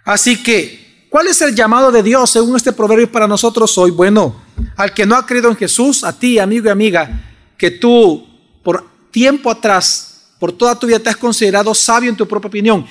Así 0.05 0.41
que 0.41 0.83
¿Cuál 1.13 1.27
es 1.27 1.39
el 1.43 1.53
llamado 1.53 1.91
de 1.91 2.01
Dios 2.01 2.31
según 2.31 2.55
este 2.55 2.71
proverbio 2.73 3.11
para 3.11 3.27
nosotros 3.27 3.77
hoy? 3.77 3.91
Bueno, 3.91 4.41
al 4.75 4.95
que 4.95 5.05
no 5.05 5.15
ha 5.15 5.27
creído 5.27 5.47
en 5.47 5.55
Jesús, 5.55 6.03
a 6.03 6.17
ti, 6.17 6.39
amigo 6.39 6.65
y 6.65 6.69
amiga, 6.69 7.35
que 7.55 7.69
tú 7.69 8.25
por 8.63 8.83
tiempo 9.11 9.51
atrás, 9.51 10.31
por 10.39 10.51
toda 10.51 10.73
tu 10.79 10.87
vida 10.87 10.97
te 10.97 11.11
has 11.11 11.15
considerado 11.15 11.75
sabio 11.75 12.09
en 12.09 12.17
tu 12.17 12.27
propia 12.27 12.47
opinión. 12.47 12.87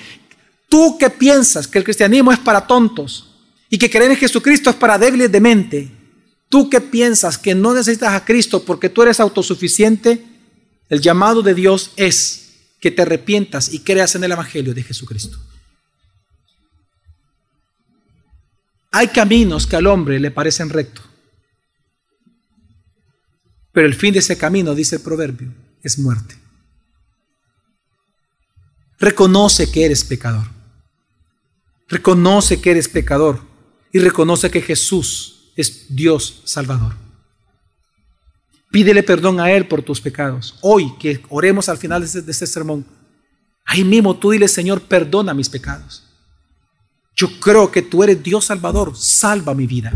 Tú 0.69 0.97
que 0.97 1.09
piensas 1.09 1.67
que 1.67 1.79
el 1.79 1.83
cristianismo 1.83 2.31
es 2.31 2.39
para 2.39 2.65
tontos 2.65 3.27
y 3.69 3.77
que 3.77 3.89
creer 3.89 4.11
en 4.11 4.15
Jesucristo 4.15 4.69
es 4.69 4.77
para 4.77 4.97
débiles 4.97 5.29
de 5.29 5.41
mente, 5.41 5.91
tú 6.47 6.69
que 6.69 6.79
piensas 6.79 7.37
que 7.37 7.53
no 7.53 7.73
necesitas 7.73 8.13
a 8.13 8.23
Cristo 8.23 8.63
porque 8.63 8.87
tú 8.87 9.01
eres 9.01 9.19
autosuficiente, 9.19 10.25
el 10.87 11.01
llamado 11.01 11.41
de 11.41 11.53
Dios 11.53 11.91
es 11.97 12.53
que 12.79 12.89
te 12.89 13.01
arrepientas 13.01 13.73
y 13.73 13.79
creas 13.79 14.15
en 14.15 14.23
el 14.23 14.31
Evangelio 14.31 14.73
de 14.73 14.81
Jesucristo. 14.81 15.37
Hay 18.95 19.07
caminos 19.07 19.65
que 19.65 19.75
al 19.75 19.87
hombre 19.87 20.19
le 20.19 20.29
parecen 20.29 20.69
rectos, 20.69 21.03
pero 23.71 23.87
el 23.87 23.95
fin 23.95 24.13
de 24.13 24.19
ese 24.19 24.37
camino, 24.37 24.75
dice 24.75 24.97
el 24.97 25.01
proverbio, 25.01 25.51
es 25.81 25.97
muerte. 25.97 26.37
Reconoce 28.99 29.71
que 29.71 29.83
eres 29.83 30.03
pecador. 30.03 30.45
Reconoce 31.89 32.61
que 32.61 32.69
eres 32.69 32.87
pecador 32.87 33.41
y 33.91 33.97
reconoce 33.97 34.51
que 34.51 34.61
Jesús 34.61 35.51
es 35.55 35.87
Dios 35.95 36.43
Salvador. 36.45 36.93
Pídele 38.71 39.01
perdón 39.01 39.39
a 39.39 39.51
Él 39.51 39.67
por 39.67 39.81
tus 39.81 39.99
pecados. 40.01 40.59
Hoy 40.61 40.95
que 40.99 41.23
oremos 41.29 41.67
al 41.67 41.79
final 41.79 42.01
de 42.01 42.05
este, 42.05 42.21
de 42.21 42.31
este 42.31 42.45
sermón, 42.45 42.85
ahí 43.65 43.83
mismo 43.83 44.15
tú 44.15 44.29
dile, 44.29 44.47
Señor, 44.47 44.81
perdona 44.83 45.33
mis 45.33 45.49
pecados. 45.49 46.02
Yo 47.15 47.39
creo 47.39 47.71
que 47.71 47.81
tú 47.81 48.03
eres 48.03 48.21
Dios 48.21 48.45
Salvador, 48.45 48.95
salva 48.95 49.53
mi 49.53 49.67
vida. 49.67 49.93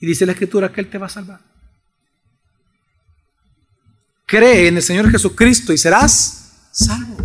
Y 0.00 0.06
dice 0.06 0.26
la 0.26 0.32
Escritura 0.32 0.72
que 0.72 0.80
Él 0.80 0.90
te 0.90 0.98
va 0.98 1.06
a 1.06 1.10
salvar. 1.10 1.40
Cree 4.26 4.68
en 4.68 4.76
el 4.76 4.82
Señor 4.82 5.10
Jesucristo 5.10 5.72
y 5.72 5.78
serás 5.78 6.68
salvo. 6.70 7.16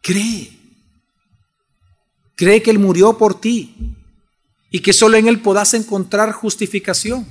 Cree. 0.00 0.58
Cree 2.36 2.62
que 2.62 2.70
Él 2.70 2.78
murió 2.78 3.16
por 3.16 3.40
ti 3.40 3.96
y 4.70 4.80
que 4.80 4.92
solo 4.92 5.16
en 5.16 5.28
Él 5.28 5.40
podás 5.40 5.74
encontrar 5.74 6.32
justificación. 6.32 7.26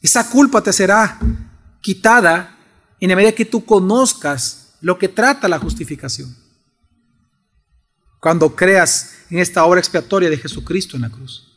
Esa 0.00 0.28
culpa 0.30 0.62
te 0.62 0.72
será 0.72 1.18
quitada 1.80 2.53
en 3.00 3.10
la 3.10 3.16
medida 3.16 3.32
que 3.32 3.44
tú 3.44 3.64
conozcas 3.64 4.76
lo 4.80 4.98
que 4.98 5.08
trata 5.08 5.48
la 5.48 5.58
justificación. 5.58 6.36
Cuando 8.20 8.54
creas 8.54 9.14
en 9.30 9.38
esta 9.38 9.64
obra 9.64 9.80
expiatoria 9.80 10.30
de 10.30 10.38
Jesucristo 10.38 10.96
en 10.96 11.02
la 11.02 11.10
cruz. 11.10 11.50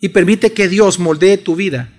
Y 0.00 0.08
permite 0.08 0.52
que 0.52 0.68
Dios 0.68 0.98
moldee 0.98 1.38
tu 1.38 1.56
vida 1.56 1.92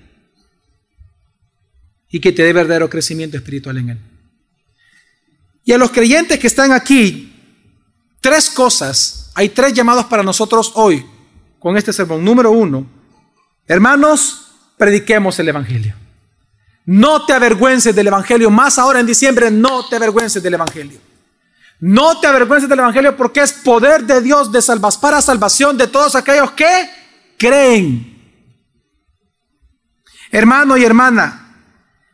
y 2.09 2.19
que 2.19 2.31
te 2.31 2.43
dé 2.43 2.53
verdadero 2.53 2.89
crecimiento 2.89 3.37
espiritual 3.37 3.77
en 3.77 3.89
Él. 3.89 3.99
Y 5.63 5.71
a 5.71 5.77
los 5.77 5.91
creyentes 5.91 6.39
que 6.39 6.47
están 6.47 6.71
aquí, 6.71 7.33
tres 8.19 8.49
cosas, 8.49 9.31
hay 9.35 9.49
tres 9.49 9.73
llamados 9.73 10.05
para 10.05 10.23
nosotros 10.23 10.71
hoy 10.75 11.05
con 11.59 11.77
este 11.77 11.93
sermón. 11.93 12.25
Número 12.25 12.51
uno, 12.51 12.85
hermanos, 13.67 14.51
prediquemos 14.77 15.37
el 15.39 15.49
Evangelio. 15.49 16.00
No 16.85 17.25
te 17.25 17.33
avergüences 17.33 17.95
del 17.95 18.07
Evangelio, 18.07 18.49
más 18.49 18.79
ahora 18.79 18.99
en 18.99 19.05
diciembre, 19.05 19.51
no 19.51 19.87
te 19.87 19.95
avergüences 19.95 20.41
del 20.41 20.55
Evangelio. 20.55 20.99
No 21.79 22.19
te 22.19 22.27
avergüences 22.27 22.69
del 22.69 22.79
Evangelio 22.79 23.17
porque 23.17 23.41
es 23.41 23.53
poder 23.53 24.03
de 24.03 24.21
Dios 24.21 24.51
de 24.51 24.61
salvas 24.61 24.97
para 24.97 25.21
salvación 25.21 25.77
de 25.77 25.87
todos 25.87 26.15
aquellos 26.15 26.51
que 26.51 26.67
creen. 27.37 28.11
Hermano 30.31 30.77
y 30.77 30.85
hermana, 30.85 31.55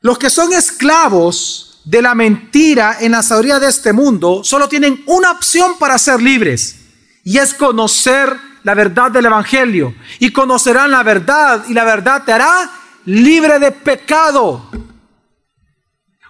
los 0.02 0.18
que 0.18 0.30
son 0.30 0.54
esclavos 0.54 1.82
de 1.84 2.02
la 2.02 2.16
mentira 2.16 2.98
en 3.00 3.12
la 3.12 3.24
sabiduría 3.24 3.60
de 3.60 3.68
este 3.68 3.94
mundo 3.94 4.42
solo 4.44 4.68
tienen 4.68 5.04
una 5.06 5.32
opción 5.32 5.78
para 5.78 5.98
ser 5.98 6.22
libres 6.22 6.78
y 7.24 7.38
es 7.38 7.54
conocer 7.54 8.36
la 8.64 8.74
verdad 8.74 9.12
del 9.12 9.26
Evangelio. 9.26 9.96
Y 10.20 10.32
conocerán 10.32 10.92
la 10.92 11.04
verdad 11.04 11.66
y 11.68 11.74
la 11.74 11.84
verdad 11.84 12.24
te 12.26 12.34
hará 12.34 12.70
libre 13.08 13.58
de 13.58 13.72
pecado. 13.72 14.70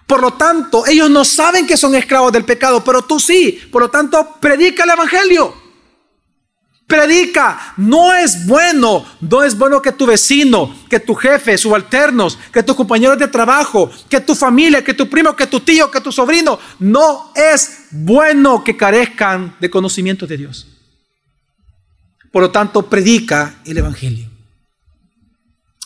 Por 0.06 0.22
lo 0.22 0.32
tanto, 0.34 0.86
ellos 0.86 1.10
no 1.10 1.24
saben 1.24 1.66
que 1.66 1.76
son 1.76 1.94
esclavos 1.94 2.32
del 2.32 2.44
pecado, 2.44 2.82
pero 2.82 3.02
tú 3.02 3.20
sí. 3.20 3.60
Por 3.70 3.82
lo 3.82 3.90
tanto, 3.90 4.36
predica 4.40 4.84
el 4.84 4.90
Evangelio. 4.90 5.54
Predica. 6.86 7.74
No 7.76 8.14
es 8.14 8.46
bueno, 8.46 9.04
no 9.20 9.42
es 9.42 9.58
bueno 9.58 9.82
que 9.82 9.92
tu 9.92 10.06
vecino, 10.06 10.74
que 10.88 11.00
tu 11.00 11.14
jefe, 11.14 11.58
subalternos, 11.58 12.38
que 12.50 12.62
tus 12.62 12.74
compañeros 12.74 13.18
de 13.18 13.28
trabajo, 13.28 13.90
que 14.08 14.20
tu 14.20 14.34
familia, 14.34 14.82
que 14.82 14.94
tu 14.94 15.10
primo, 15.10 15.36
que 15.36 15.46
tu 15.46 15.60
tío, 15.60 15.90
que 15.90 16.00
tu 16.00 16.10
sobrino, 16.10 16.58
no 16.78 17.32
es 17.34 17.88
bueno 17.90 18.64
que 18.64 18.76
carezcan 18.76 19.56
de 19.60 19.68
conocimiento 19.68 20.26
de 20.26 20.38
Dios. 20.38 20.66
Por 22.32 22.40
lo 22.40 22.50
tanto, 22.50 22.88
predica 22.88 23.56
el 23.66 23.76
Evangelio. 23.76 24.37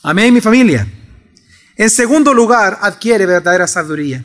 Amén, 0.03 0.35
mi 0.35 0.41
familia. 0.41 0.87
En 1.77 1.89
segundo 1.89 2.35
lugar, 2.35 2.79
adquiere 2.83 3.25
verdadera 3.25 3.69
sabiduría. 3.69 4.25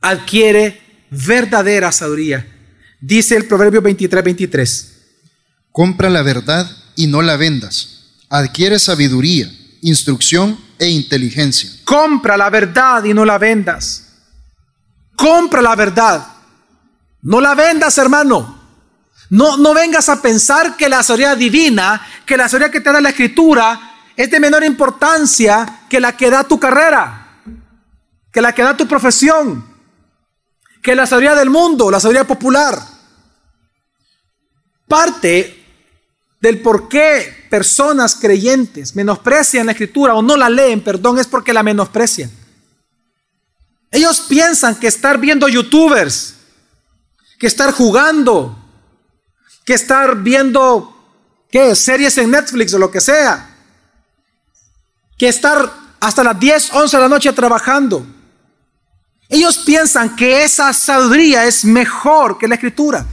Adquiere 0.00 0.80
verdadera 1.10 1.92
sabiduría. 1.92 2.46
Dice 3.00 3.36
el 3.36 3.46
Proverbio 3.46 3.80
23, 3.80 4.24
23. 4.24 4.92
Compra 5.70 6.10
la 6.10 6.22
verdad 6.22 6.68
y 6.96 7.06
no 7.06 7.22
la 7.22 7.36
vendas. 7.36 8.18
Adquiere 8.28 8.80
sabiduría, 8.80 9.48
instrucción 9.80 10.58
e 10.78 10.88
inteligencia. 10.88 11.70
Compra 11.84 12.36
la 12.36 12.50
verdad 12.50 13.04
y 13.04 13.14
no 13.14 13.24
la 13.24 13.38
vendas. 13.38 14.08
Compra 15.14 15.62
la 15.62 15.76
verdad. 15.76 16.26
No 17.22 17.40
la 17.40 17.54
vendas, 17.54 17.96
hermano. 17.96 18.60
No, 19.30 19.56
no 19.56 19.72
vengas 19.72 20.08
a 20.08 20.20
pensar 20.20 20.76
que 20.76 20.88
la 20.88 21.04
sabiduría 21.04 21.36
divina, 21.36 22.04
que 22.26 22.36
la 22.36 22.48
sabiduría 22.48 22.72
que 22.72 22.80
te 22.80 22.92
da 22.92 23.00
la 23.00 23.10
escritura, 23.10 23.91
es 24.16 24.30
de 24.30 24.40
menor 24.40 24.64
importancia 24.64 25.84
que 25.88 26.00
la 26.00 26.16
que 26.16 26.30
da 26.30 26.44
tu 26.44 26.58
carrera, 26.58 27.40
que 28.30 28.40
la 28.40 28.54
que 28.54 28.62
da 28.62 28.76
tu 28.76 28.86
profesión, 28.86 29.64
que 30.82 30.94
la 30.94 31.06
sabiduría 31.06 31.38
del 31.38 31.50
mundo, 31.50 31.90
la 31.90 32.00
sabiduría 32.00 32.26
popular. 32.26 32.78
Parte 34.88 35.64
del 36.40 36.60
por 36.60 36.88
qué 36.88 37.46
personas 37.48 38.16
creyentes 38.16 38.96
menosprecian 38.96 39.66
la 39.66 39.72
escritura 39.72 40.14
o 40.14 40.22
no 40.22 40.36
la 40.36 40.50
leen, 40.50 40.82
perdón, 40.82 41.18
es 41.18 41.26
porque 41.26 41.52
la 41.52 41.62
menosprecian. 41.62 42.30
Ellos 43.90 44.22
piensan 44.28 44.74
que 44.74 44.88
estar 44.88 45.18
viendo 45.18 45.48
youtubers, 45.48 46.34
que 47.38 47.46
estar 47.46 47.72
jugando, 47.72 48.58
que 49.64 49.74
estar 49.74 50.16
viendo 50.16 50.96
¿qué? 51.50 51.74
series 51.76 52.18
en 52.18 52.30
Netflix 52.30 52.74
o 52.74 52.78
lo 52.78 52.90
que 52.90 53.00
sea, 53.00 53.51
que 55.22 55.28
estar 55.28 55.72
hasta 56.00 56.24
las 56.24 56.40
10, 56.40 56.72
11 56.72 56.96
de 56.96 57.00
la 57.04 57.08
noche 57.08 57.32
trabajando. 57.32 58.04
Ellos 59.28 59.58
piensan 59.58 60.16
que 60.16 60.42
esa 60.42 60.72
sabiduría 60.72 61.44
es 61.44 61.64
mejor 61.64 62.38
que 62.38 62.48
la 62.48 62.56
escritura. 62.56 63.06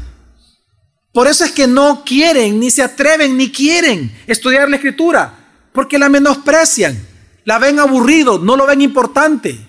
Por 1.13 1.27
eso 1.27 1.45
es 1.45 1.51
que 1.51 1.67
no 1.67 2.03
quieren, 2.03 2.59
ni 2.59 2.71
se 2.71 2.81
atreven, 2.81 3.37
ni 3.37 3.51
quieren 3.51 4.11
estudiar 4.25 4.67
la 4.67 4.77
escritura, 4.77 5.31
porque 5.71 5.99
la 5.99 6.09
menosprecian, 6.09 6.97
la 7.45 7.59
ven 7.59 7.77
aburrido, 7.79 8.39
no 8.39 8.55
lo 8.55 8.65
ven 8.65 8.81
importante. 8.81 9.59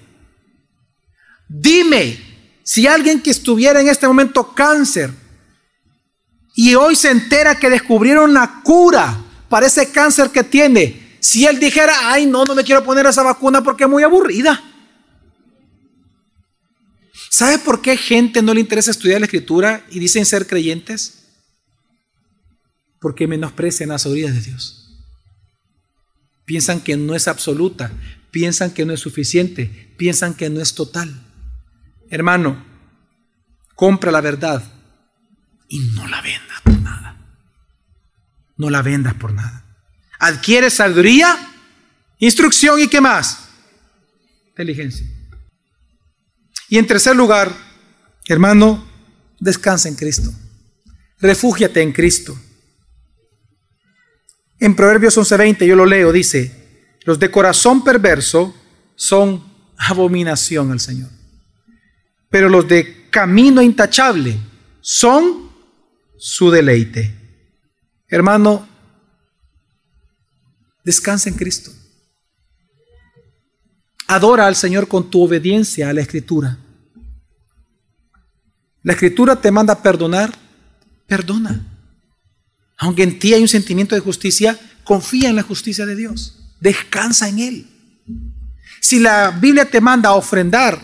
Dime, 1.47 2.19
si 2.63 2.87
alguien 2.87 3.21
que 3.21 3.33
estuviera 3.33 3.83
en 3.83 3.89
este 3.89 4.09
momento 4.09 4.55
cáncer 4.55 5.11
y 6.55 6.75
hoy 6.75 6.97
se 6.97 7.11
entera 7.11 7.57
que 7.57 7.69
descubrieron 7.69 8.31
una 8.31 8.63
cura 8.63 9.15
para 9.51 9.67
ese 9.67 9.93
cáncer 9.93 10.31
que 10.31 10.43
tiene, 10.43 11.00
si 11.21 11.47
él 11.47 11.61
dijera, 11.61 11.95
ay, 12.11 12.27
no, 12.27 12.45
no 12.45 12.55
me 12.55 12.65
quiero 12.65 12.83
poner 12.83 13.07
esa 13.07 13.23
vacuna 13.23 13.63
porque 13.63 13.85
es 13.85 13.91
muy 13.91 14.03
aburrida. 14.03 14.65
¿Sabe 17.29 17.59
por 17.59 17.83
qué 17.83 17.97
gente 17.97 18.43
no 18.43 18.55
le 18.55 18.61
interesa 18.61 18.91
estudiar 18.91 19.21
la 19.21 19.27
escritura 19.27 19.85
y 19.91 19.99
dicen 19.99 20.25
ser 20.25 20.47
creyentes? 20.47 21.29
Porque 23.01 23.27
menosprecian 23.27 23.91
las 23.91 24.03
sabiduría 24.03 24.33
de 24.33 24.41
Dios. 24.41 24.99
Piensan 26.47 26.81
que 26.81 26.97
no 26.97 27.15
es 27.15 27.29
absoluta, 27.29 27.93
piensan 28.31 28.73
que 28.73 28.85
no 28.85 28.93
es 28.93 29.01
suficiente, 29.01 29.95
piensan 29.97 30.35
que 30.35 30.51
no 30.51 30.61
es 30.61 30.75
total. 30.75 31.23
Hermano, 32.09 32.65
compra 33.77 34.11
la 34.11 34.21
verdad 34.21 34.65
y 35.69 35.79
no 35.79 36.09
la 36.09 36.21
vendas 36.23 36.61
por 36.63 36.81
nada. 36.81 37.17
No 38.57 38.71
la 38.71 38.83
vendas 38.83 39.15
por 39.15 39.33
nada 39.33 39.70
adquiere 40.21 40.71
sabiduría, 40.71 41.37
instrucción 42.19 42.79
y 42.79 42.87
qué 42.87 43.01
más? 43.01 43.49
Inteligencia. 44.49 45.07
Y 46.69 46.79
en 46.79 46.87
tercer 46.87 47.17
lugar, 47.17 47.53
hermano, 48.29 48.87
descansa 49.41 49.89
en 49.89 49.97
Cristo. 49.97 50.31
Refúgiate 51.19 51.83
en 51.83 51.93
Cristo. 51.93 52.39
En 54.61 54.77
Proverbios 54.77 55.17
11:20 55.17 55.67
yo 55.67 55.75
lo 55.75 55.87
leo, 55.87 56.13
dice, 56.13 56.99
los 57.05 57.19
de 57.19 57.31
corazón 57.31 57.83
perverso 57.83 58.55
son 58.95 59.43
abominación 59.79 60.71
al 60.71 60.81
Señor. 60.81 61.11
Pero 62.29 62.49
los 62.51 62.69
de 62.69 63.09
camino 63.09 63.63
intachable 63.63 64.39
son 64.83 65.51
su 66.19 66.51
deleite. 66.51 67.17
Hermano, 68.07 68.69
descansa 70.91 71.29
en 71.29 71.37
Cristo. 71.37 71.71
Adora 74.09 74.49
al 74.49 74.57
Señor 74.57 74.89
con 74.89 75.09
tu 75.09 75.23
obediencia 75.23 75.89
a 75.89 75.93
la 75.93 76.01
Escritura. 76.01 76.59
La 78.83 78.95
Escritura 78.95 79.37
te 79.37 79.53
manda 79.53 79.75
a 79.75 79.83
perdonar, 79.83 80.35
perdona. 81.07 81.65
Aunque 82.77 83.05
en 83.05 83.21
ti 83.21 83.33
hay 83.33 83.43
un 83.43 83.47
sentimiento 83.47 83.95
de 83.95 84.01
justicia, 84.01 84.59
confía 84.83 85.29
en 85.29 85.37
la 85.37 85.45
justicia 85.45 85.87
de 85.87 85.95
Dios. 85.95 86.57
Descansa 86.61 87.29
en 87.29 87.39
Él. 87.39 87.67
Si 88.81 88.99
la 88.99 89.31
Biblia 89.31 89.65
te 89.65 89.81
manda 89.81 90.09
a 90.09 90.15
ofrendar, 90.15 90.81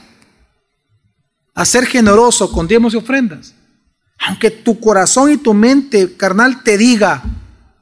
a 1.52 1.64
ser 1.64 1.84
generoso 1.86 2.52
con 2.52 2.68
diezmos 2.68 2.94
y 2.94 2.98
ofrendas, 2.98 3.54
aunque 4.18 4.52
tu 4.52 4.78
corazón 4.78 5.32
y 5.32 5.36
tu 5.36 5.52
mente 5.52 6.16
carnal 6.16 6.62
te 6.62 6.78
diga, 6.78 7.24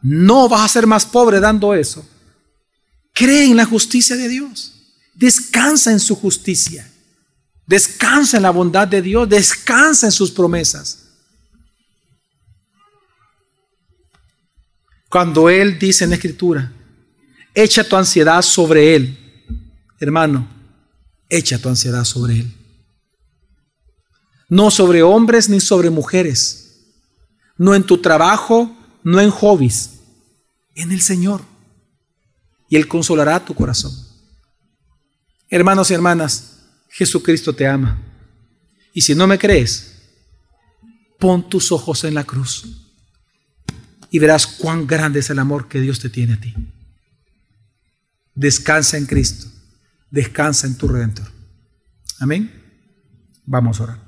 no 0.01 0.49
vas 0.49 0.63
a 0.63 0.69
ser 0.69 0.87
más 0.87 1.05
pobre 1.05 1.41
dando 1.41 1.75
eso, 1.75 2.07
cree 3.15 3.47
en 3.47 3.57
la 3.57 3.65
justicia 3.65 4.17
de 4.17 4.29
Dios. 4.29 4.73
Descansa 5.15 5.93
en 5.93 6.01
su 6.01 6.15
justicia. 6.17 6.91
Descansa 7.67 8.37
en 8.37 8.43
la 8.43 8.51
bondad 8.51 8.87
de 8.87 9.01
Dios. 9.01 9.27
Descansa 9.27 10.07
en 10.07 10.13
sus 10.13 10.31
promesas. 10.31 11.05
Cuando 15.09 15.49
Él 15.49 15.79
dice 15.79 16.05
en 16.05 16.11
la 16.11 16.17
Escritura, 16.17 16.73
echa 17.55 17.89
tu 17.89 17.95
ansiedad 17.95 18.43
sobre 18.43 18.97
Él, 18.97 19.17
hermano, 20.01 20.49
echa 21.29 21.57
tu 21.59 21.69
ansiedad 21.69 22.05
sobre 22.05 22.41
Él. 22.41 22.53
No 24.49 24.73
sobre 24.73 25.05
hombres 25.05 25.49
ni 25.49 25.61
sobre 25.61 25.89
mujeres, 25.89 26.65
no 27.57 27.77
en 27.77 27.85
tu 27.85 27.99
trabajo, 27.99 28.77
no 29.05 29.21
en 29.21 29.31
hobbies, 29.31 30.01
en 30.75 30.91
el 30.91 31.01
Señor. 31.01 31.54
Él 32.77 32.89
consolará 32.89 33.45
tu 33.45 33.55
corazón. 33.55 33.93
Hermanos 35.49 35.91
y 35.91 35.95
hermanas, 35.95 36.59
Jesucristo 36.89 37.53
te 37.55 37.67
ama. 37.67 38.03
Y 38.93 39.01
si 39.01 39.15
no 39.15 39.27
me 39.27 39.39
crees, 39.39 39.95
pon 41.19 41.49
tus 41.49 41.73
ojos 41.73 42.05
en 42.05 42.15
la 42.15 42.25
cruz 42.25 42.65
y 44.11 44.21
verás 44.21 44.47
cuán 44.47 44.87
grande 44.87 45.19
es 45.19 45.31
el 45.31 45.41
amor 45.41 45.67
que 45.67 45.81
Dios 45.81 45.99
te 45.99 46.09
tiene 46.09 46.35
a 46.35 46.41
ti. 46.41 46.55
Descansa 48.35 48.97
en 48.97 49.07
Cristo, 49.07 49.49
descansa 50.11 50.69
en 50.69 50.77
tu 50.77 50.87
Redentor. 50.87 51.31
Amén. 52.21 52.49
Vamos 53.45 53.81
a 53.81 53.83
orar. 53.85 54.04